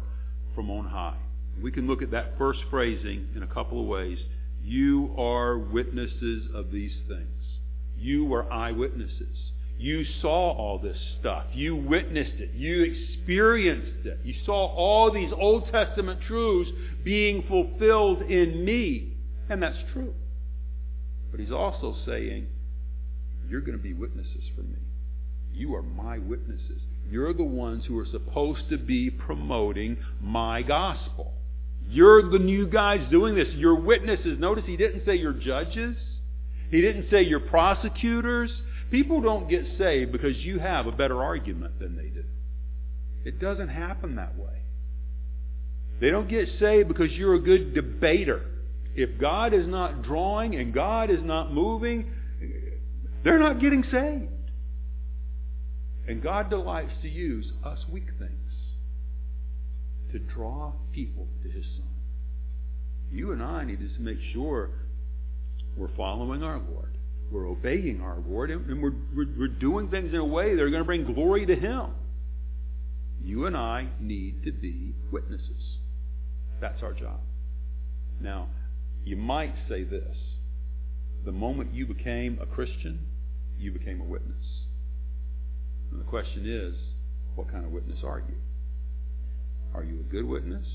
from 0.54 0.70
on 0.70 0.86
high. 0.86 1.18
We 1.62 1.70
can 1.70 1.86
look 1.86 2.02
at 2.02 2.10
that 2.12 2.38
first 2.38 2.60
phrasing 2.70 3.28
in 3.36 3.42
a 3.42 3.46
couple 3.46 3.80
of 3.80 3.86
ways. 3.86 4.18
You 4.62 5.14
are 5.18 5.58
witnesses 5.58 6.48
of 6.54 6.70
these 6.70 6.94
things. 7.08 7.28
You 7.96 8.24
were 8.24 8.50
eyewitnesses. 8.52 9.52
You 9.78 10.04
saw 10.20 10.52
all 10.52 10.78
this 10.78 10.98
stuff. 11.18 11.46
You 11.52 11.74
witnessed 11.74 12.38
it. 12.38 12.52
You 12.54 12.82
experienced 12.82 14.06
it. 14.06 14.20
You 14.24 14.34
saw 14.46 14.66
all 14.66 15.10
these 15.10 15.32
Old 15.32 15.70
Testament 15.72 16.20
truths 16.26 16.70
being 17.04 17.42
fulfilled 17.48 18.22
in 18.22 18.64
me. 18.64 19.16
And 19.48 19.62
that's 19.62 19.78
true. 19.92 20.14
But 21.30 21.40
he's 21.40 21.50
also 21.50 21.96
saying, 22.06 22.46
you're 23.48 23.60
going 23.60 23.76
to 23.76 23.82
be 23.82 23.92
witnesses 23.92 24.44
for 24.54 24.62
me. 24.62 24.78
You 25.52 25.74
are 25.74 25.82
my 25.82 26.18
witnesses. 26.18 26.80
You're 27.10 27.32
the 27.32 27.44
ones 27.44 27.84
who 27.86 27.98
are 27.98 28.06
supposed 28.06 28.68
to 28.70 28.78
be 28.78 29.10
promoting 29.10 29.98
my 30.20 30.62
gospel. 30.62 31.34
You're 31.88 32.30
the 32.30 32.38
new 32.38 32.66
guys 32.66 33.06
doing 33.10 33.34
this. 33.34 33.48
You're 33.54 33.78
witnesses. 33.78 34.38
Notice 34.38 34.64
he 34.66 34.76
didn't 34.76 35.04
say 35.04 35.16
you're 35.16 35.32
judges. 35.32 35.96
He 36.70 36.80
didn't 36.80 37.10
say 37.10 37.22
you're 37.22 37.40
prosecutors. 37.40 38.50
People 38.90 39.20
don't 39.20 39.48
get 39.48 39.64
saved 39.78 40.12
because 40.12 40.36
you 40.38 40.58
have 40.58 40.86
a 40.86 40.92
better 40.92 41.22
argument 41.22 41.78
than 41.78 41.96
they 41.96 42.08
do. 42.08 42.24
It 43.24 43.40
doesn't 43.40 43.68
happen 43.68 44.16
that 44.16 44.36
way. 44.36 44.62
They 46.00 46.10
don't 46.10 46.28
get 46.28 46.48
saved 46.58 46.88
because 46.88 47.12
you're 47.12 47.34
a 47.34 47.40
good 47.40 47.74
debater. 47.74 48.46
If 48.94 49.20
God 49.20 49.54
is 49.54 49.66
not 49.66 50.02
drawing 50.02 50.56
and 50.56 50.74
God 50.74 51.10
is 51.10 51.22
not 51.22 51.52
moving, 51.52 52.10
they're 53.22 53.38
not 53.38 53.60
getting 53.60 53.84
saved. 53.84 54.32
And 56.06 56.22
God 56.22 56.50
delights 56.50 56.92
to 57.02 57.08
use 57.08 57.46
us 57.64 57.78
weak 57.90 58.08
things 58.18 58.32
to 60.12 60.18
draw 60.18 60.72
people 60.92 61.26
to 61.42 61.48
His 61.48 61.64
Son. 61.64 61.88
You 63.10 63.32
and 63.32 63.42
I 63.42 63.64
need 63.64 63.78
to 63.78 64.00
make 64.00 64.18
sure 64.32 64.70
we're 65.76 65.94
following 65.96 66.42
our 66.42 66.60
Lord. 66.72 66.96
We're 67.30 67.48
obeying 67.48 68.02
our 68.02 68.18
Lord, 68.28 68.50
and 68.50 68.82
we're, 68.82 68.92
we're, 69.14 69.28
we're 69.38 69.48
doing 69.48 69.88
things 69.88 70.12
in 70.12 70.18
a 70.18 70.24
way 70.24 70.54
that 70.54 70.62
are 70.62 70.70
going 70.70 70.82
to 70.82 70.86
bring 70.86 71.12
glory 71.14 71.46
to 71.46 71.56
Him. 71.56 71.92
You 73.22 73.46
and 73.46 73.56
I 73.56 73.88
need 74.00 74.44
to 74.44 74.52
be 74.52 74.94
witnesses. 75.10 75.78
That's 76.60 76.82
our 76.82 76.92
job. 76.92 77.20
Now, 78.20 78.48
you 79.04 79.16
might 79.16 79.54
say 79.68 79.84
this. 79.84 80.16
The 81.24 81.32
moment 81.32 81.72
you 81.72 81.86
became 81.86 82.38
a 82.42 82.46
Christian, 82.46 83.06
you 83.58 83.72
became 83.72 84.00
a 84.00 84.04
witness. 84.04 84.44
And 85.92 86.00
the 86.00 86.08
question 86.08 86.44
is, 86.46 86.74
what 87.34 87.50
kind 87.50 87.64
of 87.64 87.70
witness 87.70 87.98
are 88.04 88.22
you? 88.26 88.34
Are 89.74 89.84
you 89.84 90.00
a 90.00 90.12
good 90.12 90.24
witness? 90.24 90.66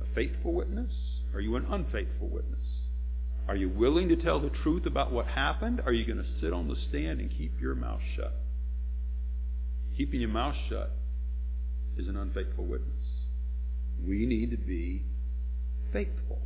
A 0.00 0.14
faithful 0.14 0.52
witness? 0.52 0.92
Are 1.34 1.40
you 1.40 1.56
an 1.56 1.66
unfaithful 1.68 2.28
witness? 2.28 2.60
Are 3.48 3.56
you 3.56 3.68
willing 3.68 4.08
to 4.08 4.16
tell 4.16 4.40
the 4.40 4.50
truth 4.50 4.86
about 4.86 5.12
what 5.12 5.26
happened? 5.26 5.80
Are 5.84 5.92
you 5.92 6.06
going 6.06 6.18
to 6.18 6.40
sit 6.40 6.52
on 6.52 6.68
the 6.68 6.76
stand 6.88 7.20
and 7.20 7.30
keep 7.30 7.60
your 7.60 7.74
mouth 7.74 8.00
shut? 8.16 8.34
Keeping 9.96 10.20
your 10.20 10.30
mouth 10.30 10.56
shut 10.68 10.92
is 11.96 12.08
an 12.08 12.16
unfaithful 12.16 12.64
witness. 12.64 12.90
We 14.06 14.26
need 14.26 14.50
to 14.50 14.56
be 14.56 15.04
faithful. 15.92 16.40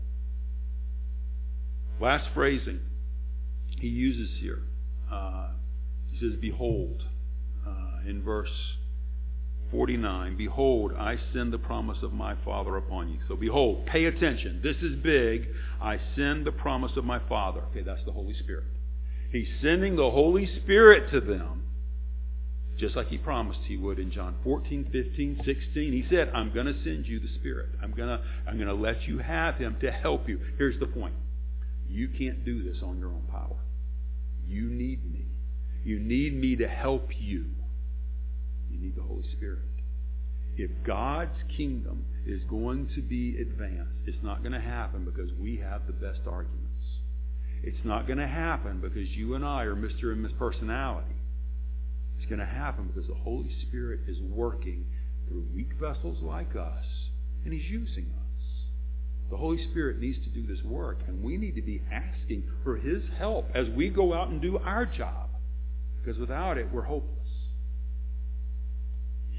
Last 2.01 2.29
phrasing 2.35 2.81
he 3.81 3.89
uses 3.89 4.31
here. 4.41 4.63
Uh, 5.11 5.49
he 6.11 6.19
says, 6.19 6.39
Behold, 6.41 7.03
Uh, 7.99 8.09
in 8.09 8.23
verse 8.23 8.51
49, 9.71 10.37
Behold, 10.37 10.93
I 10.99 11.19
send 11.33 11.53
the 11.53 11.59
promise 11.59 11.99
of 12.03 12.13
my 12.13 12.35
Father 12.45 12.77
upon 12.77 13.11
you. 13.11 13.19
So 13.29 13.37
behold, 13.37 13.87
pay 13.87 14.07
attention. 14.07 14.61
This 14.63 14.77
is 14.77 14.97
big. 15.03 15.49
I 15.81 16.01
send 16.17 16.47
the 16.47 16.53
promise 16.53 16.93
of 16.97 17.05
my 17.05 17.21
Father. 17.29 17.61
Okay, 17.71 17.83
that's 17.83 18.05
the 18.05 18.13
Holy 18.13 18.35
Spirit. 18.35 18.65
He's 19.31 19.49
sending 19.63 19.97
the 19.97 20.11
Holy 20.11 20.47
Spirit 20.63 21.11
to 21.13 21.21
them, 21.21 21.65
just 22.79 22.97
like 22.97 23.09
he 23.09 23.19
promised 23.19 23.61
he 23.67 23.77
would 23.77 23.99
in 23.99 24.11
John 24.11 24.37
14, 24.43 24.89
15, 24.91 25.43
16. 25.45 25.93
He 25.93 26.07
said, 26.09 26.31
I'm 26.35 26.53
going 26.55 26.67
to 26.67 26.83
send 26.83 27.07
you 27.07 27.21
the 27.21 27.29
Spirit. 27.39 27.69
I'm 27.83 27.93
going 27.93 28.09
to, 28.09 28.21
I'm 28.47 28.57
going 28.57 28.69
to 28.69 28.75
let 28.75 29.03
you 29.03 29.19
have 29.19 29.57
him 29.57 29.77
to 29.83 29.91
help 29.93 30.29
you. 30.29 30.41
Here's 30.57 30.81
the 30.81 30.87
point. 30.87 31.15
You 31.89 32.09
can't 32.09 32.45
do 32.45 32.63
this 32.63 32.83
on 32.83 32.99
your 32.99 33.09
own 33.09 33.25
power. 33.31 33.57
You 34.47 34.63
need 34.63 35.11
me. 35.13 35.27
You 35.85 35.99
need 35.99 36.35
me 36.35 36.57
to 36.57 36.69
help 36.69 37.11
you. 37.19 37.47
You 38.71 38.79
need 38.79 38.97
the 38.97 39.03
Holy 39.03 39.25
Spirit. 39.37 39.61
If 40.57 40.71
God's 40.85 41.39
kingdom 41.57 42.05
is 42.27 42.43
going 42.49 42.91
to 42.95 43.01
be 43.01 43.39
advanced, 43.41 43.93
it's 44.07 44.23
not 44.23 44.43
going 44.43 44.53
to 44.53 44.61
happen 44.61 45.05
because 45.05 45.31
we 45.39 45.57
have 45.59 45.87
the 45.87 45.93
best 45.93 46.21
arguments. 46.27 46.65
It's 47.63 47.85
not 47.85 48.07
going 48.07 48.19
to 48.19 48.27
happen 48.27 48.81
because 48.81 49.09
you 49.11 49.35
and 49.35 49.45
I 49.45 49.65
are 49.65 49.77
Mr. 49.77 50.13
and 50.13 50.23
Miss 50.23 50.33
Personality. 50.39 51.15
It's 52.19 52.29
going 52.29 52.41
to 52.41 52.47
happen 52.47 52.89
because 52.89 53.09
the 53.09 53.15
Holy 53.15 53.51
Spirit 53.69 54.01
is 54.09 54.19
working 54.21 54.87
through 55.29 55.47
weak 55.55 55.73
vessels 55.81 56.19
like 56.23 56.57
us, 56.57 56.85
and 57.45 57.53
He's 57.53 57.71
using 57.71 58.07
us. 58.07 58.29
The 59.31 59.37
Holy 59.37 59.63
Spirit 59.71 60.01
needs 60.01 60.19
to 60.25 60.31
do 60.31 60.47
this 60.47 60.65
work, 60.65 60.99
and 61.07 61.23
we 61.23 61.37
need 61.37 61.55
to 61.57 61.63
be 61.63 61.83
asking 61.93 62.45
for 62.65 62.77
His 62.77 63.03
help 63.19 63.47
as 63.55 63.69
we 63.69 63.91
go 63.91 64.15
out 64.15 64.29
and 64.29 64.41
do 64.41 64.59
our 64.59 64.87
job. 64.87 65.29
Because 66.03 66.19
without 66.19 66.59
it, 66.59 66.73
we're 66.73 66.83
hopeless. 66.83 67.18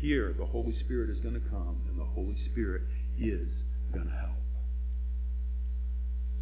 Here, 0.02 0.34
the 0.38 0.46
Holy 0.46 0.78
Spirit 0.80 1.10
is 1.10 1.20
going 1.20 1.34
to 1.34 1.50
come, 1.50 1.82
and 1.90 2.00
the 2.00 2.06
Holy 2.06 2.38
Spirit 2.52 2.84
is 3.20 3.48
going 3.94 4.08
to 4.08 4.16
help. 4.16 4.32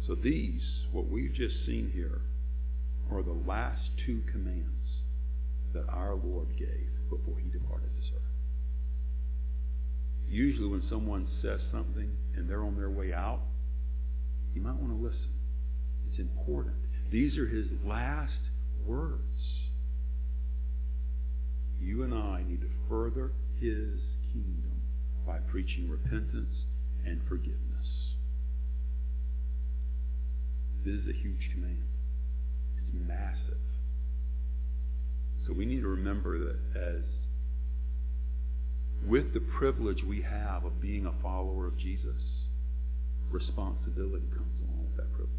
So 0.06 0.14
these, 0.14 0.62
what 0.92 1.08
we've 1.08 1.34
just 1.34 1.66
seen 1.66 1.90
here, 1.92 2.20
are 3.10 3.22
the 3.22 3.32
last 3.46 3.82
two 4.06 4.22
commands 4.30 4.68
that 5.72 5.88
our 5.88 6.14
Lord 6.14 6.48
gave 6.58 6.88
before 7.10 7.34
he 7.42 7.50
departed 7.50 7.88
this 7.96 8.10
earth. 8.14 8.22
Usually 10.28 10.68
when 10.68 10.82
someone 10.88 11.26
says 11.42 11.60
something 11.72 12.10
and 12.36 12.48
they're 12.48 12.64
on 12.64 12.76
their 12.76 12.90
way 12.90 13.12
out, 13.12 13.40
you 14.54 14.60
might 14.60 14.76
want 14.76 14.90
to 14.90 15.04
listen. 15.04 15.32
It's 16.10 16.20
important. 16.20 16.76
These 17.10 17.36
are 17.38 17.46
his 17.46 17.66
last 17.84 18.32
words. 18.86 19.22
You 21.80 22.02
and 22.02 22.14
I 22.14 22.44
need 22.46 22.60
to 22.60 22.68
further 22.88 23.32
his 23.60 24.00
kingdom 24.32 24.82
by 25.26 25.38
preaching 25.50 25.88
repentance 25.90 26.54
and 27.04 27.20
forgiveness. 27.28 27.58
This 30.84 30.94
is 30.94 31.08
a 31.08 31.12
huge 31.12 31.50
command. 31.52 31.84
It's 32.76 33.08
massive. 33.08 33.58
So 35.46 35.52
we 35.52 35.64
need 35.64 35.80
to 35.80 35.88
remember 35.88 36.38
that 36.38 36.58
as 36.76 37.02
with 39.06 39.32
the 39.32 39.40
privilege 39.40 40.02
we 40.06 40.22
have 40.22 40.64
of 40.64 40.80
being 40.80 41.06
a 41.06 41.22
follower 41.22 41.66
of 41.66 41.78
Jesus, 41.78 42.16
responsibility 43.30 44.26
comes 44.34 44.54
along 44.62 44.86
with 44.86 44.96
that 44.96 45.12
privilege. 45.12 45.34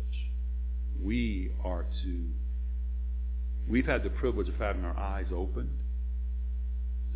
We 1.01 1.51
are 1.63 1.85
to, 2.03 2.25
we've 3.67 3.85
had 3.85 4.03
the 4.03 4.09
privilege 4.09 4.49
of 4.49 4.55
having 4.55 4.85
our 4.85 4.97
eyes 4.97 5.27
opened. 5.33 5.77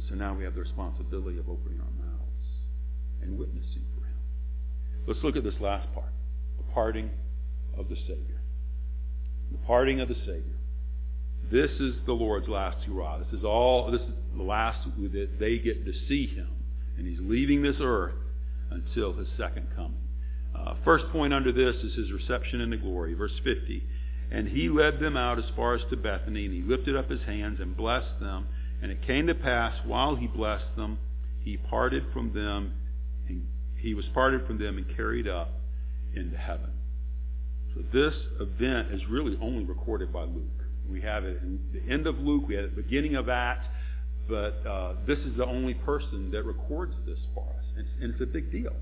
So 0.09 0.15
now 0.15 0.35
we 0.35 0.43
have 0.43 0.55
the 0.55 0.61
responsibility 0.61 1.37
of 1.37 1.49
opening 1.49 1.79
our 1.79 2.05
mouths 2.05 2.47
and 3.21 3.37
witnessing 3.37 3.85
for 3.95 4.05
Him. 4.05 4.17
Let's 5.07 5.23
look 5.23 5.35
at 5.35 5.43
this 5.43 5.59
last 5.59 5.91
part 5.93 6.11
the 6.57 6.73
parting 6.73 7.09
of 7.77 7.89
the 7.89 7.95
Savior. 7.95 8.41
The 9.51 9.57
parting 9.65 9.99
of 10.01 10.07
the 10.07 10.15
Savior. 10.15 10.57
This 11.51 11.71
is 11.79 11.95
the 12.05 12.13
Lord's 12.13 12.47
last 12.47 12.77
hurrah. 12.85 13.19
This 13.19 13.39
is 13.39 13.43
all, 13.43 13.91
this 13.91 14.01
is 14.01 14.13
the 14.35 14.43
last 14.43 14.87
that 14.97 15.39
they 15.39 15.59
get 15.59 15.85
to 15.85 15.93
see 16.07 16.27
Him. 16.27 16.49
And 16.97 17.07
He's 17.07 17.19
leaving 17.21 17.61
this 17.61 17.75
earth 17.79 18.15
until 18.71 19.13
His 19.13 19.27
second 19.37 19.67
coming. 19.75 19.97
Uh, 20.55 20.75
first 20.83 21.05
point 21.11 21.33
under 21.33 21.51
this 21.51 21.75
is 21.83 21.95
His 21.95 22.11
reception 22.11 22.61
into 22.61 22.77
glory. 22.77 23.13
Verse 23.13 23.39
50. 23.43 23.83
And 24.31 24.47
He 24.47 24.69
led 24.69 24.99
them 24.99 25.17
out 25.17 25.37
as 25.37 25.45
far 25.55 25.75
as 25.75 25.81
to 25.89 25.97
Bethany, 25.97 26.45
and 26.45 26.53
He 26.53 26.61
lifted 26.61 26.95
up 26.95 27.09
His 27.09 27.21
hands 27.21 27.59
and 27.59 27.75
blessed 27.75 28.19
them. 28.19 28.47
And 28.83 28.91
it 28.91 29.01
came 29.07 29.27
to 29.27 29.33
pass, 29.33 29.73
while 29.85 30.15
He 30.15 30.27
blessed 30.27 30.75
them, 30.75 30.99
He 31.39 31.55
parted 31.55 32.03
from 32.11 32.33
them, 32.33 32.73
and 33.27 33.47
He 33.77 33.93
was 33.93 34.05
parted 34.13 34.45
from 34.45 34.59
them 34.59 34.77
and 34.77 34.85
carried 34.95 35.27
up 35.27 35.51
into 36.13 36.37
heaven. 36.37 36.69
So 37.73 37.81
this 37.93 38.13
event 38.41 38.93
is 38.93 39.01
really 39.09 39.39
only 39.41 39.63
recorded 39.63 40.11
by 40.11 40.23
Luke. 40.23 40.43
We 40.87 41.01
have 41.01 41.23
it 41.23 41.41
in 41.41 41.59
the 41.71 41.91
end 41.91 42.07
of 42.07 42.19
Luke, 42.19 42.43
we 42.45 42.55
have 42.55 42.65
it 42.65 42.75
the 42.75 42.81
beginning 42.81 43.15
of 43.15 43.29
Acts, 43.29 43.65
but 44.27 44.65
uh, 44.67 44.95
this 45.07 45.19
is 45.19 45.37
the 45.37 45.45
only 45.45 45.73
person 45.73 46.29
that 46.31 46.43
records 46.43 46.93
this 47.05 47.19
for 47.33 47.45
us. 47.57 47.65
And, 47.77 47.87
and 48.01 48.13
it's 48.13 48.21
a 48.21 48.25
big 48.25 48.51
deal. 48.51 48.73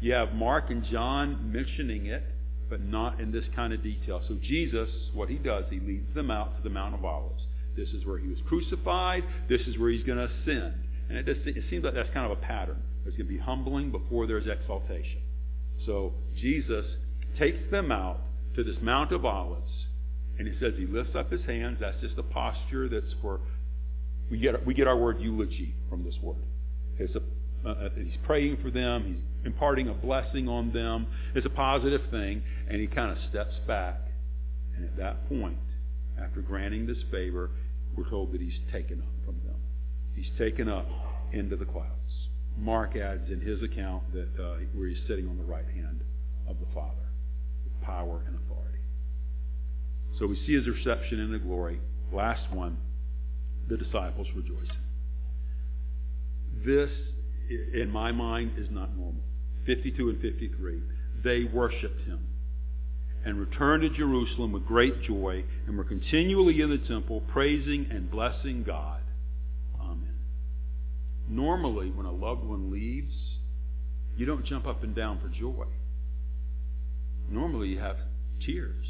You 0.00 0.12
have 0.12 0.34
Mark 0.34 0.70
and 0.70 0.84
John 0.84 1.52
mentioning 1.52 2.06
it, 2.06 2.22
but 2.70 2.80
not 2.80 3.20
in 3.20 3.32
this 3.32 3.44
kind 3.56 3.72
of 3.72 3.82
detail. 3.82 4.22
So 4.28 4.36
Jesus, 4.40 4.88
what 5.14 5.28
he 5.28 5.36
does, 5.36 5.64
he 5.68 5.80
leads 5.80 6.14
them 6.14 6.30
out 6.30 6.56
to 6.56 6.62
the 6.62 6.70
Mount 6.70 6.94
of 6.94 7.04
Olives. 7.04 7.42
This 7.76 7.90
is 7.90 8.04
where 8.06 8.18
he 8.18 8.28
was 8.28 8.38
crucified. 8.46 9.24
This 9.48 9.60
is 9.62 9.78
where 9.78 9.90
he's 9.90 10.04
going 10.04 10.18
to 10.18 10.24
ascend. 10.24 10.74
And 11.08 11.18
it, 11.18 11.26
just, 11.26 11.46
it 11.46 11.64
seems 11.70 11.84
like 11.84 11.94
that's 11.94 12.12
kind 12.12 12.30
of 12.30 12.36
a 12.36 12.40
pattern. 12.40 12.82
There's 13.04 13.16
going 13.16 13.28
to 13.28 13.32
be 13.32 13.38
humbling 13.38 13.90
before 13.90 14.26
there's 14.26 14.46
exaltation. 14.46 15.20
So 15.84 16.14
Jesus 16.36 16.84
takes 17.38 17.70
them 17.70 17.92
out 17.92 18.20
to 18.56 18.64
this 18.64 18.76
Mount 18.80 19.12
of 19.12 19.24
Olives, 19.24 19.70
and 20.38 20.48
he 20.48 20.58
says 20.58 20.74
he 20.76 20.86
lifts 20.86 21.14
up 21.14 21.30
his 21.30 21.42
hands. 21.42 21.78
That's 21.80 22.00
just 22.00 22.18
a 22.18 22.22
posture 22.22 22.88
that's 22.88 23.14
for, 23.22 23.40
we 24.30 24.38
get, 24.38 24.66
we 24.66 24.74
get 24.74 24.88
our 24.88 24.96
word 24.96 25.20
eulogy 25.20 25.74
from 25.88 26.02
this 26.02 26.14
word. 26.22 26.42
It's 26.98 27.14
a, 27.14 27.20
uh, 27.68 27.88
he's 27.96 28.16
praying 28.24 28.58
for 28.62 28.70
them. 28.70 29.04
He's 29.04 29.46
imparting 29.46 29.88
a 29.88 29.94
blessing 29.94 30.48
on 30.48 30.72
them. 30.72 31.06
It's 31.34 31.46
a 31.46 31.50
positive 31.50 32.02
thing. 32.10 32.42
And 32.68 32.80
he 32.80 32.86
kind 32.86 33.10
of 33.10 33.18
steps 33.30 33.54
back. 33.66 34.00
And 34.76 34.84
at 34.84 34.96
that 34.96 35.28
point, 35.28 35.58
after 36.22 36.40
granting 36.40 36.86
this 36.86 36.98
favor, 37.10 37.50
we're 37.96 38.08
told 38.08 38.32
that 38.32 38.40
he's 38.40 38.58
taken 38.72 39.00
up 39.00 39.24
from 39.24 39.40
them. 39.44 39.56
He's 40.14 40.30
taken 40.38 40.68
up 40.68 40.86
into 41.32 41.56
the 41.56 41.64
clouds. 41.64 41.90
Mark 42.56 42.96
adds 42.96 43.30
in 43.30 43.40
his 43.40 43.62
account 43.62 44.02
that 44.12 44.42
uh, 44.42 44.56
where 44.74 44.88
he's 44.88 45.00
sitting 45.06 45.28
on 45.28 45.36
the 45.36 45.44
right 45.44 45.66
hand 45.66 46.00
of 46.48 46.58
the 46.58 46.66
Father 46.74 47.08
with 47.64 47.80
power 47.82 48.22
and 48.26 48.36
authority. 48.36 48.78
So 50.18 50.26
we 50.26 50.36
see 50.46 50.54
his 50.54 50.66
reception 50.66 51.20
in 51.20 51.32
the 51.32 51.38
glory. 51.38 51.80
Last 52.12 52.50
one, 52.52 52.78
the 53.68 53.76
disciples 53.76 54.26
rejoicing. 54.34 54.70
This, 56.64 56.90
in 57.74 57.90
my 57.90 58.12
mind, 58.12 58.52
is 58.56 58.68
not 58.70 58.96
normal. 58.96 59.22
52 59.66 60.08
and 60.08 60.20
53. 60.20 60.80
They 61.22 61.44
worshiped 61.44 62.00
him 62.06 62.26
and 63.26 63.40
returned 63.40 63.82
to 63.82 63.90
Jerusalem 63.90 64.52
with 64.52 64.64
great 64.66 65.02
joy 65.02 65.44
and 65.66 65.76
were 65.76 65.84
continually 65.84 66.60
in 66.60 66.70
the 66.70 66.78
temple 66.78 67.24
praising 67.32 67.88
and 67.90 68.08
blessing 68.08 68.62
God. 68.64 69.00
Amen. 69.80 70.14
Normally, 71.28 71.90
when 71.90 72.06
a 72.06 72.12
loved 72.12 72.44
one 72.44 72.70
leaves, 72.70 73.12
you 74.16 74.26
don't 74.26 74.46
jump 74.46 74.64
up 74.64 74.84
and 74.84 74.94
down 74.94 75.18
for 75.18 75.28
joy. 75.28 75.66
Normally 77.28 77.70
you 77.70 77.80
have 77.80 77.96
tears. 78.46 78.86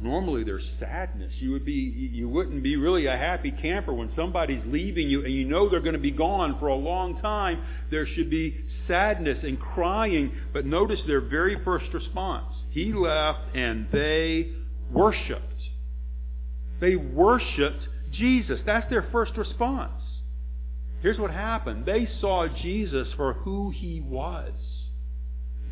Normally 0.00 0.44
there's 0.44 0.64
sadness. 0.78 1.32
You 1.40 1.50
would 1.50 1.64
be 1.64 1.72
you 2.12 2.28
wouldn't 2.28 2.62
be 2.62 2.76
really 2.76 3.06
a 3.06 3.16
happy 3.16 3.50
camper 3.50 3.92
when 3.92 4.12
somebody's 4.14 4.62
leaving 4.64 5.10
you 5.10 5.24
and 5.24 5.34
you 5.34 5.44
know 5.44 5.68
they're 5.68 5.80
going 5.80 5.94
to 5.94 5.98
be 5.98 6.12
gone 6.12 6.56
for 6.60 6.68
a 6.68 6.76
long 6.76 7.20
time. 7.20 7.62
There 7.90 8.06
should 8.06 8.30
be 8.30 8.64
sadness 8.86 9.38
and 9.42 9.58
crying, 9.58 10.32
but 10.52 10.64
notice 10.64 11.00
their 11.08 11.20
very 11.20 11.62
first 11.64 11.92
response. 11.92 12.54
He 12.70 12.92
left 12.92 13.54
and 13.54 13.88
they 13.92 14.50
worshiped. 14.90 15.44
They 16.80 16.96
worshiped 16.96 17.86
Jesus. 18.12 18.60
That's 18.64 18.88
their 18.90 19.06
first 19.12 19.36
response. 19.36 19.92
Here's 21.02 21.18
what 21.18 21.30
happened. 21.30 21.86
They 21.86 22.08
saw 22.20 22.46
Jesus 22.62 23.08
for 23.16 23.34
who 23.34 23.70
he 23.70 24.00
was. 24.00 24.52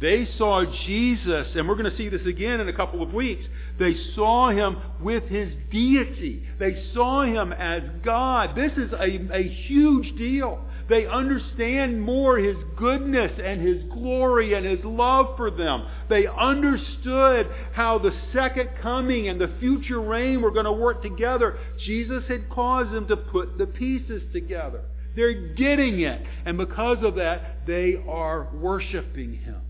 They 0.00 0.28
saw 0.38 0.64
Jesus, 0.86 1.48
and 1.56 1.68
we're 1.68 1.74
going 1.74 1.90
to 1.90 1.96
see 1.96 2.08
this 2.08 2.24
again 2.24 2.60
in 2.60 2.68
a 2.68 2.72
couple 2.72 3.02
of 3.02 3.12
weeks. 3.12 3.44
They 3.80 3.96
saw 4.14 4.50
him 4.50 4.76
with 5.00 5.24
his 5.24 5.52
deity. 5.72 6.46
They 6.58 6.84
saw 6.94 7.24
him 7.24 7.52
as 7.52 7.82
God. 8.04 8.54
This 8.54 8.72
is 8.76 8.92
a, 8.92 9.34
a 9.34 9.42
huge 9.66 10.16
deal. 10.16 10.64
They 10.88 11.06
understand 11.06 12.00
more 12.00 12.38
his 12.38 12.56
goodness 12.76 13.32
and 13.42 13.60
his 13.60 13.82
glory 13.92 14.54
and 14.54 14.64
his 14.64 14.82
love 14.84 15.36
for 15.36 15.50
them. 15.50 15.86
They 16.08 16.26
understood 16.26 17.46
how 17.74 17.98
the 17.98 18.14
second 18.32 18.70
coming 18.80 19.28
and 19.28 19.38
the 19.38 19.54
future 19.60 20.00
reign 20.00 20.40
were 20.40 20.50
going 20.50 20.64
to 20.64 20.72
work 20.72 21.02
together. 21.02 21.58
Jesus 21.84 22.24
had 22.28 22.48
caused 22.48 22.92
them 22.92 23.06
to 23.08 23.16
put 23.18 23.58
the 23.58 23.66
pieces 23.66 24.22
together. 24.32 24.82
They're 25.14 25.52
getting 25.54 26.00
it. 26.00 26.22
And 26.46 26.56
because 26.56 26.98
of 27.02 27.16
that, 27.16 27.66
they 27.66 28.02
are 28.08 28.48
worshiping 28.54 29.34
him. 29.34 29.60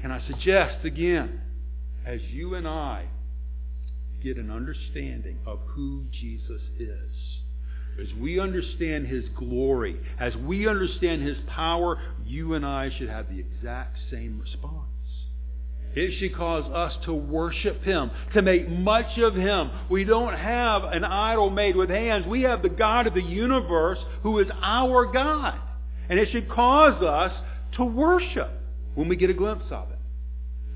Can 0.00 0.12
I 0.12 0.24
suggest 0.28 0.84
again, 0.84 1.40
as 2.06 2.20
you 2.30 2.54
and 2.54 2.68
I 2.68 3.06
get 4.22 4.36
an 4.36 4.52
understanding 4.52 5.38
of 5.44 5.58
who 5.74 6.04
Jesus 6.12 6.62
is, 6.78 7.40
as 8.00 8.08
we 8.20 8.38
understand 8.38 9.06
His 9.06 9.24
glory, 9.36 9.96
as 10.20 10.34
we 10.36 10.68
understand 10.68 11.22
His 11.22 11.36
power, 11.48 12.00
you 12.24 12.54
and 12.54 12.64
I 12.64 12.90
should 12.96 13.08
have 13.08 13.28
the 13.28 13.40
exact 13.40 13.98
same 14.10 14.40
response. 14.40 14.84
It 15.94 16.18
should 16.18 16.36
cause 16.36 16.64
us 16.72 16.92
to 17.06 17.14
worship 17.14 17.82
Him, 17.82 18.10
to 18.34 18.42
make 18.42 18.68
much 18.68 19.18
of 19.18 19.34
Him. 19.34 19.70
We 19.90 20.04
don't 20.04 20.34
have 20.34 20.84
an 20.84 21.02
idol 21.02 21.50
made 21.50 21.74
with 21.74 21.90
hands. 21.90 22.26
We 22.26 22.42
have 22.42 22.62
the 22.62 22.68
God 22.68 23.06
of 23.06 23.14
the 23.14 23.22
universe 23.22 23.98
who 24.22 24.38
is 24.38 24.48
our 24.62 25.06
God. 25.06 25.58
And 26.08 26.20
it 26.20 26.28
should 26.30 26.48
cause 26.48 27.02
us 27.02 27.32
to 27.76 27.84
worship 27.84 28.50
when 28.94 29.08
we 29.08 29.16
get 29.16 29.30
a 29.30 29.34
glimpse 29.34 29.66
of 29.70 29.90
it. 29.90 29.98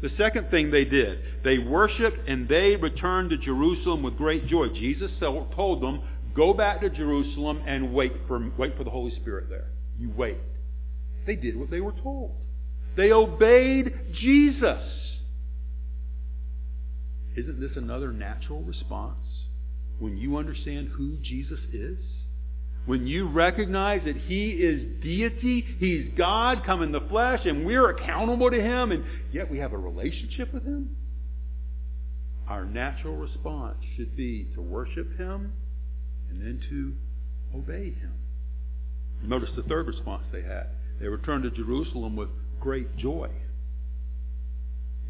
The 0.03 0.11
second 0.19 0.51
thing 0.51 0.71
they 0.73 0.85
did, 0.85 1.21
they 1.45 1.59
worshiped 1.59 2.29
and 2.29 2.49
they 2.49 2.75
returned 2.75 3.31
to 3.31 3.37
Jerusalem 3.39 4.03
with 4.03 4.17
great 4.17 4.49
joy. 4.49 4.69
Jesus 4.71 5.13
told 5.21 5.81
them, 5.81 6.03
go 6.35 6.55
back 6.55 6.81
to 6.81 6.91
Jerusalem 6.91 7.63
and 7.67 7.95
wait 7.95 8.13
for, 8.27 8.51
wait 8.57 8.77
for 8.77 8.85
the 8.85 8.91
Holy 8.91 9.15
Spirit 9.17 9.49
there. 9.49 9.69
You 9.99 10.11
wait. 10.11 10.39
They 11.27 11.37
did 11.37 11.57
what 11.57 11.71
they 11.71 11.81
were 11.81 11.93
told. 11.93 12.35
They 12.97 13.13
obeyed 13.13 14.15
Jesus. 14.15 14.83
Isn't 17.37 17.61
this 17.61 17.77
another 17.77 18.13
natural 18.13 18.61
response 18.63 19.17
when 19.99 20.19
you 20.19 20.37
understand 20.37 20.89
who 20.89 21.17
Jesus 21.23 21.61
is? 21.73 21.99
When 22.85 23.07
you 23.07 23.29
recognize 23.29 24.03
that 24.05 24.17
He 24.17 24.51
is 24.51 25.01
deity, 25.03 25.65
He's 25.79 26.11
God 26.19 26.65
come 26.67 26.83
in 26.83 26.93
the 26.93 27.01
flesh, 27.01 27.41
and 27.45 27.65
we're 27.65 27.89
accountable 27.91 28.51
to 28.51 28.61
Him, 28.61 28.91
and 28.91 29.05
yet 29.33 29.51
we 29.51 29.59
have 29.59 29.73
a 29.73 29.79
relationship 29.79 30.53
with 30.53 30.65
Him? 30.65 30.97
Our 32.49 32.65
natural 32.67 33.17
response 33.17 33.79
should 33.97 34.17
be 34.17 34.49
to 34.55 34.61
worship 34.61 35.17
Him 35.17 35.53
and 36.33 36.41
then 36.41 36.61
to 36.71 36.95
obey 37.57 37.91
Him. 37.93 38.15
Notice 39.23 39.51
the 39.55 39.63
third 39.63 39.87
response 39.87 40.25
they 40.33 40.43
had. 40.43 40.67
They 41.01 41.07
returned 41.07 41.45
to 41.45 41.51
Jerusalem 41.51 42.17
with 42.17 42.31
great 42.59 42.97
joy. 42.97 43.29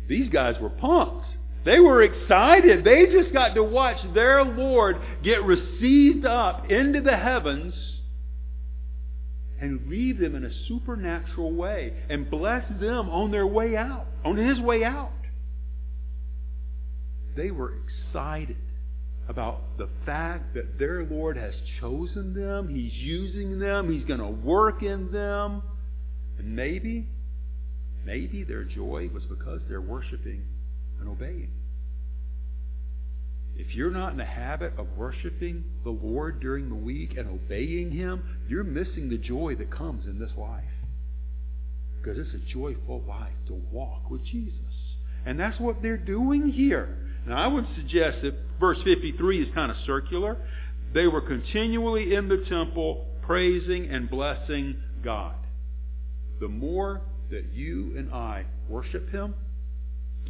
These 0.09 0.31
guys 0.31 0.57
were 0.61 0.69
pumped. 0.69 1.27
They 1.65 1.79
were 1.79 2.03
excited. 2.03 2.85
They 2.85 3.07
just 3.07 3.33
got 3.33 3.55
to 3.55 3.63
watch 3.63 3.99
their 4.15 4.45
Lord 4.45 4.97
get 5.23 5.45
received 5.45 6.27
up 6.27 6.71
into 6.71 7.01
the 7.01 7.17
heavens 7.17 7.75
and 9.61 9.89
leave 9.89 10.19
them 10.19 10.35
in 10.35 10.45
a 10.45 10.51
supernatural 10.67 11.53
way 11.53 11.95
and 12.11 12.29
bless 12.29 12.65
them 12.81 13.09
on 13.09 13.31
their 13.31 13.47
way 13.47 13.77
out, 13.77 14.07
on 14.25 14.37
his 14.37 14.59
way 14.59 14.83
out. 14.83 15.13
They 17.37 17.53
were 17.53 17.75
excited 17.77 18.57
about 19.29 19.79
the 19.79 19.89
fact 20.05 20.55
that 20.55 20.79
their 20.79 21.05
Lord 21.05 21.37
has 21.37 21.55
chosen 21.81 22.35
them, 22.35 22.69
He's 22.69 22.93
using 22.95 23.59
them, 23.59 23.93
He's 23.93 24.07
going 24.07 24.21
to 24.21 24.29
work 24.29 24.83
in 24.83 25.11
them. 25.13 25.63
And 26.39 26.57
maybe, 26.57 27.07
maybe 28.05 28.43
their 28.43 28.65
joy 28.65 29.09
was 29.13 29.23
because 29.29 29.61
they're 29.69 29.81
worshiping 29.81 30.45
and 31.01 31.09
obeying. 31.09 31.51
If 33.57 33.75
you're 33.75 33.91
not 33.91 34.13
in 34.13 34.19
the 34.19 34.25
habit 34.25 34.73
of 34.79 34.87
worshiping 34.97 35.65
the 35.85 35.91
Lord 35.91 36.41
during 36.41 36.69
the 36.69 36.75
week 36.75 37.17
and 37.17 37.29
obeying 37.29 37.93
Him, 37.93 38.23
you're 38.49 38.65
missing 38.65 39.09
the 39.09 39.19
joy 39.19 39.55
that 39.57 39.71
comes 39.71 40.07
in 40.07 40.19
this 40.19 40.31
life. 40.37 40.65
Because 41.99 42.19
it's 42.19 42.35
a 42.35 42.53
joyful 42.53 43.03
life 43.07 43.37
to 43.49 43.55
walk 43.71 44.11
with 44.11 44.25
Jesus. 44.25 44.72
And 45.25 45.39
that's 45.39 45.59
what 45.61 45.83
they're 45.83 45.97
doing 45.97 46.49
here. 46.49 46.99
Now, 47.27 47.37
I 47.37 47.47
would 47.47 47.67
suggest 47.77 48.23
that 48.23 48.35
verse 48.59 48.79
53 48.85 49.43
is 49.43 49.55
kind 49.55 49.71
of 49.71 49.77
circular. 49.87 50.37
They 50.93 51.07
were 51.07 51.21
continually 51.21 52.15
in 52.15 52.29
the 52.29 52.45
temple 52.49 53.07
praising 53.23 53.89
and 53.91 54.11
blessing 54.11 54.77
God. 55.05 55.35
The 56.41 56.49
more 56.49 57.01
that 57.31 57.53
you 57.53 57.95
and 57.97 58.13
I 58.13 58.45
worship 58.69 59.11
Him, 59.11 59.35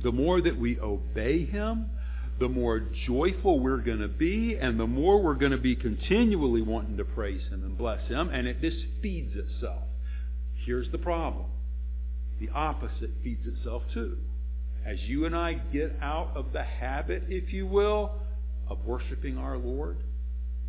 the 0.03 0.13
more 0.13 0.41
that 0.41 0.59
we 0.59 0.79
obey 0.79 1.47
Him, 1.47 1.91
the 2.39 2.49
more 2.49 2.83
joyful 3.07 3.61
we're 3.61 3.79
going 3.79 4.01
to 4.01 4.09
be, 4.09 4.57
and 4.61 4.79
the 4.79 4.87
more 4.87 5.23
we're 5.23 5.35
going 5.35 5.53
to 5.53 5.59
be 5.59 5.77
continually 5.77 6.63
wanting 6.63 6.97
to 6.99 7.05
praise 7.05 7.43
Him 7.51 7.63
and 7.65 7.77
bless 7.79 8.07
Him, 8.09 8.29
and 8.31 8.47
it 8.47 8.61
just 8.61 8.79
feeds 9.01 9.35
itself. 9.37 9.83
Here's 10.65 10.91
the 10.91 10.99
problem 10.99 11.47
the 12.41 12.51
opposite 12.51 13.11
feeds 13.23 13.47
itself 13.47 13.83
too. 13.95 14.17
As 14.85 15.01
you 15.03 15.27
and 15.27 15.37
I 15.37 15.55
get 15.73 15.97
out 16.03 16.33
of 16.35 16.53
the 16.53 16.63
habit, 16.63 17.25
if 17.29 17.53
you 17.53 17.67
will, 17.67 18.13
of 18.69 18.85
worshiping 18.85 19.39
our 19.39 19.57
Lord, 19.57 19.99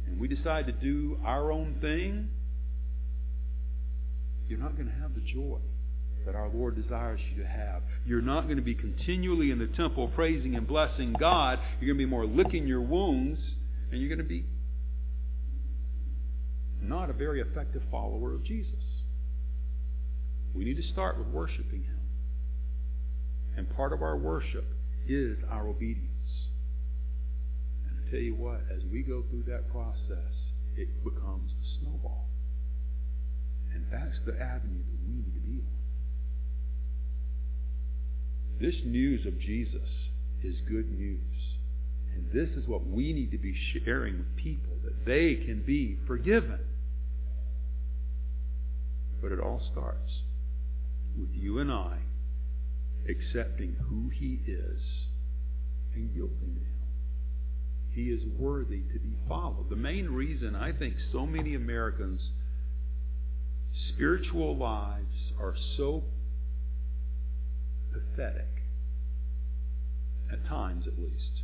and 0.06 0.20
we 0.20 0.28
decide 0.28 0.68
to 0.68 0.72
do 0.72 1.20
our 1.26 1.52
own 1.52 1.78
thing, 1.82 2.30
you're 4.48 4.60
not 4.60 4.76
going 4.76 4.88
to 4.88 4.96
have 5.02 5.16
the 5.16 5.22
joy 5.22 5.60
that 6.26 6.36
our 6.36 6.50
Lord 6.50 6.82
desires 6.82 7.20
you 7.32 7.42
to 7.42 7.48
have. 7.48 7.82
You're 8.06 8.22
not 8.22 8.44
going 8.44 8.58
to 8.58 8.64
be 8.64 8.76
continually 8.76 9.52
in 9.52 9.60
the 9.60 9.68
temple 9.68 10.10
praising 10.10 10.56
and 10.56 10.68
blessing 10.68 11.16
God. 11.20 11.60
You're 11.80 11.94
going 11.94 12.00
to 12.00 12.06
be 12.06 12.10
more 12.10 12.26
licking 12.26 12.68
your 12.68 12.82
wounds, 12.82 13.40
and 13.92 14.00
you're 14.00 14.10
going 14.10 14.20
to 14.20 14.24
be 14.24 14.46
not 16.82 17.10
a 17.10 17.14
very 17.14 17.42
effective 17.42 17.82
follower 17.90 18.34
of 18.34 18.44
Jesus. 18.44 18.72
We 20.54 20.66
need 20.66 20.78
to 20.78 20.88
start 20.92 21.18
with 21.18 21.28
worshiping 21.28 21.84
Him. 21.84 21.93
And 23.56 23.70
part 23.76 23.94
of 23.94 24.02
our 24.02 24.18
worship 24.18 24.66
is 25.08 25.38
our 25.50 25.68
obedience. 25.68 26.10
And 27.88 27.98
I 28.00 28.10
tell 28.10 28.20
you 28.20 28.36
what, 28.36 28.62
as 28.76 28.84
we 28.92 29.04
go 29.04 29.24
through 29.30 29.44
that 29.48 29.72
process, 29.72 30.34
it 30.76 31.04
becomes 31.04 31.52
a 31.52 31.80
snowball. 31.80 32.28
And 33.74 33.86
that's 33.92 34.18
the 34.26 34.34
avenue 34.34 34.84
that 34.84 35.00
we 35.08 35.14
need 35.14 35.34
to 35.34 35.40
be 35.40 35.62
on. 35.62 35.74
This 38.60 38.76
news 38.86 39.26
of 39.26 39.40
Jesus 39.40 39.90
is 40.44 40.56
good 40.68 40.92
news. 40.92 41.20
And 42.16 42.32
this 42.32 42.50
is 42.56 42.68
what 42.68 42.88
we 42.88 43.14
need 43.14 43.32
to 43.32 43.38
be 43.38 43.56
sharing 43.74 44.20
with 44.20 44.36
people, 44.36 44.78
that 44.84 45.06
they 45.06 45.36
can 45.36 45.64
be 45.66 45.98
forgiven. 46.06 46.60
But 49.22 49.32
it 49.32 49.40
all 49.40 49.62
starts 49.72 50.12
with 51.18 51.30
you 51.34 51.60
and 51.60 51.72
I 51.72 51.98
accepting 53.10 53.76
who 53.90 54.10
He 54.10 54.40
is 54.48 54.82
and 55.96 56.10
yielding 56.14 56.56
to 56.56 56.62
Him. 56.62 56.74
He 57.92 58.10
is 58.10 58.24
worthy 58.38 58.82
to 58.94 59.00
be 59.00 59.16
followed. 59.28 59.70
The 59.70 59.76
main 59.76 60.10
reason 60.10 60.56
I 60.56 60.72
think 60.72 60.96
so 61.12 61.26
many 61.26 61.54
Americans' 61.54 62.22
spiritual 63.90 64.58
lives 64.58 65.32
are 65.40 65.56
so 65.78 66.04
pathetic, 67.92 68.48
at 70.32 70.48
times 70.48 70.88
at 70.88 70.98
least, 70.98 71.44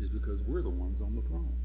is 0.00 0.10
because 0.10 0.38
we're 0.46 0.62
the 0.62 0.70
ones 0.70 1.00
on 1.02 1.16
the 1.16 1.22
throne. 1.22 1.56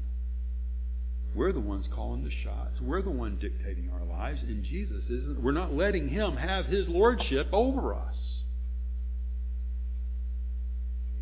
We're 1.34 1.52
the 1.52 1.60
ones 1.60 1.86
calling 1.94 2.24
the 2.24 2.32
shots. 2.42 2.80
We're 2.80 3.02
the 3.02 3.10
one 3.10 3.38
dictating 3.38 3.90
our 3.92 4.04
lives, 4.04 4.40
and 4.42 4.64
Jesus 4.64 5.04
isn't. 5.04 5.42
We're 5.42 5.52
not 5.52 5.74
letting 5.74 6.08
Him 6.08 6.36
have 6.36 6.66
His 6.66 6.88
lordship 6.88 7.48
over 7.52 7.94
us. 7.94 8.14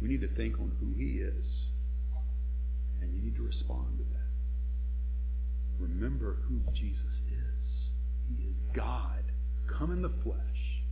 We 0.01 0.09
need 0.09 0.21
to 0.21 0.29
think 0.35 0.59
on 0.59 0.73
who 0.79 0.95
He 0.97 1.19
is, 1.19 1.45
and 3.01 3.15
you 3.15 3.23
need 3.23 3.37
to 3.37 3.43
respond 3.43 3.99
to 3.99 4.05
that. 4.05 4.31
Remember 5.79 6.39
who 6.49 6.61
Jesus 6.75 6.97
is. 7.29 7.91
He 8.29 8.45
is 8.45 8.57
God, 8.75 9.25
come 9.79 9.93
in 9.93 10.03
the 10.03 10.13
flesh, 10.23 10.83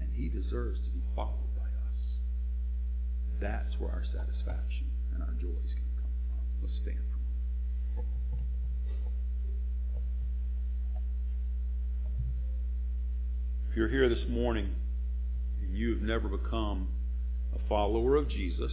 and 0.00 0.10
He 0.14 0.28
deserves 0.28 0.80
to 0.80 0.90
be 0.90 1.02
followed 1.14 1.54
by 1.56 1.64
us. 1.64 1.70
That's 3.40 3.78
where 3.78 3.90
our 3.90 4.04
satisfaction 4.04 4.90
and 5.14 5.22
our 5.22 5.32
joy 5.40 5.48
is 5.48 5.72
going 5.74 5.90
to 5.96 6.02
come 6.02 6.12
from. 6.28 6.40
Let's 6.62 6.76
stand 6.82 6.98
for 7.94 8.00
a 8.00 8.02
moment. 8.02 8.10
If 13.70 13.76
you're 13.76 13.88
here 13.88 14.08
this 14.08 14.28
morning 14.28 14.74
and 15.62 15.76
you've 15.76 16.02
never 16.02 16.28
become 16.28 16.88
follower 17.70 18.16
of 18.16 18.28
Jesus, 18.28 18.72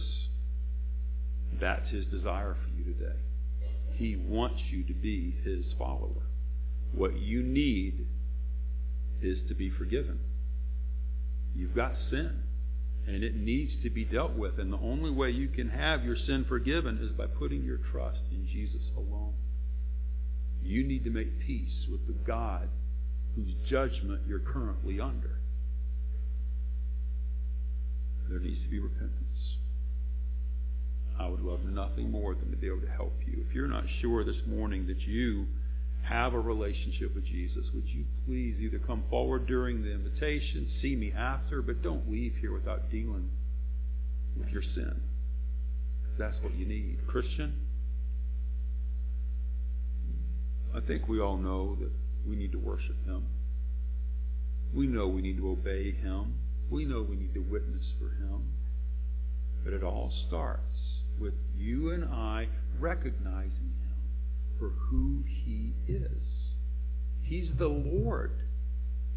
that's 1.58 1.88
his 1.90 2.04
desire 2.06 2.56
for 2.62 2.76
you 2.76 2.92
today. 2.92 3.16
He 3.94 4.16
wants 4.16 4.60
you 4.70 4.82
to 4.84 4.92
be 4.92 5.36
his 5.44 5.64
follower. 5.78 6.26
What 6.92 7.16
you 7.16 7.42
need 7.42 8.08
is 9.22 9.38
to 9.48 9.54
be 9.54 9.70
forgiven. 9.70 10.18
You've 11.54 11.76
got 11.76 11.92
sin, 12.10 12.42
and 13.06 13.22
it 13.22 13.36
needs 13.36 13.72
to 13.84 13.90
be 13.90 14.04
dealt 14.04 14.32
with. 14.32 14.58
And 14.58 14.72
the 14.72 14.78
only 14.78 15.10
way 15.10 15.30
you 15.30 15.48
can 15.48 15.70
have 15.70 16.04
your 16.04 16.16
sin 16.26 16.44
forgiven 16.48 16.98
is 17.00 17.16
by 17.16 17.26
putting 17.26 17.64
your 17.64 17.78
trust 17.92 18.20
in 18.32 18.48
Jesus 18.52 18.82
alone. 18.96 19.34
You 20.62 20.84
need 20.84 21.04
to 21.04 21.10
make 21.10 21.46
peace 21.46 21.86
with 21.88 22.06
the 22.08 22.16
God 22.26 22.68
whose 23.36 23.54
judgment 23.70 24.22
you're 24.26 24.40
currently 24.40 25.00
under. 25.00 25.37
There 28.28 28.38
needs 28.38 28.62
to 28.62 28.68
be 28.68 28.78
repentance. 28.78 29.14
I 31.18 31.28
would 31.28 31.40
love 31.40 31.64
nothing 31.64 32.10
more 32.10 32.34
than 32.34 32.50
to 32.50 32.56
be 32.56 32.68
able 32.68 32.80
to 32.82 32.90
help 32.90 33.14
you. 33.26 33.44
If 33.48 33.54
you're 33.54 33.68
not 33.68 33.84
sure 34.00 34.24
this 34.24 34.36
morning 34.46 34.86
that 34.86 35.00
you 35.00 35.46
have 36.08 36.32
a 36.32 36.40
relationship 36.40 37.14
with 37.14 37.24
Jesus, 37.24 37.64
would 37.74 37.86
you 37.88 38.04
please 38.26 38.56
either 38.60 38.78
come 38.78 39.02
forward 39.10 39.46
during 39.46 39.82
the 39.82 39.92
invitation, 39.92 40.70
see 40.80 40.94
me 40.94 41.12
after, 41.12 41.60
but 41.60 41.82
don't 41.82 42.10
leave 42.10 42.34
here 42.40 42.52
without 42.52 42.90
dealing 42.90 43.30
with 44.38 44.48
your 44.48 44.62
sin. 44.62 45.00
That's 46.18 46.36
what 46.42 46.56
you 46.56 46.66
need. 46.66 46.98
Christian, 47.06 47.54
I 50.74 50.80
think 50.80 51.08
we 51.08 51.20
all 51.20 51.36
know 51.36 51.76
that 51.76 51.90
we 52.26 52.36
need 52.36 52.52
to 52.52 52.58
worship 52.58 52.96
Him. 53.04 53.24
We 54.74 54.86
know 54.86 55.08
we 55.08 55.22
need 55.22 55.38
to 55.38 55.50
obey 55.50 55.92
Him. 55.92 56.34
We 56.70 56.84
know 56.84 57.02
we 57.02 57.16
need 57.16 57.34
to 57.34 57.40
witness 57.40 57.84
for 57.98 58.08
Him. 58.08 58.52
But 59.64 59.72
it 59.72 59.82
all 59.82 60.12
starts 60.26 60.62
with 61.18 61.34
you 61.56 61.90
and 61.90 62.04
I 62.04 62.48
recognizing 62.78 63.74
Him 63.82 63.96
for 64.58 64.70
who 64.70 65.24
He 65.26 65.74
is. 65.86 66.22
He's 67.22 67.48
the 67.58 67.68
Lord. 67.68 68.32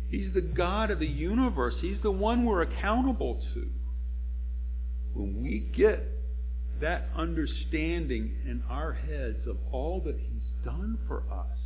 He's 0.10 0.34
the 0.34 0.42
God 0.42 0.92
of 0.92 1.00
the 1.00 1.08
universe. 1.08 1.76
He's 1.80 2.02
the 2.04 2.12
one 2.12 2.46
we're 2.46 2.64
accountable 2.64 3.42
to. 3.54 3.70
When 5.14 5.42
we 5.42 5.60
get 5.76 6.04
that 6.82 7.10
understanding 7.16 8.36
in 8.46 8.64
our 8.70 8.94
heads 8.94 9.48
of 9.48 9.58
all 9.72 10.02
that 10.06 10.18
He's 10.18 10.66
done 10.66 10.98
for 11.08 11.24
us, 11.32 11.58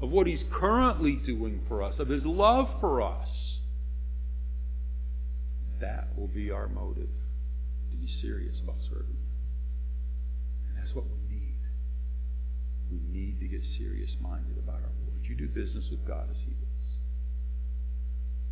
of 0.00 0.10
what 0.10 0.26
He's 0.26 0.44
currently 0.52 1.16
doing 1.26 1.60
for 1.68 1.82
us, 1.82 1.94
of 1.98 2.08
His 2.08 2.24
love 2.24 2.68
for 2.80 3.02
us, 3.02 3.28
that 5.84 6.08
will 6.16 6.28
be 6.32 6.50
our 6.50 6.66
motive 6.68 7.12
to 7.90 7.96
be 7.96 8.08
serious 8.22 8.56
about 8.62 8.80
serving 8.88 9.20
And 10.68 10.78
that's 10.80 10.94
what 10.96 11.04
we 11.04 11.20
need. 11.28 11.60
We 12.90 13.00
need 13.12 13.38
to 13.40 13.46
get 13.46 13.60
serious 13.76 14.10
minded 14.20 14.56
about 14.56 14.80
our 14.80 14.94
Lord. 15.04 15.20
You 15.28 15.36
do 15.36 15.48
business 15.48 15.84
with 15.90 16.06
God 16.08 16.28
as 16.30 16.36
He 16.46 16.52
does. 16.56 16.63